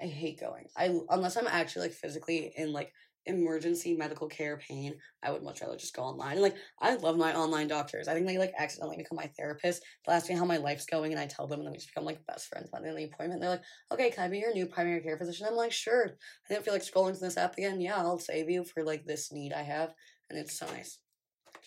I 0.00 0.06
hate 0.06 0.38
going. 0.40 0.68
I 0.76 0.96
unless 1.10 1.36
I'm 1.36 1.48
actually 1.48 1.88
like 1.88 1.96
physically 1.96 2.52
in 2.56 2.72
like 2.72 2.92
emergency 3.26 3.94
medical 3.94 4.28
care 4.28 4.56
pain, 4.56 4.94
I 5.22 5.30
would 5.30 5.42
much 5.42 5.60
rather 5.60 5.76
just 5.76 5.94
go 5.94 6.02
online. 6.02 6.32
And 6.32 6.42
like, 6.42 6.56
I 6.80 6.94
love 6.96 7.16
my 7.16 7.34
online 7.34 7.68
doctors. 7.68 8.08
I 8.08 8.14
think 8.14 8.26
they 8.26 8.38
like 8.38 8.54
accidentally 8.58 8.96
become 8.96 9.16
my 9.16 9.30
therapist. 9.38 9.82
They'll 10.04 10.16
ask 10.16 10.28
me 10.28 10.36
how 10.36 10.44
my 10.44 10.56
life's 10.56 10.86
going, 10.86 11.12
and 11.12 11.20
I 11.20 11.26
tell 11.26 11.46
them, 11.46 11.60
and 11.60 11.66
then 11.66 11.72
we 11.72 11.78
just 11.78 11.88
become 11.88 12.04
like 12.04 12.24
best 12.26 12.48
friends 12.48 12.70
by 12.70 12.80
the 12.80 12.88
end 12.88 12.96
of 12.96 12.98
the 12.98 13.04
appointment. 13.04 13.40
They're 13.40 13.50
like, 13.50 13.62
okay, 13.92 14.10
can 14.10 14.24
I 14.24 14.28
be 14.28 14.38
your 14.38 14.54
new 14.54 14.66
primary 14.66 15.00
care 15.00 15.18
physician? 15.18 15.46
I'm 15.48 15.56
like, 15.56 15.72
sure. 15.72 16.06
I 16.06 16.52
didn't 16.52 16.64
feel 16.64 16.74
like 16.74 16.82
scrolling 16.82 17.14
to 17.14 17.20
this 17.20 17.36
app 17.36 17.56
again. 17.56 17.80
Yeah, 17.80 17.96
I'll 17.96 18.18
save 18.18 18.48
you 18.48 18.64
for 18.64 18.84
like 18.84 19.04
this 19.04 19.32
need 19.32 19.52
I 19.52 19.62
have. 19.62 19.94
And 20.28 20.38
it's 20.38 20.58
so 20.58 20.66
nice. 20.66 20.98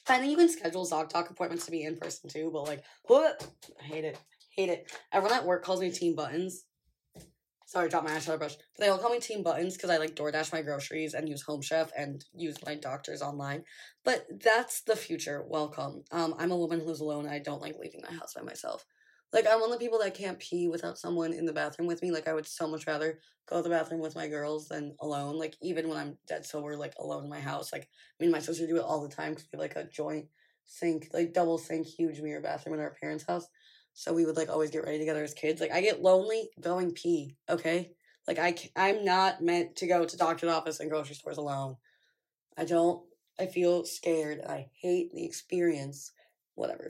I 0.08 0.18
think 0.18 0.32
you 0.32 0.38
can 0.38 0.50
schedule 0.50 0.86
ZocDoc 0.86 1.30
appointments 1.30 1.66
to 1.66 1.72
be 1.72 1.84
in 1.84 1.98
person 1.98 2.30
too, 2.30 2.50
but 2.52 2.64
like, 2.64 2.84
what? 3.04 3.46
I 3.80 3.84
hate 3.84 4.06
it. 4.06 4.18
Hate 4.56 4.70
it. 4.70 4.92
Everyone 5.12 5.38
at 5.38 5.46
work 5.46 5.64
calls 5.64 5.80
me 5.80 5.92
Team 5.92 6.16
Buttons 6.16 6.66
sorry, 7.66 7.90
drop 7.90 8.04
my 8.04 8.12
eyeshadow 8.12 8.38
brush. 8.38 8.56
But 8.56 8.84
they 8.84 8.90
all 8.90 8.98
call 8.98 9.12
me 9.12 9.20
Team 9.20 9.44
Buttons 9.44 9.76
because 9.76 9.90
I 9.90 9.98
like 9.98 10.16
DoorDash 10.16 10.54
my 10.54 10.62
groceries 10.62 11.14
and 11.14 11.28
use 11.28 11.42
Home 11.44 11.62
Chef 11.62 11.92
and 11.98 12.24
use 12.34 12.58
my 12.66 12.76
doctors 12.76 13.22
online. 13.22 13.64
But 14.04 14.26
that's 14.44 14.82
the 14.82 14.96
future. 14.96 15.44
Welcome. 15.48 16.04
Um, 16.12 16.36
I'm 16.38 16.52
a 16.52 16.58
woman 16.58 16.80
who's 16.80 17.00
alone. 17.00 17.28
I 17.28 17.40
don't 17.40 17.62
like 17.62 17.78
leaving 17.80 18.02
my 18.08 18.16
house 18.16 18.34
by 18.34 18.42
myself. 18.42 18.86
Like 19.34 19.48
I'm 19.50 19.60
one 19.60 19.72
of 19.72 19.80
the 19.80 19.84
people 19.84 20.00
that 20.00 20.14
can't 20.14 20.38
pee 20.38 20.68
without 20.68 21.00
someone 21.00 21.34
in 21.34 21.46
the 21.46 21.54
bathroom 21.54 21.88
with 21.88 22.04
me. 22.04 22.12
Like 22.12 22.28
I 22.28 22.34
would 22.34 22.46
so 22.46 22.68
much 22.68 22.86
rather 22.86 23.20
go 23.50 23.58
to 23.58 23.64
the 23.64 23.70
bathroom 23.70 24.00
with 24.00 24.16
my 24.16 24.28
girls 24.28 24.68
than 24.68 24.96
alone. 25.02 25.40
Like 25.40 25.56
even 25.62 25.90
when 25.90 25.98
I'm 25.98 26.18
dead 26.28 26.46
sober, 26.46 26.78
like 26.78 26.94
alone 27.00 27.24
in 27.24 27.30
my 27.30 27.40
house. 27.40 27.74
Like 27.74 27.90
me 28.20 28.28
and 28.28 28.32
my 28.32 28.40
sister 28.40 28.68
do 28.68 28.78
it 28.78 28.84
all 28.84 29.02
the 29.02 29.14
time 29.14 29.32
because 29.32 29.48
we 29.52 29.58
have 29.58 29.62
like 29.62 29.76
a 29.76 29.90
joint 29.90 30.28
sink, 30.66 31.08
like 31.14 31.34
double 31.34 31.58
sink, 31.58 31.88
huge 31.88 32.22
mirror 32.22 32.42
bathroom 32.42 32.76
in 32.76 32.82
our 32.82 32.96
parents' 33.02 33.26
house. 33.28 33.48
So 33.94 34.14
we 34.14 34.26
would 34.26 34.38
like 34.38 34.50
always 34.50 34.72
get 34.72 34.84
ready 34.84 35.00
together 35.00 35.24
as 35.24 35.34
kids. 35.34 35.62
Like 35.62 35.72
I 35.72 35.82
get 35.82 36.02
lonely 36.02 36.50
going 36.60 36.92
pee. 36.92 37.36
Okay, 37.50 37.92
like 38.28 38.40
I 38.40 38.56
I'm 38.76 39.06
not 39.06 39.42
meant 39.42 39.76
to 39.78 39.88
go 39.88 40.06
to 40.06 40.18
doctor's 40.18 40.50
office 40.50 40.80
and 40.80 40.90
grocery 40.90 41.16
stores 41.16 41.38
alone. 41.38 41.78
I 42.58 42.66
don't. 42.66 43.04
I 43.40 43.48
feel 43.48 43.86
scared. 43.86 44.42
I 44.48 44.68
hate 44.82 45.12
the 45.14 45.26
experience. 45.26 46.12
Whatever. 46.56 46.90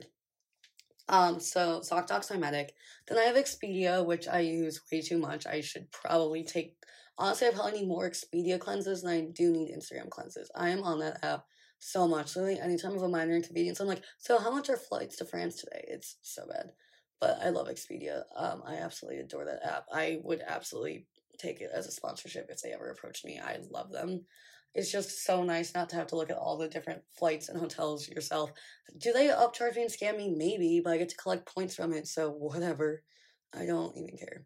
Um, 1.08 1.38
so 1.40 1.80
ZocDoc's 1.80 2.30
my 2.30 2.38
medic. 2.38 2.74
Then 3.06 3.18
I 3.18 3.22
have 3.22 3.36
Expedia, 3.36 4.04
which 4.04 4.26
I 4.26 4.40
use 4.40 4.80
way 4.90 5.02
too 5.02 5.18
much. 5.18 5.46
I 5.46 5.60
should 5.60 5.90
probably 5.90 6.44
take 6.44 6.76
honestly 7.18 7.48
I 7.48 7.50
probably 7.50 7.80
need 7.80 7.88
more 7.88 8.08
Expedia 8.08 8.58
cleanses 8.58 9.02
than 9.02 9.12
I 9.12 9.20
do 9.32 9.52
need 9.52 9.74
Instagram 9.76 10.08
cleanses. 10.08 10.50
I 10.54 10.70
am 10.70 10.82
on 10.82 11.00
that 11.00 11.22
app 11.22 11.44
so 11.78 12.08
much. 12.08 12.34
Literally 12.36 12.58
anytime 12.60 12.94
of 12.96 13.02
a 13.02 13.08
minor 13.08 13.36
inconvenience, 13.36 13.80
I'm 13.80 13.86
like, 13.86 14.02
so 14.18 14.38
how 14.38 14.50
much 14.50 14.70
are 14.70 14.76
flights 14.76 15.16
to 15.16 15.24
France 15.26 15.56
today? 15.56 15.84
It's 15.88 16.16
so 16.22 16.46
bad. 16.46 16.72
But 17.24 17.38
I 17.42 17.48
love 17.48 17.68
Expedia. 17.68 18.24
Um, 18.36 18.62
I 18.66 18.74
absolutely 18.74 19.20
adore 19.20 19.46
that 19.46 19.64
app. 19.64 19.86
I 19.90 20.18
would 20.22 20.42
absolutely 20.46 21.06
take 21.38 21.62
it 21.62 21.70
as 21.72 21.86
a 21.86 21.90
sponsorship 21.90 22.48
if 22.50 22.60
they 22.60 22.74
ever 22.74 22.90
approached 22.90 23.24
me. 23.24 23.40
I 23.42 23.60
love 23.70 23.90
them. 23.90 24.26
It's 24.74 24.92
just 24.92 25.24
so 25.24 25.42
nice 25.42 25.72
not 25.74 25.88
to 25.88 25.96
have 25.96 26.08
to 26.08 26.16
look 26.16 26.28
at 26.28 26.36
all 26.36 26.58
the 26.58 26.68
different 26.68 27.00
flights 27.18 27.48
and 27.48 27.58
hotels 27.60 28.06
yourself. 28.10 28.52
Do 28.98 29.14
they 29.14 29.28
upcharge 29.28 29.76
me 29.76 29.84
and 29.84 29.90
scam 29.90 30.18
me? 30.18 30.34
Maybe, 30.36 30.82
but 30.84 30.92
I 30.92 30.98
get 30.98 31.08
to 31.08 31.16
collect 31.16 31.46
points 31.46 31.74
from 31.74 31.94
it, 31.94 32.06
so 32.06 32.28
whatever. 32.28 33.02
I 33.54 33.64
don't 33.64 33.96
even 33.96 34.18
care. 34.18 34.44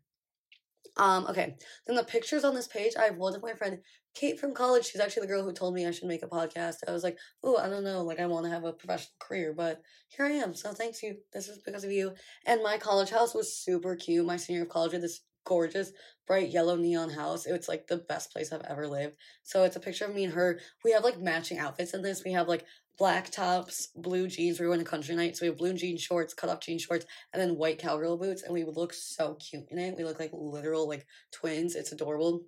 Um, 0.99 1.27
okay. 1.29 1.57
Then 1.87 1.97
the 1.97 2.05
pictures 2.05 2.45
on 2.45 2.55
this 2.55 2.67
page, 2.67 2.95
I 2.99 3.05
have 3.05 3.17
one 3.17 3.35
of 3.35 3.43
my 3.43 3.53
friend 3.53 3.79
Kate 4.15 4.39
from 4.41 4.53
college. 4.53 4.87
She's 4.87 5.01
actually 5.01 5.23
the 5.23 5.33
girl 5.33 5.45
who 5.45 5.53
told 5.53 5.75
me 5.75 5.87
I 5.87 5.93
should 5.93 6.09
make 6.09 6.25
a 6.25 6.29
podcast. 6.29 6.79
I 6.89 6.93
was 6.93 7.05
like, 7.05 7.17
oh, 7.45 7.57
I 7.57 7.69
don't 7.69 7.85
know, 7.85 8.03
like 8.03 8.19
I 8.19 8.27
want 8.27 8.47
to 8.47 8.51
have 8.51 8.65
a 8.65 8.73
professional 8.73 9.15
career, 9.21 9.55
but 9.57 9.81
here 10.09 10.27
I 10.27 10.31
am. 10.31 10.55
So 10.55 10.73
thanks 10.73 11.03
you. 11.03 11.17
This 11.33 11.49
is 11.49 11.59
because 11.65 11.85
of 11.85 11.93
you. 11.93 12.15
And 12.47 12.63
my 12.63 12.79
college 12.79 13.11
house 13.11 13.35
was 13.35 13.55
super 13.55 13.95
cute. 13.95 14.27
My 14.27 14.37
senior 14.37 14.63
of 14.63 14.71
college 14.71 14.93
had 14.93 15.03
this 15.03 15.21
gorgeous 15.49 15.93
bright 16.27 16.51
yellow 16.51 16.77
neon 16.77 17.11
house. 17.11 17.47
It's 17.47 17.69
like 17.69 17.87
the 17.87 17.97
best 17.97 18.31
place 18.31 18.53
I've 18.53 18.63
ever 18.69 18.87
lived. 18.87 19.17
So 19.43 19.65
it's 19.65 19.77
a 19.77 19.81
picture 19.81 20.05
of 20.05 20.15
me 20.15 20.25
and 20.25 20.35
her. 20.35 20.61
We 20.85 20.93
have 20.93 21.03
like 21.03 21.19
matching 21.19 21.59
outfits 21.59 21.95
in 21.95 22.03
this. 22.03 22.23
We 22.23 22.33
have 22.33 22.47
like 22.47 22.67
black 22.99 23.31
tops, 23.31 23.89
blue 23.97 24.29
jeans. 24.29 24.61
We 24.61 24.67
were 24.67 24.75
in 24.75 24.81
a 24.81 24.85
country 24.85 25.17
night, 25.17 25.37
so 25.37 25.47
we 25.47 25.49
have 25.49 25.57
blue 25.57 25.73
jean 25.73 25.97
shorts, 25.97 26.35
cut 26.35 26.51
off 26.51 26.61
jean 26.61 26.79
shorts, 26.79 27.07
and 27.33 27.41
then 27.41 27.57
white 27.57 27.79
cowgirl 27.79 28.19
boots, 28.19 28.43
and 28.43 28.53
we 28.53 28.65
look 28.65 28.93
so 28.93 29.35
cute 29.37 29.65
in 29.71 29.79
it. 29.79 29.97
We 29.97 30.05
look 30.05 30.21
like 30.21 30.31
literal 30.33 30.87
like 30.87 31.07
twins. 31.33 31.75
It's 31.75 31.93
adorable. 31.93 32.43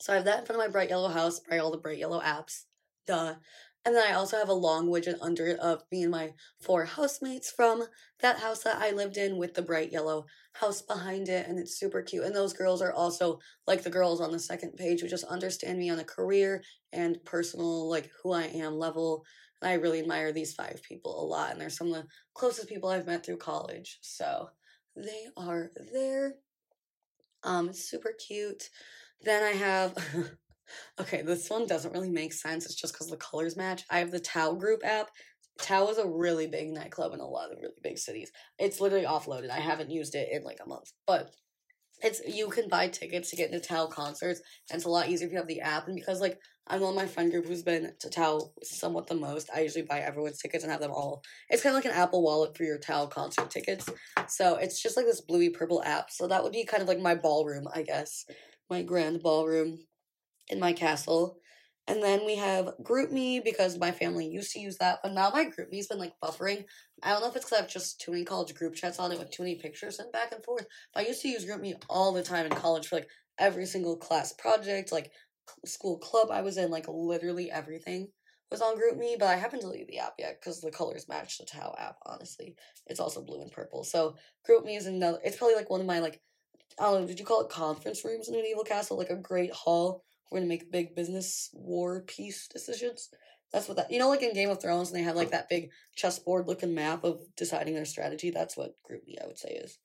So 0.00 0.12
I 0.12 0.16
have 0.16 0.26
that 0.26 0.40
in 0.40 0.46
front 0.46 0.60
of 0.60 0.66
my 0.66 0.70
bright 0.70 0.90
yellow 0.90 1.08
house 1.08 1.40
by 1.48 1.58
all 1.58 1.70
the 1.70 1.78
bright 1.78 1.98
yellow 1.98 2.20
apps. 2.20 2.64
Duh. 3.06 3.36
And 3.86 3.94
then 3.94 4.04
I 4.04 4.14
also 4.14 4.36
have 4.36 4.48
a 4.48 4.52
long 4.52 4.88
widget 4.88 5.18
under 5.22 5.46
it 5.46 5.60
of 5.60 5.84
me 5.92 6.02
and 6.02 6.10
my 6.10 6.32
four 6.60 6.84
housemates 6.84 7.52
from 7.52 7.84
that 8.18 8.40
house 8.40 8.64
that 8.64 8.82
I 8.82 8.90
lived 8.90 9.16
in 9.16 9.36
with 9.36 9.54
the 9.54 9.62
bright 9.62 9.92
yellow 9.92 10.26
house 10.54 10.82
behind 10.82 11.28
it. 11.28 11.46
And 11.46 11.56
it's 11.56 11.78
super 11.78 12.02
cute. 12.02 12.24
And 12.24 12.34
those 12.34 12.52
girls 12.52 12.82
are 12.82 12.92
also 12.92 13.38
like 13.64 13.84
the 13.84 13.90
girls 13.90 14.20
on 14.20 14.32
the 14.32 14.40
second 14.40 14.72
page 14.76 15.00
who 15.00 15.08
just 15.08 15.22
understand 15.26 15.78
me 15.78 15.88
on 15.88 16.00
a 16.00 16.04
career 16.04 16.64
and 16.92 17.24
personal, 17.24 17.88
like 17.88 18.10
who 18.24 18.32
I 18.32 18.46
am 18.46 18.76
level. 18.76 19.24
And 19.62 19.70
I 19.70 19.74
really 19.74 20.00
admire 20.00 20.32
these 20.32 20.52
five 20.52 20.80
people 20.82 21.22
a 21.22 21.24
lot. 21.24 21.52
And 21.52 21.60
they're 21.60 21.70
some 21.70 21.86
of 21.86 21.94
the 21.94 22.08
closest 22.34 22.68
people 22.68 22.88
I've 22.88 23.06
met 23.06 23.24
through 23.24 23.36
college. 23.36 23.98
So 24.00 24.48
they 24.96 25.26
are 25.36 25.70
there. 25.92 26.34
Um, 27.44 27.72
super 27.72 28.12
cute. 28.18 28.68
Then 29.22 29.44
I 29.44 29.52
have 29.52 29.96
Okay, 31.00 31.22
this 31.22 31.48
one 31.48 31.66
doesn't 31.66 31.92
really 31.92 32.10
make 32.10 32.32
sense. 32.32 32.64
It's 32.66 32.74
just 32.74 32.94
because 32.94 33.08
the 33.08 33.16
colors 33.16 33.56
match. 33.56 33.84
I 33.90 33.98
have 33.98 34.10
the 34.10 34.20
Tao 34.20 34.54
Group 34.54 34.80
app. 34.84 35.08
Tao 35.58 35.88
is 35.88 35.98
a 35.98 36.06
really 36.06 36.46
big 36.46 36.70
nightclub 36.70 37.14
in 37.14 37.20
a 37.20 37.26
lot 37.26 37.50
of 37.50 37.58
really 37.58 37.74
big 37.82 37.98
cities. 37.98 38.30
It's 38.58 38.80
literally 38.80 39.06
offloaded. 39.06 39.50
I 39.50 39.60
haven't 39.60 39.90
used 39.90 40.14
it 40.14 40.28
in 40.30 40.44
like 40.44 40.58
a 40.64 40.68
month, 40.68 40.92
but 41.06 41.30
it's 42.02 42.20
you 42.26 42.48
can 42.48 42.68
buy 42.68 42.88
tickets 42.88 43.30
to 43.30 43.36
get 43.36 43.50
into 43.50 43.66
Tao 43.66 43.86
concerts, 43.86 44.40
and 44.70 44.76
it's 44.76 44.84
a 44.84 44.90
lot 44.90 45.08
easier 45.08 45.26
if 45.26 45.32
you 45.32 45.38
have 45.38 45.46
the 45.46 45.62
app. 45.62 45.86
And 45.86 45.96
because 45.96 46.20
like 46.20 46.38
I'm 46.66 46.82
on 46.82 46.94
my 46.94 47.06
friend 47.06 47.30
group 47.30 47.46
who's 47.46 47.62
been 47.62 47.92
to 48.00 48.10
Tao 48.10 48.52
somewhat 48.62 49.06
the 49.06 49.14
most, 49.14 49.48
I 49.54 49.60
usually 49.60 49.84
buy 49.84 50.00
everyone's 50.00 50.38
tickets 50.38 50.62
and 50.62 50.70
have 50.70 50.80
them 50.80 50.90
all. 50.90 51.22
It's 51.48 51.62
kind 51.62 51.74
of 51.74 51.82
like 51.82 51.90
an 51.90 51.98
Apple 51.98 52.22
Wallet 52.22 52.56
for 52.56 52.64
your 52.64 52.78
Tao 52.78 53.06
concert 53.06 53.50
tickets. 53.50 53.88
So 54.28 54.56
it's 54.56 54.82
just 54.82 54.96
like 54.96 55.06
this 55.06 55.20
bluey 55.20 55.50
purple 55.50 55.82
app. 55.84 56.10
So 56.10 56.26
that 56.26 56.42
would 56.42 56.52
be 56.52 56.64
kind 56.64 56.82
of 56.82 56.88
like 56.88 57.00
my 57.00 57.14
ballroom, 57.14 57.66
I 57.72 57.82
guess, 57.82 58.26
my 58.68 58.82
grand 58.82 59.22
ballroom 59.22 59.78
in 60.48 60.60
my 60.60 60.72
castle. 60.72 61.38
And 61.88 62.02
then 62.02 62.26
we 62.26 62.34
have 62.36 62.74
GroupMe 62.82 63.44
because 63.44 63.78
my 63.78 63.92
family 63.92 64.26
used 64.26 64.52
to 64.52 64.60
use 64.60 64.76
that, 64.78 64.98
but 65.02 65.12
now 65.12 65.30
my 65.32 65.44
GroupMe's 65.44 65.86
been 65.86 66.00
like 66.00 66.14
buffering. 66.22 66.64
I 67.02 67.10
don't 67.10 67.20
know 67.20 67.28
if 67.28 67.36
it's 67.36 67.44
because 67.44 67.58
I 67.58 67.62
have 67.62 67.70
just 67.70 68.00
too 68.00 68.10
many 68.10 68.24
college 68.24 68.54
group 68.54 68.74
chats 68.74 68.98
on 68.98 69.12
it 69.12 69.18
with 69.18 69.30
too 69.30 69.44
many 69.44 69.54
pictures 69.54 69.96
sent 69.96 70.12
back 70.12 70.32
and 70.32 70.44
forth. 70.44 70.66
But 70.92 71.04
I 71.04 71.06
used 71.06 71.22
to 71.22 71.28
use 71.28 71.44
GroupMe 71.44 71.80
all 71.88 72.12
the 72.12 72.24
time 72.24 72.46
in 72.46 72.52
college 72.52 72.88
for 72.88 72.96
like 72.96 73.08
every 73.38 73.66
single 73.66 73.96
class 73.96 74.32
project, 74.32 74.90
like 74.90 75.12
school 75.64 75.98
club 75.98 76.28
I 76.32 76.42
was 76.42 76.56
in, 76.56 76.70
like 76.70 76.86
literally 76.88 77.52
everything 77.52 78.08
was 78.50 78.62
on 78.62 78.76
GroupMe. 78.76 79.16
But 79.16 79.28
I 79.28 79.36
haven't 79.36 79.60
deleted 79.60 79.86
the 79.88 80.00
app 80.00 80.14
yet 80.18 80.38
because 80.40 80.60
the 80.60 80.72
colors 80.72 81.08
match 81.08 81.38
the 81.38 81.44
Tao 81.44 81.72
app. 81.78 81.98
Honestly, 82.04 82.56
it's 82.88 83.00
also 83.00 83.22
blue 83.22 83.42
and 83.42 83.52
purple. 83.52 83.84
So 83.84 84.16
GroupMe 84.48 84.76
is 84.76 84.86
another. 84.86 85.20
It's 85.24 85.36
probably 85.36 85.54
like 85.54 85.70
one 85.70 85.80
of 85.80 85.86
my 85.86 86.00
like 86.00 86.20
I 86.80 86.84
don't 86.84 87.02
know. 87.02 87.06
Did 87.06 87.20
you 87.20 87.24
call 87.24 87.42
it 87.42 87.48
conference 87.48 88.04
rooms 88.04 88.28
in 88.28 88.34
Medieval 88.34 88.64
Castle? 88.64 88.98
Like 88.98 89.10
a 89.10 89.16
great 89.16 89.52
hall 89.52 90.02
we're 90.30 90.38
gonna 90.38 90.48
make 90.48 90.72
big 90.72 90.94
business 90.94 91.50
war 91.52 92.02
peace 92.06 92.48
decisions. 92.48 93.08
That's 93.52 93.68
what 93.68 93.76
that 93.76 93.90
you 93.90 93.98
know, 93.98 94.08
like 94.08 94.22
in 94.22 94.34
Game 94.34 94.50
of 94.50 94.60
Thrones, 94.60 94.90
and 94.90 94.98
they 94.98 95.04
have 95.04 95.16
like 95.16 95.30
that 95.30 95.48
big 95.48 95.70
chessboard 95.94 96.46
looking 96.46 96.74
map 96.74 97.04
of 97.04 97.20
deciding 97.36 97.74
their 97.74 97.84
strategy. 97.84 98.30
That's 98.30 98.56
what 98.56 98.74
GroupMe 98.90 99.22
I 99.22 99.26
would 99.26 99.38
say 99.38 99.50
is. 99.50 99.78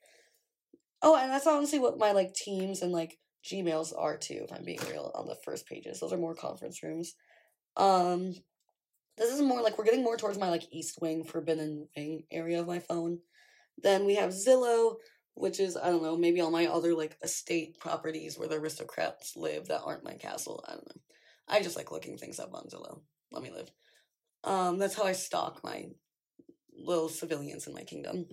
Oh, 1.02 1.16
and 1.16 1.32
that's 1.32 1.48
honestly 1.48 1.80
what 1.80 1.98
my 1.98 2.12
like 2.12 2.34
teams 2.34 2.82
and 2.82 2.92
like 2.92 3.18
Gmails 3.44 3.94
are 3.98 4.18
too. 4.18 4.42
If 4.44 4.54
I'm 4.54 4.64
being 4.64 4.80
real, 4.90 5.12
on 5.16 5.28
the 5.28 5.38
first 5.44 5.68
pages, 5.68 6.00
those 6.00 6.14
are 6.14 6.18
more 6.18 6.36
conference 6.36 6.84
rooms. 6.84 7.16
Um, 7.78 8.36
this 9.18 9.34
is 9.34 9.42
more 9.42 9.62
like 9.62 9.78
we're 9.78 9.86
getting 9.86 10.04
more 10.04 10.18
towards 10.18 10.38
my 10.38 10.50
like 10.50 10.64
East 10.72 11.00
Wing 11.02 11.24
Forbidden 11.24 11.88
Wing 11.96 12.24
area 12.32 12.60
of 12.60 12.68
my 12.68 12.80
phone. 12.80 13.20
Then 13.82 14.06
we 14.06 14.16
have 14.16 14.32
Zillow, 14.32 14.96
which 15.36 15.60
is 15.60 15.78
I 15.78 15.90
don't 15.90 16.04
know, 16.04 16.18
maybe 16.18 16.42
all 16.42 16.52
my 16.52 16.68
other 16.68 16.94
like 16.94 17.18
estate 17.24 17.80
properties 17.80 18.38
where 18.38 18.48
the 18.48 18.56
aristocrats 18.56 19.36
live 19.36 19.68
that 19.68 19.82
aren't 19.84 20.04
my 20.04 20.14
castle. 20.14 20.64
I 20.68 20.72
don't 20.74 20.88
know. 20.88 21.02
I 21.48 21.62
just 21.62 21.76
like 21.76 21.92
looking 21.92 22.18
things 22.18 22.40
up 22.40 22.54
on 22.54 22.68
Zillow. 22.68 23.02
Let 23.32 23.44
me 23.44 23.52
live. 23.52 23.72
Um, 24.44 24.78
that's 24.78 24.96
how 24.96 25.04
I 25.04 25.14
stalk 25.14 25.64
my 25.64 25.86
little 26.74 27.10
civilians 27.10 27.68
in 27.68 27.74
my 27.74 27.84
kingdom. 27.84 28.26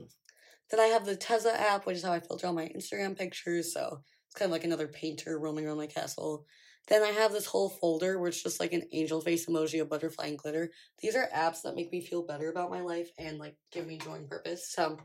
Then 0.70 0.80
I 0.80 0.86
have 0.86 1.06
the 1.06 1.16
Tezza 1.16 1.54
app, 1.54 1.86
which 1.86 1.96
is 1.96 2.04
how 2.04 2.12
I 2.12 2.20
filter 2.20 2.46
all 2.46 2.52
my 2.52 2.68
Instagram 2.68 3.16
pictures. 3.16 3.72
So 3.72 4.02
it's 4.26 4.34
kind 4.34 4.48
of 4.48 4.52
like 4.52 4.64
another 4.64 4.88
painter 4.88 5.38
roaming 5.38 5.66
around 5.66 5.78
my 5.78 5.86
castle. 5.86 6.46
Then 6.88 7.02
I 7.02 7.08
have 7.08 7.32
this 7.32 7.46
whole 7.46 7.68
folder 7.68 8.18
where 8.18 8.28
it's 8.28 8.42
just 8.42 8.60
like 8.60 8.72
an 8.72 8.84
angel 8.92 9.20
face 9.20 9.46
emoji, 9.46 9.80
a 9.80 9.84
butterfly, 9.84 10.26
and 10.28 10.38
glitter. 10.38 10.70
These 11.00 11.16
are 11.16 11.28
apps 11.34 11.62
that 11.62 11.74
make 11.74 11.92
me 11.92 12.00
feel 12.00 12.22
better 12.22 12.50
about 12.50 12.70
my 12.70 12.80
life 12.80 13.10
and 13.18 13.38
like 13.38 13.56
give 13.72 13.86
me 13.86 13.98
joy 13.98 14.14
and 14.14 14.28
purpose. 14.28 14.72
So 14.72 14.98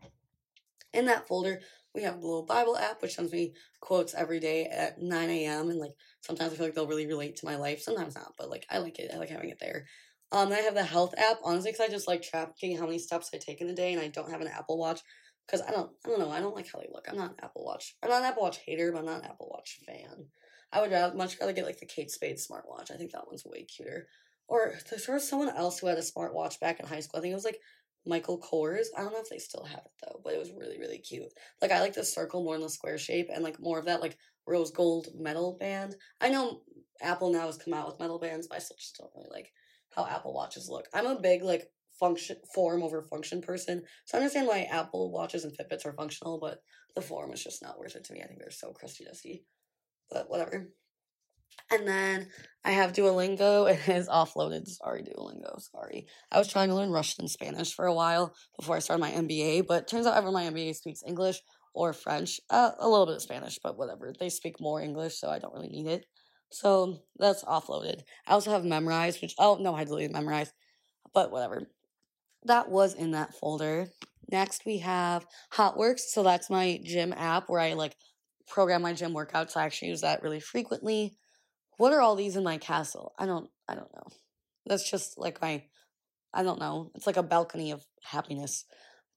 in 0.93 1.05
that 1.05 1.27
folder, 1.27 1.59
we 1.95 2.03
have 2.03 2.19
the 2.19 2.25
little 2.25 2.45
Bible 2.45 2.77
app, 2.77 3.01
which 3.01 3.15
sends 3.15 3.31
me 3.31 3.53
quotes 3.79 4.13
every 4.13 4.39
day 4.39 4.65
at 4.65 5.01
9 5.01 5.29
a.m. 5.29 5.69
And 5.69 5.79
like 5.79 5.93
sometimes 6.21 6.53
I 6.53 6.55
feel 6.55 6.65
like 6.65 6.75
they'll 6.75 6.87
really 6.87 7.07
relate 7.07 7.35
to 7.37 7.45
my 7.45 7.55
life. 7.55 7.81
Sometimes 7.81 8.15
not, 8.15 8.33
but 8.37 8.49
like 8.49 8.65
I 8.69 8.79
like 8.79 8.99
it. 8.99 9.11
I 9.13 9.17
like 9.17 9.29
having 9.29 9.49
it 9.49 9.59
there. 9.59 9.85
Um, 10.31 10.51
I 10.51 10.57
have 10.57 10.73
the 10.73 10.83
health 10.83 11.13
app, 11.17 11.37
honestly, 11.43 11.71
because 11.71 11.87
I 11.87 11.91
just 11.91 12.07
like 12.07 12.23
tracking 12.23 12.75
how 12.75 12.85
many 12.85 12.97
steps 12.97 13.29
I 13.33 13.37
take 13.37 13.61
in 13.61 13.69
a 13.69 13.75
day, 13.75 13.93
and 13.93 14.01
I 14.01 14.07
don't 14.07 14.31
have 14.31 14.41
an 14.41 14.47
Apple 14.47 14.79
Watch 14.79 15.01
because 15.45 15.61
I 15.61 15.71
don't, 15.71 15.91
I 16.05 16.09
don't 16.09 16.19
know, 16.19 16.31
I 16.31 16.39
don't 16.39 16.55
like 16.55 16.71
how 16.71 16.79
they 16.79 16.89
look. 16.91 17.05
I'm 17.07 17.17
not 17.17 17.31
an 17.31 17.43
Apple 17.43 17.63
Watch. 17.65 17.95
I'm 18.01 18.09
not 18.09 18.21
an 18.21 18.25
Apple 18.25 18.43
Watch 18.43 18.59
hater, 18.65 18.91
but 18.91 18.99
I'm 18.99 19.05
not 19.05 19.23
an 19.23 19.29
Apple 19.29 19.49
Watch 19.51 19.79
fan. 19.85 20.25
I 20.71 20.81
would 20.81 20.91
rather, 20.91 21.15
much 21.15 21.39
rather 21.39 21.53
get 21.53 21.65
like 21.65 21.79
the 21.79 21.85
Kate 21.85 22.09
Spade 22.09 22.37
smartwatch. 22.37 22.91
I 22.91 22.97
think 22.97 23.11
that 23.11 23.27
one's 23.27 23.45
way 23.45 23.63
cuter. 23.63 24.07
Or 24.47 24.73
there 24.89 25.15
was 25.15 25.27
someone 25.27 25.49
else 25.49 25.79
who 25.79 25.87
had 25.87 25.97
a 25.97 26.01
smartwatch 26.01 26.59
back 26.59 26.79
in 26.79 26.87
high 26.87 26.99
school. 26.99 27.19
I 27.19 27.21
think 27.21 27.31
it 27.31 27.35
was 27.35 27.45
like 27.45 27.59
Michael 28.05 28.39
Kors. 28.39 28.87
I 28.97 29.01
don't 29.01 29.13
know 29.13 29.21
if 29.21 29.29
they 29.29 29.37
still 29.37 29.63
have 29.63 29.79
it 29.85 29.91
though, 30.01 30.19
but 30.23 30.33
it 30.33 30.39
was 30.39 30.51
really, 30.51 30.79
really 30.79 30.97
cute. 30.97 31.31
Like 31.61 31.71
I 31.71 31.79
like 31.79 31.93
the 31.93 32.03
circle 32.03 32.43
more 32.43 32.55
in 32.55 32.61
the 32.61 32.69
square 32.69 32.97
shape 32.97 33.29
and 33.33 33.43
like 33.43 33.59
more 33.59 33.79
of 33.79 33.85
that 33.85 34.01
like 34.01 34.17
rose 34.47 34.71
gold 34.71 35.07
metal 35.17 35.57
band. 35.59 35.95
I 36.21 36.29
know 36.29 36.61
Apple 37.01 37.31
now 37.31 37.45
has 37.47 37.57
come 37.57 37.73
out 37.73 37.87
with 37.87 37.99
metal 37.99 38.19
bands, 38.19 38.47
but 38.47 38.55
I 38.55 38.59
still 38.59 38.77
just 38.77 38.97
don't 38.97 39.11
really 39.15 39.29
like 39.31 39.51
how 39.95 40.05
Apple 40.05 40.33
watches 40.33 40.69
look. 40.69 40.87
I'm 40.93 41.05
a 41.05 41.19
big 41.19 41.43
like 41.43 41.69
function 41.99 42.37
form 42.53 42.83
over 42.83 43.01
function 43.01 43.41
person. 43.41 43.83
So 44.05 44.17
I 44.17 44.21
understand 44.21 44.47
why 44.47 44.63
Apple 44.63 45.11
watches 45.11 45.45
and 45.45 45.55
Fitbits 45.55 45.85
are 45.85 45.93
functional, 45.93 46.39
but 46.39 46.61
the 46.95 47.01
form 47.01 47.31
is 47.31 47.43
just 47.43 47.61
not 47.61 47.79
worth 47.79 47.95
it 47.95 48.03
to 48.05 48.13
me. 48.13 48.21
I 48.21 48.27
think 48.27 48.39
they're 48.39 48.51
so 48.51 48.71
crusty 48.71 49.05
dusty. 49.05 49.45
But 50.09 50.29
whatever. 50.29 50.69
And 51.71 51.87
then 51.87 52.27
I 52.63 52.71
have 52.71 52.93
Duolingo. 52.93 53.69
It 53.73 53.89
is 53.89 54.07
offloaded. 54.07 54.67
Sorry, 54.67 55.03
Duolingo. 55.03 55.59
Sorry. 55.59 56.07
I 56.31 56.37
was 56.37 56.47
trying 56.47 56.69
to 56.69 56.75
learn 56.75 56.91
Russian 56.91 57.23
and 57.23 57.29
Spanish 57.29 57.73
for 57.73 57.85
a 57.85 57.93
while 57.93 58.33
before 58.57 58.75
I 58.75 58.79
started 58.79 59.01
my 59.01 59.11
MBA, 59.11 59.67
but 59.67 59.87
turns 59.87 60.05
out 60.05 60.15
everyone 60.15 60.45
my 60.45 60.51
MBA 60.51 60.75
speaks 60.75 61.01
English 61.05 61.41
or 61.73 61.93
French. 61.93 62.39
Uh, 62.49 62.71
a 62.79 62.87
little 62.87 63.05
bit 63.05 63.15
of 63.15 63.21
Spanish, 63.21 63.59
but 63.61 63.77
whatever. 63.77 64.13
They 64.17 64.29
speak 64.29 64.59
more 64.59 64.81
English, 64.81 65.19
so 65.19 65.29
I 65.29 65.39
don't 65.39 65.53
really 65.53 65.69
need 65.69 65.87
it. 65.87 66.05
So 66.51 66.99
that's 67.17 67.43
offloaded. 67.43 68.01
I 68.27 68.33
also 68.33 68.51
have 68.51 68.61
Memrise, 68.61 69.21
which, 69.21 69.33
oh, 69.39 69.57
no, 69.59 69.73
I 69.73 69.83
deleted 69.85 70.15
Memrise, 70.15 70.49
but 71.13 71.31
whatever. 71.31 71.67
That 72.45 72.69
was 72.69 72.93
in 72.93 73.11
that 73.11 73.33
folder. 73.33 73.87
Next, 74.31 74.65
we 74.65 74.77
have 74.79 75.25
HotWorx. 75.53 75.99
So 75.99 76.21
that's 76.21 76.49
my 76.49 76.79
gym 76.83 77.13
app 77.13 77.45
where 77.47 77.59
I 77.59 77.73
like 77.73 77.95
program 78.47 78.83
my 78.83 78.93
gym 78.93 79.13
workouts. 79.13 79.57
I 79.57 79.65
actually 79.65 79.89
use 79.89 80.01
that 80.01 80.21
really 80.21 80.39
frequently 80.39 81.15
what 81.77 81.93
are 81.93 82.01
all 82.01 82.15
these 82.15 82.35
in 82.35 82.43
my 82.43 82.57
castle? 82.57 83.13
I 83.17 83.25
don't 83.25 83.49
I 83.67 83.75
don't 83.75 83.93
know. 83.93 84.07
That's 84.65 84.89
just 84.89 85.17
like 85.17 85.41
my 85.41 85.63
I 86.33 86.43
don't 86.43 86.59
know. 86.59 86.91
It's 86.95 87.07
like 87.07 87.17
a 87.17 87.23
balcony 87.23 87.71
of 87.71 87.85
happiness. 88.03 88.65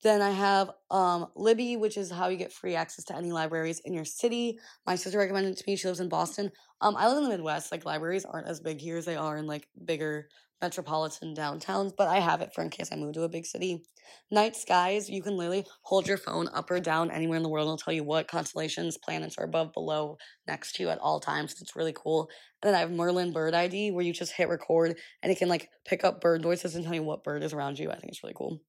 Then 0.03 0.21
I 0.21 0.31
have 0.31 0.71
um, 0.91 1.29
Libby, 1.35 1.77
which 1.77 1.97
is 1.97 2.11
how 2.11 2.29
you 2.29 2.37
get 2.37 2.53
free 2.53 2.75
access 2.75 3.07
to 3.07 3.17
any 3.17 3.33
libraries 3.33 3.81
in 3.85 3.95
your 3.95 4.05
city. 4.05 4.59
My 4.87 4.95
sister 4.95 5.19
recommended 5.19 5.53
it 5.53 5.59
to 5.59 5.65
me. 5.67 5.77
She 5.77 5.89
lives 5.89 6.01
in 6.01 6.11
Boston. 6.11 6.53
Um, 6.83 6.95
I 6.97 7.09
live 7.09 7.17
in 7.17 7.25
the 7.25 7.31
Midwest. 7.31 7.73
Like 7.73 7.87
libraries 7.87 8.27
aren't 8.27 8.47
as 8.47 8.61
big 8.61 8.79
here 8.79 8.99
as 8.99 9.07
they 9.07 9.17
are 9.17 9.39
in 9.39 9.47
like 9.47 9.67
bigger 9.85 10.29
metropolitan 10.61 11.35
downtowns, 11.35 11.93
but 11.97 12.09
I 12.09 12.21
have 12.21 12.41
it 12.41 12.53
for 12.55 12.63
in 12.63 12.71
case 12.71 12.89
I 12.91 12.97
move 12.97 13.15
to 13.15 13.23
a 13.23 13.29
big 13.29 13.47
city. 13.47 13.83
Night 14.31 14.57
skies, 14.57 15.11
you 15.11 15.23
can 15.23 15.37
literally 15.37 15.67
hold 15.83 16.07
your 16.07 16.17
phone 16.17 16.49
up 16.55 16.71
or 16.71 16.81
down 16.81 17.11
anywhere 17.11 17.37
in 17.37 17.43
the 17.43 17.49
world 17.49 17.67
it'll 17.67 17.77
tell 17.77 17.93
you 17.93 18.05
what 18.05 18.29
constellations, 18.29 18.97
planets 18.97 19.37
are 19.39 19.45
above, 19.45 19.73
below, 19.73 20.17
next 20.47 20.75
to 20.75 20.83
you 20.83 20.89
at 20.89 20.99
all 20.99 21.21
times. 21.21 21.57
It's 21.61 21.77
really 21.77 21.93
cool. 21.95 22.29
And 22.63 22.69
then 22.69 22.75
I 22.75 22.81
have 22.81 22.91
Merlin 22.91 23.33
Bird 23.33 23.55
ID 23.55 23.91
where 23.91 24.05
you 24.05 24.13
just 24.13 24.33
hit 24.33 24.49
record 24.49 24.97
and 25.23 25.33
it 25.33 25.39
can 25.39 25.49
like 25.49 25.69
pick 25.85 26.05
up 26.05 26.21
bird 26.21 26.43
voices 26.43 26.75
and 26.75 26.85
tell 26.85 26.95
you 26.95 27.03
what 27.03 27.25
bird 27.25 27.43
is 27.43 27.53
around 27.53 27.79
you. 27.79 27.91
I 27.91 27.97
think 27.97 28.09
it's 28.09 28.23
really 28.23 28.35
cool. 28.37 28.61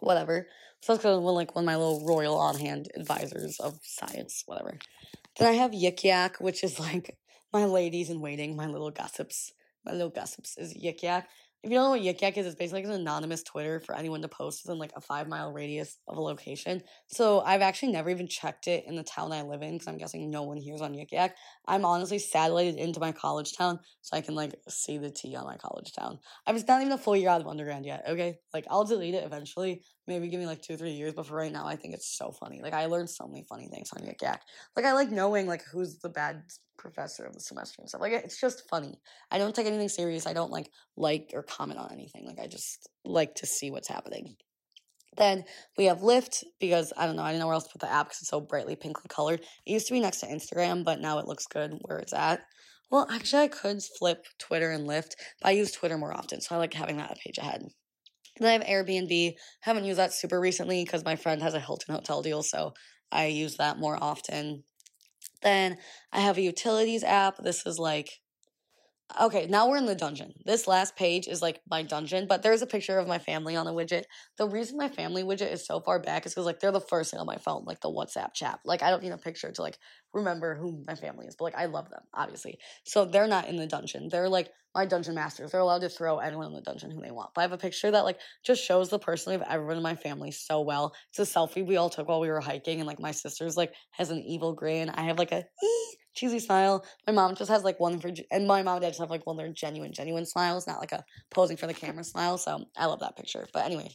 Whatever. 0.00 0.48
So 0.82 0.92
that's 0.92 1.02
kind 1.02 1.16
of 1.16 1.22
like 1.22 1.54
one 1.54 1.64
of 1.64 1.66
my 1.66 1.76
little 1.76 2.04
royal 2.06 2.36
on 2.36 2.58
hand 2.58 2.88
advisors 2.94 3.58
of 3.60 3.78
science, 3.82 4.42
whatever. 4.46 4.78
Then 5.38 5.48
I 5.48 5.52
have 5.52 5.70
Yik 5.70 6.04
Yak, 6.04 6.36
which 6.38 6.62
is 6.62 6.78
like 6.78 7.16
my 7.52 7.64
ladies 7.64 8.10
in 8.10 8.20
waiting, 8.20 8.56
my 8.56 8.66
little 8.66 8.90
gossips 8.90 9.52
my 9.86 9.92
little 9.92 10.10
gossips 10.10 10.58
is 10.58 10.74
Yik 10.74 11.02
Yak. 11.02 11.28
if 11.62 11.70
you 11.70 11.76
don't 11.76 11.84
know 11.84 11.90
what 11.90 12.02
Yik 12.02 12.20
Yak 12.20 12.36
is, 12.36 12.46
it's 12.46 12.54
basically 12.54 12.82
like 12.82 12.94
an 12.94 13.00
anonymous 13.00 13.42
Twitter 13.42 13.80
for 13.80 13.94
anyone 13.96 14.22
to 14.22 14.28
post 14.28 14.62
within 14.64 14.78
like 14.78 14.92
a 14.96 15.00
five 15.00 15.28
mile 15.28 15.52
radius 15.52 15.98
of 16.06 16.16
a 16.16 16.20
location. 16.20 16.82
So 17.08 17.40
I've 17.40 17.62
actually 17.62 17.92
never 17.92 18.10
even 18.10 18.28
checked 18.28 18.68
it 18.68 18.84
in 18.86 18.96
the 18.96 19.02
town 19.02 19.32
I 19.32 19.42
live 19.42 19.62
in 19.62 19.74
because 19.74 19.88
I'm 19.88 19.96
guessing 19.96 20.30
no 20.30 20.42
one 20.42 20.58
here's 20.58 20.82
on 20.82 20.94
Yik 20.94 21.12
Yak. 21.12 21.36
I'm 21.66 21.84
honestly 21.84 22.18
satellited 22.18 22.76
into 22.76 23.00
my 23.00 23.12
college 23.12 23.56
town 23.56 23.78
so 24.02 24.16
I 24.16 24.20
can 24.20 24.34
like 24.34 24.54
see 24.68 24.98
the 24.98 25.10
T 25.10 25.34
on 25.36 25.44
my 25.44 25.56
college 25.56 25.92
town. 25.92 26.18
I 26.46 26.52
was 26.52 26.66
not 26.66 26.80
even 26.80 26.92
a 26.92 26.98
full 26.98 27.16
year 27.16 27.30
out 27.30 27.40
of 27.40 27.46
undergrad 27.46 27.84
yet, 27.86 28.04
okay? 28.08 28.38
Like 28.52 28.66
I'll 28.70 28.84
delete 28.84 29.14
it 29.14 29.24
eventually. 29.24 29.82
Maybe 30.06 30.28
give 30.28 30.38
me 30.38 30.46
like 30.46 30.62
two, 30.62 30.74
or 30.74 30.76
three 30.76 30.92
years, 30.92 31.14
but 31.14 31.26
for 31.26 31.34
right 31.34 31.52
now, 31.52 31.66
I 31.66 31.74
think 31.74 31.94
it's 31.94 32.16
so 32.16 32.30
funny. 32.30 32.60
Like 32.62 32.74
I 32.74 32.86
learned 32.86 33.10
so 33.10 33.26
many 33.26 33.44
funny 33.48 33.68
things 33.68 33.90
on 33.92 34.02
Yik 34.02 34.22
Yak. 34.22 34.42
Like 34.76 34.84
I 34.84 34.92
like 34.92 35.10
knowing 35.10 35.46
like 35.46 35.64
who's 35.64 35.98
the 35.98 36.08
bad 36.08 36.42
professor 36.78 37.24
of 37.24 37.32
the 37.32 37.40
semester 37.40 37.76
and 37.80 37.88
stuff. 37.88 38.00
Like 38.00 38.12
it's 38.12 38.40
just 38.40 38.68
funny. 38.68 39.00
I 39.30 39.38
don't 39.38 39.54
take 39.54 39.66
anything 39.66 39.88
serious. 39.88 40.26
I 40.26 40.32
don't 40.32 40.50
like 40.50 40.70
like 40.96 41.30
or 41.34 41.42
comment 41.42 41.80
on 41.80 41.92
anything. 41.92 42.26
Like 42.26 42.38
I 42.38 42.46
just 42.46 42.88
like 43.04 43.34
to 43.36 43.46
see 43.46 43.70
what's 43.70 43.88
happening. 43.88 44.36
Then 45.16 45.44
we 45.78 45.86
have 45.86 46.00
Lyft 46.00 46.44
because 46.60 46.92
I 46.96 47.06
don't 47.06 47.16
know. 47.16 47.22
I 47.22 47.28
didn't 47.28 47.40
know 47.40 47.46
where 47.46 47.54
else 47.54 47.64
to 47.64 47.72
put 47.72 47.80
the 47.80 47.92
app 47.92 48.06
because 48.06 48.20
it's 48.20 48.30
so 48.30 48.40
brightly 48.40 48.76
pinkly 48.76 49.08
colored. 49.08 49.40
It 49.40 49.72
used 49.72 49.86
to 49.86 49.94
be 49.94 50.00
next 50.00 50.20
to 50.20 50.26
Instagram, 50.26 50.84
but 50.84 51.00
now 51.00 51.18
it 51.18 51.26
looks 51.26 51.46
good 51.46 51.72
where 51.82 51.98
it's 51.98 52.12
at. 52.12 52.42
Well, 52.90 53.08
actually, 53.10 53.44
I 53.44 53.48
could 53.48 53.82
flip 53.98 54.26
Twitter 54.38 54.70
and 54.70 54.86
Lyft, 54.86 55.14
but 55.40 55.48
I 55.48 55.50
use 55.52 55.72
Twitter 55.72 55.98
more 55.98 56.16
often, 56.16 56.40
so 56.40 56.54
I 56.54 56.58
like 56.58 56.74
having 56.74 56.98
that 56.98 57.10
a 57.10 57.16
page 57.16 57.38
ahead. 57.38 57.62
Then 58.38 58.48
I 58.48 58.52
have 58.52 58.62
Airbnb. 58.62 59.34
Haven't 59.60 59.84
used 59.84 59.98
that 59.98 60.12
super 60.12 60.38
recently 60.38 60.84
because 60.84 61.04
my 61.04 61.16
friend 61.16 61.42
has 61.42 61.54
a 61.54 61.60
Hilton 61.60 61.94
hotel 61.94 62.22
deal, 62.22 62.42
so 62.42 62.74
I 63.10 63.26
use 63.26 63.56
that 63.56 63.78
more 63.78 63.98
often. 64.00 64.62
Then 65.42 65.78
I 66.12 66.20
have 66.20 66.38
a 66.38 66.42
utilities 66.42 67.04
app. 67.04 67.36
This 67.38 67.66
is 67.66 67.78
like 67.78 68.10
Okay, 69.20 69.46
now 69.46 69.68
we're 69.68 69.76
in 69.76 69.86
the 69.86 69.94
dungeon. 69.94 70.34
This 70.44 70.66
last 70.66 70.96
page 70.96 71.28
is 71.28 71.40
like 71.40 71.60
my 71.70 71.82
dungeon, 71.82 72.26
but 72.26 72.42
there's 72.42 72.60
a 72.60 72.66
picture 72.66 72.98
of 72.98 73.06
my 73.06 73.18
family 73.18 73.54
on 73.54 73.64
the 73.64 73.72
widget. 73.72 74.02
The 74.36 74.48
reason 74.48 74.76
my 74.76 74.88
family 74.88 75.22
widget 75.22 75.52
is 75.52 75.64
so 75.64 75.80
far 75.80 76.00
back 76.00 76.26
is 76.26 76.34
because 76.34 76.44
like 76.44 76.58
they're 76.58 76.72
the 76.72 76.80
first 76.80 77.12
thing 77.12 77.20
on 77.20 77.26
my 77.26 77.36
phone, 77.38 77.64
like 77.64 77.80
the 77.80 77.88
WhatsApp 77.88 78.34
chat. 78.34 78.58
Like 78.64 78.82
I 78.82 78.90
don't 78.90 79.02
need 79.02 79.12
a 79.12 79.18
picture 79.18 79.52
to 79.52 79.62
like 79.62 79.78
remember 80.12 80.56
who 80.56 80.82
my 80.88 80.96
family 80.96 81.26
is, 81.26 81.36
but 81.36 81.44
like 81.44 81.56
I 81.56 81.66
love 81.66 81.88
them, 81.88 82.02
obviously. 82.12 82.58
So 82.84 83.04
they're 83.04 83.28
not 83.28 83.48
in 83.48 83.56
the 83.56 83.66
dungeon. 83.66 84.08
They're 84.10 84.28
like 84.28 84.50
my 84.74 84.84
dungeon 84.84 85.14
masters. 85.14 85.52
They're 85.52 85.60
allowed 85.60 85.82
to 85.82 85.88
throw 85.88 86.18
anyone 86.18 86.48
in 86.48 86.54
the 86.54 86.60
dungeon 86.60 86.90
who 86.90 87.00
they 87.00 87.12
want. 87.12 87.30
But 87.32 87.42
I 87.42 87.44
have 87.44 87.52
a 87.52 87.58
picture 87.58 87.92
that 87.92 88.04
like 88.04 88.18
just 88.44 88.62
shows 88.62 88.90
the 88.90 88.98
personality 88.98 89.44
of 89.44 89.50
everyone 89.50 89.76
in 89.76 89.82
my 89.84 89.94
family 89.94 90.32
so 90.32 90.62
well. 90.62 90.94
It's 91.10 91.20
a 91.20 91.38
selfie 91.38 91.64
we 91.64 91.76
all 91.76 91.90
took 91.90 92.08
while 92.08 92.20
we 92.20 92.28
were 92.28 92.40
hiking, 92.40 92.80
and 92.80 92.88
like 92.88 93.00
my 93.00 93.12
sister's 93.12 93.56
like 93.56 93.72
has 93.92 94.10
an 94.10 94.22
evil 94.22 94.52
grin. 94.52 94.90
I 94.90 95.02
have 95.02 95.18
like 95.18 95.32
a 95.32 95.44
cheesy 96.16 96.40
smile. 96.40 96.84
My 97.06 97.12
mom 97.12 97.36
just 97.36 97.50
has 97.50 97.62
like 97.62 97.78
one 97.78 98.00
for, 98.00 98.10
and 98.30 98.48
my 98.48 98.62
mom 98.62 98.76
and 98.76 98.82
dad 98.82 98.88
just 98.88 99.00
have 99.00 99.10
like 99.10 99.26
one 99.26 99.36
of 99.36 99.38
their 99.38 99.52
genuine, 99.52 99.92
genuine 99.92 100.26
smiles, 100.26 100.66
not 100.66 100.80
like 100.80 100.92
a 100.92 101.04
posing 101.30 101.56
for 101.56 101.66
the 101.66 101.74
camera 101.74 102.02
smile. 102.02 102.38
So 102.38 102.64
I 102.76 102.86
love 102.86 103.00
that 103.00 103.16
picture. 103.16 103.46
But 103.52 103.66
anyway, 103.66 103.90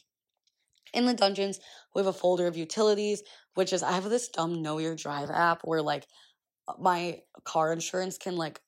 in 0.94 1.06
the 1.06 1.14
dungeons, 1.14 1.60
we 1.94 2.00
have 2.00 2.08
a 2.08 2.14
folder 2.14 2.48
of 2.48 2.56
utilities, 2.56 3.24
which 3.56 3.74
is 3.74 3.84
I 3.84 3.94
have 3.94 4.10
this 4.10 4.30
dumb 4.30 4.62
Know 4.62 4.78
Your 4.78 4.96
Drive 4.96 5.30
app 5.30 5.62
where 5.64 5.82
like 5.82 6.06
uh, 6.68 6.74
my 6.80 7.20
car 7.44 7.74
insurance 7.74 8.18
can 8.18 8.36
like 8.36 8.62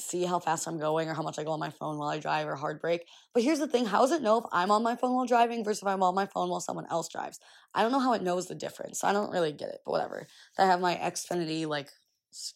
see 0.00 0.24
how 0.24 0.38
fast 0.38 0.68
I'm 0.68 0.78
going 0.78 1.08
or 1.08 1.14
how 1.14 1.22
much 1.22 1.40
I 1.40 1.44
go 1.44 1.50
on 1.50 1.58
my 1.58 1.70
phone 1.70 1.98
while 1.98 2.08
I 2.08 2.18
drive 2.20 2.46
or 2.46 2.54
hard 2.54 2.80
brake. 2.80 3.04
But 3.34 3.42
here's 3.42 3.58
the 3.58 3.66
thing 3.66 3.86
how 3.86 4.02
does 4.02 4.12
it 4.12 4.22
know 4.22 4.38
if 4.38 4.44
I'm 4.52 4.70
on 4.70 4.82
my 4.82 4.94
phone 4.94 5.14
while 5.14 5.26
driving 5.26 5.64
versus 5.64 5.82
if 5.82 5.88
I'm 5.88 6.02
on 6.02 6.14
my 6.14 6.26
phone 6.26 6.48
while 6.48 6.60
someone 6.60 6.86
else 6.90 7.08
drives? 7.08 7.40
I 7.74 7.82
don't 7.82 7.92
know 7.92 7.98
how 7.98 8.12
it 8.12 8.22
knows 8.22 8.46
the 8.46 8.54
difference. 8.54 9.00
So 9.00 9.08
I 9.08 9.12
don't 9.12 9.32
really 9.32 9.52
get 9.52 9.70
it, 9.70 9.80
but 9.84 9.92
whatever. 9.92 10.26
I 10.58 10.66
have 10.66 10.80
my 10.80 10.94
Xfinity 10.94 11.66
like 11.66 11.90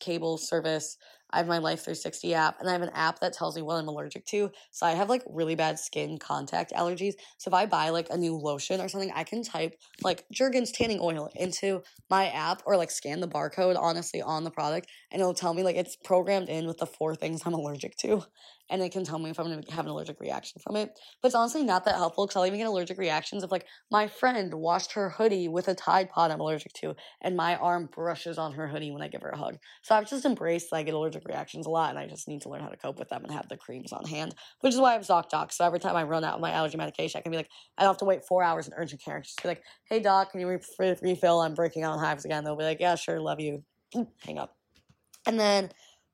cable 0.00 0.38
service. 0.38 0.96
I 1.30 1.38
have 1.38 1.46
my 1.46 1.58
Life 1.58 1.80
360 1.80 2.34
app, 2.34 2.60
and 2.60 2.68
I 2.68 2.72
have 2.72 2.82
an 2.82 2.90
app 2.94 3.20
that 3.20 3.32
tells 3.32 3.56
me 3.56 3.62
what 3.62 3.76
I'm 3.76 3.88
allergic 3.88 4.26
to. 4.26 4.50
So 4.70 4.84
I 4.84 4.90
have 4.92 5.08
like 5.08 5.22
really 5.26 5.54
bad 5.54 5.78
skin 5.78 6.18
contact 6.18 6.72
allergies. 6.72 7.14
So 7.38 7.48
if 7.48 7.54
I 7.54 7.64
buy 7.64 7.88
like 7.88 8.08
a 8.10 8.18
new 8.18 8.36
lotion 8.36 8.80
or 8.80 8.88
something, 8.88 9.10
I 9.14 9.24
can 9.24 9.42
type 9.42 9.78
like 10.02 10.26
Jergens 10.30 10.72
tanning 10.72 10.98
oil 11.00 11.30
into 11.34 11.82
my 12.10 12.28
app 12.28 12.62
or 12.66 12.76
like 12.76 12.90
scan 12.90 13.20
the 13.20 13.28
barcode 13.28 13.78
honestly 13.78 14.20
on 14.20 14.44
the 14.44 14.50
product, 14.50 14.88
and 15.10 15.20
it'll 15.20 15.32
tell 15.32 15.54
me 15.54 15.62
like 15.62 15.76
it's 15.76 15.96
programmed 15.96 16.50
in 16.50 16.66
with 16.66 16.78
the 16.78 16.86
four 16.86 17.14
things 17.14 17.42
I'm 17.46 17.54
allergic 17.54 17.96
to 17.98 18.24
and 18.72 18.80
it 18.82 18.90
can 18.90 19.04
tell 19.04 19.18
me 19.18 19.28
if 19.28 19.38
I'm 19.38 19.46
going 19.46 19.62
to 19.62 19.72
have 19.72 19.84
an 19.84 19.90
allergic 19.90 20.18
reaction 20.18 20.58
from 20.64 20.76
it. 20.76 20.98
But 21.20 21.28
it's 21.28 21.34
honestly 21.34 21.62
not 21.62 21.84
that 21.84 21.96
helpful 21.96 22.26
because 22.26 22.36
I'll 22.36 22.46
even 22.46 22.58
get 22.58 22.66
allergic 22.66 22.96
reactions 22.96 23.44
if, 23.44 23.52
like, 23.52 23.66
my 23.90 24.08
friend 24.08 24.52
washed 24.54 24.92
her 24.92 25.10
hoodie 25.10 25.46
with 25.46 25.68
a 25.68 25.74
Tide 25.74 26.08
Pod 26.08 26.30
I'm 26.30 26.40
allergic 26.40 26.72
to, 26.80 26.96
and 27.20 27.36
my 27.36 27.56
arm 27.56 27.90
brushes 27.94 28.38
on 28.38 28.52
her 28.54 28.66
hoodie 28.66 28.90
when 28.90 29.02
I 29.02 29.08
give 29.08 29.20
her 29.20 29.28
a 29.28 29.36
hug. 29.36 29.58
So 29.82 29.94
I've 29.94 30.08
just 30.08 30.24
embraced 30.24 30.70
that 30.70 30.76
I 30.76 30.82
get 30.84 30.94
allergic 30.94 31.28
reactions 31.28 31.66
a 31.66 31.70
lot, 31.70 31.90
and 31.90 31.98
I 31.98 32.06
just 32.06 32.26
need 32.26 32.40
to 32.42 32.48
learn 32.48 32.62
how 32.62 32.70
to 32.70 32.76
cope 32.78 32.98
with 32.98 33.10
them 33.10 33.22
and 33.24 33.32
have 33.32 33.46
the 33.50 33.58
creams 33.58 33.92
on 33.92 34.06
hand, 34.06 34.34
which 34.60 34.72
is 34.72 34.80
why 34.80 34.90
I 34.90 34.94
have 34.94 35.02
ZocDoc. 35.02 35.52
So 35.52 35.66
every 35.66 35.78
time 35.78 35.94
I 35.94 36.04
run 36.04 36.24
out 36.24 36.36
of 36.36 36.40
my 36.40 36.52
allergy 36.52 36.78
medication, 36.78 37.18
I 37.18 37.22
can 37.22 37.30
be 37.30 37.36
like, 37.36 37.50
I 37.76 37.82
don't 37.82 37.90
have 37.90 37.98
to 37.98 38.06
wait 38.06 38.24
four 38.24 38.42
hours 38.42 38.66
in 38.66 38.72
urgent 38.74 39.04
care. 39.04 39.20
Just 39.20 39.42
be 39.42 39.48
like, 39.48 39.62
hey, 39.90 40.00
doc, 40.00 40.30
can 40.30 40.40
you 40.40 40.48
re- 40.48 40.96
refill? 41.02 41.42
I'm 41.42 41.52
breaking 41.52 41.82
out 41.82 41.92
in 41.92 42.00
hives 42.00 42.24
again. 42.24 42.42
They'll 42.42 42.56
be 42.56 42.64
like, 42.64 42.80
yeah, 42.80 42.94
sure, 42.94 43.20
love 43.20 43.38
you. 43.38 43.64
Hang 44.24 44.38
up. 44.38 44.56
And 45.26 45.38
then 45.38 45.70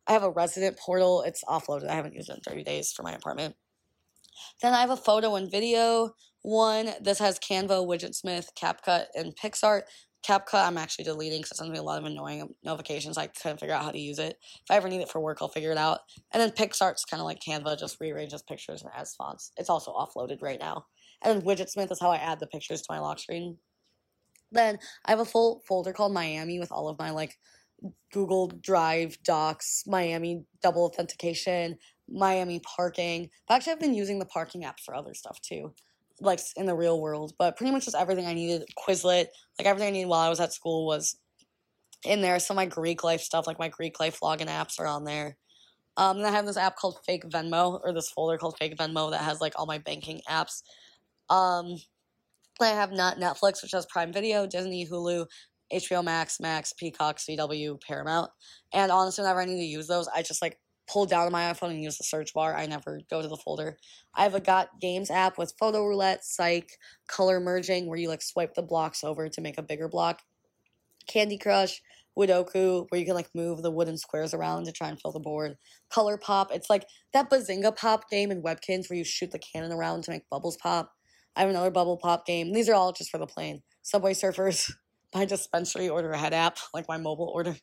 I 0.08 0.12
have 0.12 0.22
a 0.22 0.30
resident 0.30 0.78
portal. 0.78 1.22
It's 1.22 1.44
offloaded. 1.44 1.88
I 1.88 1.94
haven't 1.94 2.14
used 2.14 2.30
it 2.30 2.36
in 2.36 2.40
30 2.40 2.64
days 2.64 2.92
for 2.92 3.02
my 3.02 3.12
apartment. 3.12 3.54
Then 4.62 4.72
I 4.72 4.80
have 4.80 4.90
a 4.90 4.96
photo 4.96 5.36
and 5.36 5.50
video 5.50 6.14
one. 6.42 6.90
This 7.00 7.18
has 7.18 7.38
Canva, 7.38 7.86
Widgetsmith, 7.86 8.48
CapCut, 8.58 9.06
and 9.14 9.36
PicsArt. 9.36 9.82
CapCut 10.26 10.66
I'm 10.66 10.78
actually 10.78 11.04
deleting 11.04 11.40
because 11.40 11.52
it 11.52 11.56
sends 11.56 11.70
me 11.70 11.78
a 11.78 11.82
lot 11.82 11.98
of 11.98 12.04
annoying 12.04 12.48
notifications. 12.64 13.18
I 13.18 13.28
couldn't 13.28 13.60
figure 13.60 13.74
out 13.74 13.84
how 13.84 13.90
to 13.90 13.98
use 13.98 14.18
it. 14.18 14.36
If 14.42 14.70
I 14.70 14.76
ever 14.76 14.88
need 14.88 15.00
it 15.00 15.10
for 15.10 15.20
work, 15.20 15.38
I'll 15.40 15.48
figure 15.48 15.72
it 15.72 15.78
out. 15.78 16.00
And 16.32 16.40
then 16.40 16.50
PicsArt's 16.50 17.04
kind 17.04 17.20
of 17.20 17.26
like 17.26 17.40
Canva, 17.46 17.78
just 17.78 18.00
rearranges 18.00 18.42
pictures 18.42 18.82
and 18.82 18.90
adds 18.96 19.14
fonts. 19.14 19.52
It's 19.56 19.70
also 19.70 19.92
offloaded 19.92 20.42
right 20.42 20.58
now. 20.58 20.86
And 21.22 21.40
then 21.40 21.46
Widgetsmith 21.46 21.92
is 21.92 22.00
how 22.00 22.10
I 22.10 22.16
add 22.16 22.40
the 22.40 22.46
pictures 22.46 22.80
to 22.82 22.92
my 22.92 22.98
lock 22.98 23.18
screen. 23.18 23.58
Then 24.50 24.78
I 25.04 25.10
have 25.10 25.20
a 25.20 25.24
full 25.24 25.62
folder 25.68 25.92
called 25.92 26.12
Miami 26.12 26.58
with 26.58 26.72
all 26.72 26.88
of 26.88 26.98
my 26.98 27.10
like 27.10 27.36
Google 28.12 28.48
Drive 28.48 29.18
docs, 29.22 29.84
Miami 29.86 30.44
double 30.62 30.84
authentication, 30.84 31.76
Miami 32.08 32.60
parking. 32.60 33.30
But 33.46 33.54
actually, 33.54 33.74
I've 33.74 33.80
been 33.80 33.94
using 33.94 34.18
the 34.18 34.26
parking 34.26 34.64
app 34.64 34.80
for 34.80 34.94
other 34.94 35.14
stuff 35.14 35.40
too, 35.40 35.74
like 36.20 36.40
in 36.56 36.66
the 36.66 36.74
real 36.74 37.00
world. 37.00 37.34
But 37.38 37.56
pretty 37.56 37.72
much 37.72 37.84
just 37.84 37.96
everything 37.96 38.26
I 38.26 38.34
needed. 38.34 38.68
Quizlet, 38.76 39.26
like 39.58 39.66
everything 39.66 39.88
I 39.88 39.92
needed 39.92 40.08
while 40.08 40.20
I 40.20 40.28
was 40.28 40.40
at 40.40 40.52
school 40.52 40.86
was 40.86 41.16
in 42.04 42.20
there. 42.20 42.38
So 42.38 42.54
my 42.54 42.66
Greek 42.66 43.04
life 43.04 43.20
stuff, 43.20 43.46
like 43.46 43.58
my 43.58 43.68
Greek 43.68 44.00
life 44.00 44.20
login 44.20 44.48
apps, 44.48 44.78
are 44.78 44.86
on 44.86 45.04
there. 45.04 45.36
Um, 45.96 46.18
and 46.18 46.26
I 46.26 46.30
have 46.30 46.46
this 46.46 46.56
app 46.56 46.76
called 46.76 47.00
Fake 47.04 47.24
Venmo, 47.24 47.80
or 47.82 47.92
this 47.92 48.10
folder 48.10 48.38
called 48.38 48.56
Fake 48.56 48.76
Venmo 48.76 49.10
that 49.10 49.22
has 49.22 49.40
like 49.40 49.54
all 49.56 49.66
my 49.66 49.78
banking 49.78 50.20
apps. 50.28 50.62
Um, 51.28 51.76
I 52.60 52.68
have 52.68 52.92
not 52.92 53.18
Netflix, 53.18 53.62
which 53.62 53.72
has 53.72 53.86
Prime 53.86 54.12
Video, 54.12 54.46
Disney, 54.46 54.86
Hulu, 54.86 55.26
HBO 55.72 56.04
Max, 56.04 56.40
Max, 56.40 56.72
Peacock, 56.72 57.18
CW, 57.18 57.80
Paramount. 57.80 58.30
And 58.72 58.90
honestly, 58.90 59.22
whenever 59.22 59.40
I 59.40 59.44
need 59.44 59.58
to 59.58 59.64
use 59.64 59.86
those, 59.86 60.08
I 60.08 60.22
just 60.22 60.42
like 60.42 60.58
pull 60.90 61.06
down 61.06 61.30
my 61.30 61.52
iPhone 61.52 61.70
and 61.70 61.82
use 61.82 61.98
the 61.98 62.04
search 62.04 62.32
bar. 62.32 62.56
I 62.56 62.66
never 62.66 63.00
go 63.10 63.20
to 63.20 63.28
the 63.28 63.36
folder. 63.36 63.76
I 64.14 64.22
have 64.22 64.34
a 64.34 64.40
Got 64.40 64.80
Games 64.80 65.10
app 65.10 65.36
with 65.36 65.54
photo 65.58 65.84
roulette, 65.84 66.24
psych, 66.24 66.70
color 67.06 67.40
merging, 67.40 67.86
where 67.86 67.98
you 67.98 68.08
like 68.08 68.22
swipe 68.22 68.54
the 68.54 68.62
blocks 68.62 69.04
over 69.04 69.28
to 69.28 69.40
make 69.40 69.58
a 69.58 69.62
bigger 69.62 69.88
block. 69.88 70.22
Candy 71.06 71.38
Crush, 71.38 71.80
Woodoku, 72.18 72.86
where 72.88 72.98
you 72.98 73.06
can 73.06 73.14
like 73.14 73.28
move 73.34 73.62
the 73.62 73.70
wooden 73.70 73.96
squares 73.96 74.34
around 74.34 74.64
to 74.64 74.72
try 74.72 74.88
and 74.88 75.00
fill 75.00 75.12
the 75.12 75.20
board. 75.20 75.56
Color 75.90 76.18
Pop, 76.18 76.50
it's 76.52 76.70
like 76.70 76.86
that 77.12 77.30
Bazinga 77.30 77.76
Pop 77.76 78.08
game 78.10 78.30
in 78.30 78.42
Webkinz 78.42 78.88
where 78.88 78.98
you 78.98 79.04
shoot 79.04 79.30
the 79.30 79.38
cannon 79.38 79.72
around 79.72 80.04
to 80.04 80.10
make 80.10 80.28
bubbles 80.30 80.56
pop. 80.56 80.92
I 81.36 81.42
have 81.42 81.50
another 81.50 81.70
bubble 81.70 81.96
pop 81.96 82.26
game. 82.26 82.52
These 82.52 82.68
are 82.68 82.74
all 82.74 82.92
just 82.92 83.10
for 83.10 83.18
the 83.18 83.26
plane. 83.26 83.62
Subway 83.82 84.12
Surfers, 84.12 84.72
my 85.14 85.24
dispensary 85.24 85.88
order 85.88 86.10
ahead 86.12 86.34
app, 86.34 86.58
like 86.74 86.88
my 86.88 86.98
mobile 86.98 87.30
order, 87.34 87.56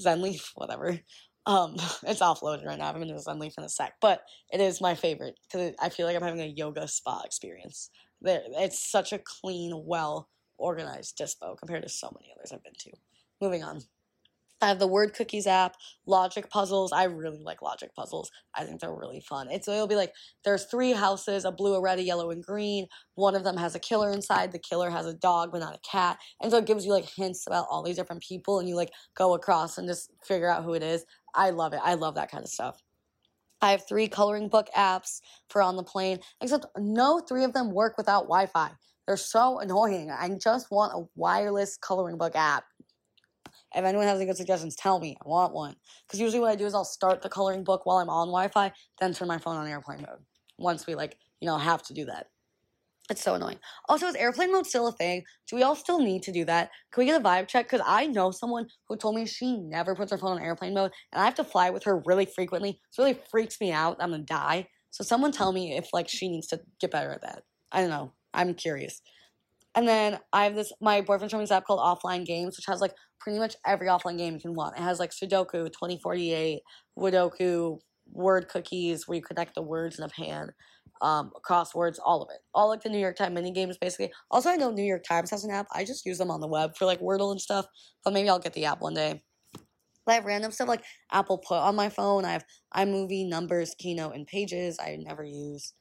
Zenleaf, 0.00 0.50
whatever. 0.54 0.98
Um, 1.46 1.76
it's 2.04 2.20
offloaded 2.20 2.66
right 2.66 2.78
now. 2.78 2.84
I 2.84 2.86
haven't 2.88 3.06
been 3.06 3.16
to 3.16 3.22
Zenleaf 3.22 3.58
in 3.58 3.64
a 3.64 3.68
sec, 3.68 3.94
but 4.00 4.22
it 4.52 4.60
is 4.60 4.80
my 4.80 4.94
favorite 4.94 5.38
because 5.42 5.74
I 5.80 5.88
feel 5.88 6.06
like 6.06 6.16
I'm 6.16 6.22
having 6.22 6.40
a 6.40 6.46
yoga 6.46 6.88
spa 6.88 7.22
experience. 7.24 7.90
There, 8.20 8.42
it's 8.46 8.90
such 8.90 9.12
a 9.12 9.18
clean, 9.18 9.72
well 9.84 10.28
organized 10.56 11.18
dispo 11.18 11.58
compared 11.58 11.82
to 11.82 11.88
so 11.88 12.10
many 12.14 12.32
others 12.32 12.52
I've 12.52 12.62
been 12.62 12.72
to. 12.78 12.90
Moving 13.40 13.64
on. 13.64 13.80
I 14.64 14.68
have 14.68 14.78
the 14.78 14.86
word 14.86 15.14
cookies 15.14 15.46
app, 15.46 15.76
logic 16.06 16.50
puzzles. 16.50 16.90
I 16.92 17.04
really 17.04 17.42
like 17.42 17.62
logic 17.62 17.94
puzzles. 17.94 18.30
I 18.54 18.64
think 18.64 18.80
they're 18.80 18.94
really 18.94 19.20
fun. 19.20 19.48
It's 19.50 19.68
it'll 19.68 19.86
be 19.86 19.94
like 19.94 20.14
there's 20.44 20.64
three 20.64 20.92
houses, 20.92 21.44
a 21.44 21.52
blue, 21.52 21.74
a 21.74 21.80
red, 21.82 21.98
a 21.98 22.02
yellow, 22.02 22.30
and 22.30 22.42
green. 22.42 22.86
One 23.14 23.34
of 23.34 23.44
them 23.44 23.58
has 23.58 23.74
a 23.74 23.78
killer 23.78 24.10
inside. 24.10 24.52
The 24.52 24.58
killer 24.58 24.90
has 24.90 25.06
a 25.06 25.14
dog, 25.14 25.52
but 25.52 25.60
not 25.60 25.76
a 25.76 25.90
cat. 25.90 26.18
And 26.40 26.50
so 26.50 26.58
it 26.58 26.66
gives 26.66 26.86
you 26.86 26.92
like 26.92 27.08
hints 27.08 27.46
about 27.46 27.66
all 27.70 27.82
these 27.82 27.96
different 27.96 28.22
people, 28.22 28.58
and 28.58 28.68
you 28.68 28.74
like 28.74 28.90
go 29.14 29.34
across 29.34 29.78
and 29.78 29.86
just 29.86 30.10
figure 30.24 30.50
out 30.50 30.64
who 30.64 30.74
it 30.74 30.82
is. 30.82 31.04
I 31.34 31.50
love 31.50 31.74
it. 31.74 31.80
I 31.84 31.94
love 31.94 32.14
that 32.14 32.30
kind 32.30 32.42
of 32.42 32.50
stuff. 32.50 32.82
I 33.60 33.70
have 33.70 33.86
three 33.88 34.08
coloring 34.08 34.48
book 34.48 34.68
apps 34.76 35.20
for 35.48 35.62
on 35.62 35.76
the 35.76 35.82
plane, 35.82 36.18
except 36.40 36.66
no 36.78 37.20
three 37.20 37.44
of 37.44 37.52
them 37.52 37.70
work 37.70 37.96
without 37.96 38.24
Wi 38.24 38.46
Fi. 38.46 38.70
They're 39.06 39.16
so 39.18 39.58
annoying. 39.58 40.10
I 40.10 40.28
just 40.42 40.70
want 40.70 40.92
a 40.94 41.06
wireless 41.16 41.76
coloring 41.76 42.16
book 42.16 42.34
app. 42.34 42.64
If 43.74 43.84
anyone 43.84 44.06
has 44.06 44.16
any 44.16 44.26
good 44.26 44.36
suggestions, 44.36 44.76
tell 44.76 45.00
me. 45.00 45.16
I 45.24 45.28
want 45.28 45.52
one. 45.52 45.76
Because 46.06 46.20
usually 46.20 46.40
what 46.40 46.50
I 46.50 46.56
do 46.56 46.66
is 46.66 46.74
I'll 46.74 46.84
start 46.84 47.22
the 47.22 47.28
coloring 47.28 47.64
book 47.64 47.86
while 47.86 47.98
I'm 47.98 48.08
on 48.08 48.28
Wi 48.28 48.48
Fi, 48.48 48.72
then 49.00 49.12
turn 49.12 49.28
my 49.28 49.38
phone 49.38 49.56
on 49.56 49.66
airplane 49.66 50.02
mode 50.02 50.20
once 50.58 50.86
we 50.86 50.94
like 50.94 51.18
you 51.44 51.50
know, 51.50 51.58
have 51.58 51.82
to 51.82 51.92
do 51.92 52.06
that. 52.06 52.28
It's 53.10 53.22
so 53.22 53.34
annoying. 53.34 53.58
Also, 53.86 54.06
is 54.06 54.14
airplane 54.14 54.50
mode 54.50 54.66
still 54.66 54.86
a 54.86 54.92
thing? 54.92 55.24
Do 55.46 55.56
we 55.56 55.62
all 55.62 55.76
still 55.76 55.98
need 55.98 56.22
to 56.22 56.32
do 56.32 56.46
that? 56.46 56.70
Can 56.90 57.02
we 57.02 57.04
get 57.04 57.20
a 57.20 57.22
vibe 57.22 57.48
check? 57.48 57.66
Because 57.66 57.84
I 57.86 58.06
know 58.06 58.30
someone 58.30 58.66
who 58.88 58.96
told 58.96 59.14
me 59.14 59.26
she 59.26 59.58
never 59.58 59.94
puts 59.94 60.10
her 60.10 60.16
phone 60.16 60.38
on 60.38 60.42
airplane 60.42 60.72
mode, 60.72 60.92
and 61.12 61.20
I 61.20 61.26
have 61.26 61.34
to 61.34 61.44
fly 61.44 61.68
with 61.68 61.84
her 61.84 62.02
really 62.06 62.24
frequently. 62.24 62.70
It 62.70 62.98
really 62.98 63.20
freaks 63.30 63.60
me 63.60 63.72
out. 63.72 63.98
I'm 64.00 64.12
gonna 64.12 64.22
die. 64.22 64.68
So 64.90 65.04
someone 65.04 65.32
tell 65.32 65.52
me 65.52 65.76
if 65.76 65.90
like 65.92 66.08
she 66.08 66.30
needs 66.30 66.46
to 66.46 66.60
get 66.80 66.92
better 66.92 67.10
at 67.10 67.20
that. 67.20 67.42
I 67.70 67.82
don't 67.82 67.90
know. 67.90 68.12
I'm 68.32 68.54
curious. 68.54 69.02
And 69.74 69.86
then 69.86 70.18
I 70.32 70.44
have 70.44 70.54
this. 70.54 70.72
My 70.80 71.02
boyfriend 71.02 71.30
showed 71.30 71.42
this 71.42 71.50
app 71.50 71.66
called 71.66 71.80
Offline 71.80 72.24
Games, 72.24 72.56
which 72.56 72.66
has 72.66 72.80
like 72.80 72.94
pretty 73.24 73.38
much 73.38 73.56
every 73.66 73.88
offline 73.88 74.18
game 74.18 74.34
you 74.34 74.40
can 74.40 74.54
want. 74.54 74.76
It 74.76 74.82
has 74.82 75.00
like 75.00 75.10
Sudoku, 75.10 75.72
2048, 75.72 76.60
Woodoku, 76.98 77.78
word 78.12 78.48
cookies 78.48 79.08
where 79.08 79.16
you 79.16 79.22
connect 79.22 79.54
the 79.54 79.62
words 79.62 79.98
in 79.98 80.04
a 80.04 80.08
pan 80.08 80.50
um, 81.00 81.32
crosswords, 81.42 81.96
all 82.04 82.22
of 82.22 82.28
it. 82.30 82.40
All 82.54 82.68
like 82.68 82.82
the 82.82 82.90
New 82.90 82.98
York 82.98 83.16
Times 83.16 83.34
mini 83.34 83.50
games, 83.50 83.78
basically. 83.78 84.12
Also, 84.30 84.50
I 84.50 84.56
know 84.56 84.70
New 84.70 84.84
York 84.84 85.04
Times 85.04 85.30
has 85.30 85.42
an 85.44 85.50
app. 85.50 85.66
I 85.72 85.84
just 85.84 86.04
use 86.04 86.18
them 86.18 86.30
on 86.30 86.40
the 86.40 86.46
web 86.46 86.76
for 86.76 86.84
like 86.84 87.00
Wordle 87.00 87.30
and 87.30 87.40
stuff, 87.40 87.66
but 88.04 88.12
maybe 88.12 88.28
I'll 88.28 88.38
get 88.38 88.52
the 88.52 88.66
app 88.66 88.82
one 88.82 88.94
day. 88.94 89.22
I 90.06 90.14
have 90.14 90.26
random 90.26 90.52
stuff 90.52 90.68
like 90.68 90.84
Apple 91.10 91.38
Put 91.38 91.56
on 91.56 91.74
my 91.74 91.88
phone. 91.88 92.26
I 92.26 92.32
have 92.32 92.44
iMovie, 92.76 93.26
Numbers, 93.26 93.74
Keynote, 93.78 94.14
and 94.14 94.26
Pages. 94.26 94.78
I 94.78 94.98
never 95.00 95.24
use. 95.24 95.72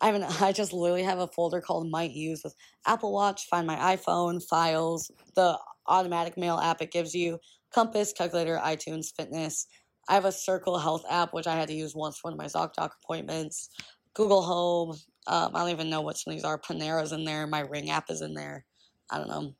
I 0.00 0.06
haven't. 0.06 0.24
I 0.42 0.50
just 0.50 0.72
literally 0.72 1.04
have 1.04 1.20
a 1.20 1.28
folder 1.28 1.60
called 1.60 1.88
Might 1.88 2.10
Use 2.10 2.42
with 2.42 2.54
Apple 2.84 3.12
Watch, 3.12 3.46
Find 3.48 3.66
My 3.66 3.96
iPhone, 3.96 4.42
Files, 4.42 5.10
the 5.36 5.56
automatic 5.86 6.36
mail 6.36 6.58
app 6.58 6.82
it 6.82 6.92
gives 6.92 7.14
you, 7.14 7.38
Compass, 7.72 8.12
Calculator, 8.12 8.60
iTunes, 8.62 9.14
Fitness. 9.16 9.66
I 10.08 10.14
have 10.14 10.24
a 10.24 10.32
Circle 10.32 10.78
Health 10.78 11.04
app 11.08 11.32
which 11.32 11.46
I 11.46 11.54
had 11.56 11.68
to 11.68 11.74
use 11.74 11.94
once 11.94 12.18
for 12.18 12.30
one 12.30 12.32
of 12.32 12.38
my 12.38 12.46
ZocDoc 12.46 12.90
appointments. 13.02 13.70
Google 14.14 14.42
Home. 14.42 14.96
Um, 15.26 15.54
I 15.54 15.60
don't 15.60 15.70
even 15.70 15.90
know 15.90 16.00
what 16.00 16.18
some 16.18 16.32
of 16.32 16.36
these 16.36 16.44
are. 16.44 16.58
Panera's 16.58 17.12
in 17.12 17.24
there. 17.24 17.46
My 17.46 17.60
Ring 17.60 17.90
app 17.90 18.10
is 18.10 18.22
in 18.22 18.34
there. 18.34 18.64
I 19.10 19.18
don't 19.18 19.28
know. 19.28 19.54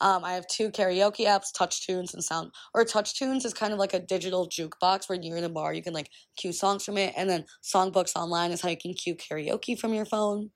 Um, 0.00 0.24
I 0.24 0.34
have 0.34 0.46
two 0.46 0.70
karaoke 0.70 1.26
apps, 1.26 1.52
TouchTunes 1.56 2.14
and 2.14 2.22
Sound. 2.22 2.52
Or 2.74 2.84
TouchTunes 2.84 3.44
is 3.44 3.54
kind 3.54 3.72
of 3.72 3.78
like 3.78 3.94
a 3.94 4.00
digital 4.00 4.48
jukebox 4.48 5.08
where 5.08 5.18
you're 5.20 5.36
in 5.36 5.44
a 5.44 5.48
bar, 5.48 5.72
you 5.72 5.82
can 5.82 5.94
like 5.94 6.10
cue 6.36 6.52
songs 6.52 6.84
from 6.84 6.98
it, 6.98 7.14
and 7.16 7.28
then 7.28 7.44
Songbooks 7.62 8.16
Online 8.16 8.52
is 8.52 8.60
how 8.60 8.68
you 8.68 8.76
can 8.76 8.94
cue 8.94 9.16
karaoke 9.16 9.78
from 9.78 9.94
your 9.94 10.04
phone. 10.04 10.50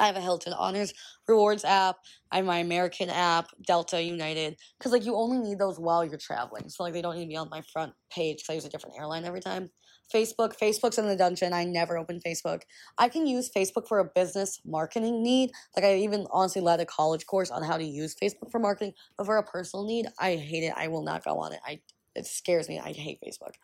I 0.00 0.06
have 0.06 0.16
a 0.16 0.20
Hilton 0.20 0.52
Honors 0.52 0.92
Rewards 1.28 1.64
app. 1.64 1.96
I 2.30 2.36
have 2.36 2.46
my 2.46 2.58
American 2.58 3.10
app, 3.10 3.48
Delta 3.64 4.02
United, 4.02 4.56
because 4.78 4.92
like 4.92 5.04
you 5.04 5.14
only 5.14 5.38
need 5.38 5.58
those 5.58 5.78
while 5.78 6.04
you're 6.04 6.18
traveling. 6.18 6.68
So 6.68 6.82
like 6.82 6.92
they 6.92 7.02
don't 7.02 7.16
need 7.16 7.24
to 7.24 7.28
be 7.28 7.36
on 7.36 7.48
my 7.50 7.62
front 7.72 7.92
page 8.10 8.38
because 8.38 8.50
I 8.50 8.54
use 8.54 8.64
a 8.64 8.68
different 8.68 8.96
airline 8.98 9.24
every 9.24 9.40
time. 9.40 9.70
Facebook, 10.12 10.58
Facebook's 10.58 10.98
in 10.98 11.06
the 11.06 11.16
dungeon. 11.16 11.52
I 11.52 11.64
never 11.64 11.96
open 11.96 12.20
Facebook. 12.20 12.62
I 12.98 13.08
can 13.08 13.26
use 13.26 13.50
Facebook 13.50 13.88
for 13.88 14.00
a 14.00 14.04
business 14.04 14.60
marketing 14.64 15.22
need. 15.22 15.50
Like 15.76 15.84
I 15.84 15.96
even 15.96 16.26
honestly 16.30 16.60
led 16.60 16.80
a 16.80 16.86
college 16.86 17.24
course 17.26 17.50
on 17.50 17.62
how 17.62 17.76
to 17.76 17.84
use 17.84 18.14
Facebook 18.14 18.50
for 18.50 18.58
marketing, 18.58 18.92
but 19.16 19.24
for 19.24 19.38
a 19.38 19.42
personal 19.42 19.86
need, 19.86 20.06
I 20.18 20.36
hate 20.36 20.64
it. 20.64 20.74
I 20.76 20.88
will 20.88 21.02
not 21.02 21.24
go 21.24 21.38
on 21.38 21.52
it. 21.52 21.60
I 21.64 21.80
it 22.14 22.26
scares 22.26 22.68
me. 22.68 22.78
I 22.78 22.92
hate 22.92 23.18
Facebook. 23.26 23.54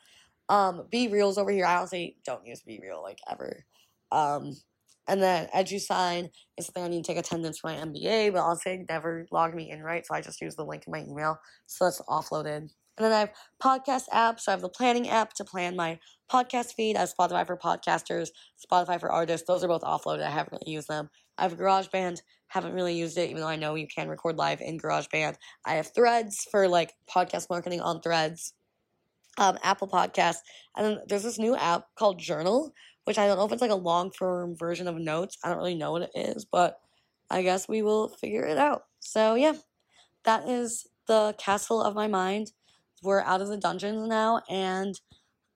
Um, 0.48 0.88
BeReal's 0.92 1.38
over 1.38 1.52
here. 1.52 1.64
I 1.64 1.76
honestly 1.76 2.16
don't 2.24 2.44
use 2.44 2.62
Be 2.62 2.80
Real 2.82 3.00
like 3.02 3.18
ever. 3.30 3.64
Um, 4.10 4.56
and 5.10 5.20
then 5.20 5.48
EduSign 5.54 6.30
is 6.56 6.66
something 6.66 6.84
I 6.84 6.88
need 6.88 7.04
to 7.04 7.12
take 7.12 7.18
attendance 7.18 7.58
for 7.58 7.66
my 7.66 7.74
MBA, 7.74 8.32
but 8.32 8.40
honestly, 8.40 8.84
never 8.88 9.26
logged 9.32 9.56
me 9.56 9.70
in 9.70 9.82
right, 9.82 10.06
so 10.06 10.14
I 10.14 10.20
just 10.20 10.40
use 10.40 10.54
the 10.54 10.64
link 10.64 10.84
in 10.86 10.92
my 10.92 11.00
email. 11.00 11.36
So 11.66 11.84
that's 11.84 12.00
offloaded. 12.02 12.70
And 13.00 13.06
then 13.06 13.12
I 13.12 13.20
have 13.20 13.32
podcast 13.60 14.04
apps. 14.12 14.40
So 14.40 14.52
I 14.52 14.54
have 14.54 14.60
the 14.60 14.68
planning 14.68 15.08
app 15.08 15.32
to 15.34 15.44
plan 15.44 15.74
my 15.74 15.98
podcast 16.30 16.74
feed. 16.74 16.96
I 16.96 17.00
have 17.00 17.14
Spotify 17.18 17.44
for 17.44 17.56
podcasters, 17.56 18.28
Spotify 18.64 19.00
for 19.00 19.10
artists. 19.10 19.46
Those 19.48 19.64
are 19.64 19.68
both 19.68 19.82
offloaded. 19.82 20.22
I 20.22 20.30
haven't 20.30 20.52
really 20.60 20.74
used 20.74 20.88
them. 20.88 21.10
I 21.38 21.44
have 21.44 21.56
GarageBand. 21.58 22.20
Haven't 22.48 22.74
really 22.74 22.94
used 22.94 23.16
it, 23.18 23.30
even 23.30 23.40
though 23.40 23.48
I 23.48 23.56
know 23.56 23.74
you 23.74 23.88
can 23.88 24.08
record 24.08 24.36
live 24.36 24.60
in 24.60 24.78
GarageBand. 24.78 25.36
I 25.64 25.74
have 25.74 25.94
Threads 25.94 26.46
for 26.50 26.68
like 26.68 26.92
podcast 27.08 27.48
marketing 27.50 27.80
on 27.80 28.00
Threads. 28.00 28.54
Um, 29.38 29.58
Apple 29.62 29.88
Podcasts. 29.88 30.40
And 30.76 30.84
then 30.84 30.98
there's 31.08 31.22
this 31.22 31.38
new 31.38 31.56
app 31.56 31.86
called 31.96 32.18
Journal, 32.18 32.74
which 33.10 33.18
I 33.18 33.26
don't 33.26 33.38
know 33.38 33.44
if 33.44 33.50
it's 33.50 33.60
like 33.60 33.72
a 33.72 33.74
long 33.74 34.12
form 34.12 34.56
version 34.56 34.86
of 34.86 34.94
notes. 34.94 35.36
I 35.42 35.48
don't 35.48 35.58
really 35.58 35.74
know 35.74 35.90
what 35.90 36.02
it 36.02 36.12
is, 36.14 36.44
but 36.44 36.80
I 37.28 37.42
guess 37.42 37.68
we 37.68 37.82
will 37.82 38.08
figure 38.08 38.44
it 38.44 38.56
out. 38.56 38.84
So, 39.00 39.34
yeah, 39.34 39.54
that 40.24 40.48
is 40.48 40.86
the 41.08 41.34
castle 41.38 41.82
of 41.82 41.96
my 41.96 42.06
mind 42.06 42.52
we're 43.02 43.22
out 43.22 43.40
of 43.40 43.48
the 43.48 43.56
dungeons 43.56 44.08
now, 44.08 44.42
and 44.48 45.00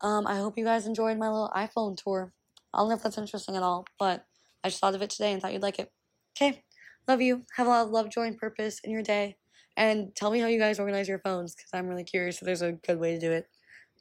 um, 0.01 0.27
I 0.27 0.37
hope 0.37 0.59
you 0.59 0.65
guys 0.65 0.87
enjoyed 0.87 1.19
my 1.19 1.29
little 1.29 1.53
iPhone 1.55 1.97
tour. 1.97 2.33
I 2.73 2.79
don't 2.79 2.89
know 2.89 2.97
if 2.97 3.05
that's 3.05 3.19
interesting 3.19 3.57
at 3.57 3.63
all, 3.63 3.87
but 3.99 4.27
I 4.65 4.69
just 4.71 4.81
thought 4.81 4.97
of 4.97 5.03
it 5.03 5.11
today 5.11 5.33
and 5.33 5.41
thought 5.41 5.53
you'd 5.53 5.63
like 5.63 5.79
it. 5.79 5.93
Okay, 6.37 6.65
love 7.07 7.23
you. 7.23 7.45
Have 7.57 7.69
a 7.69 7.71
lot 7.71 7.87
of 7.87 7.93
love, 7.93 8.11
joy, 8.11 8.27
and 8.27 8.39
purpose 8.39 8.81
in 8.83 8.91
your 8.91 9.03
day. 9.03 9.37
And 9.77 10.17
tell 10.17 10.33
me 10.33 10.41
how 10.41 10.49
you 10.49 10.59
guys 10.59 10.81
organize 10.81 11.09
your 11.09 11.21
phones 11.21 11.55
because 11.55 11.71
I'm 11.75 11.89
really 11.89 12.05
curious 12.05 12.43
if 12.43 12.47
there's 12.47 12.63
a 12.63 12.73
good 12.73 12.99
way 12.99 13.15
to 13.15 13.21
do 13.21 13.33
it. 13.33 13.49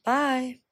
Bye. 0.06 0.63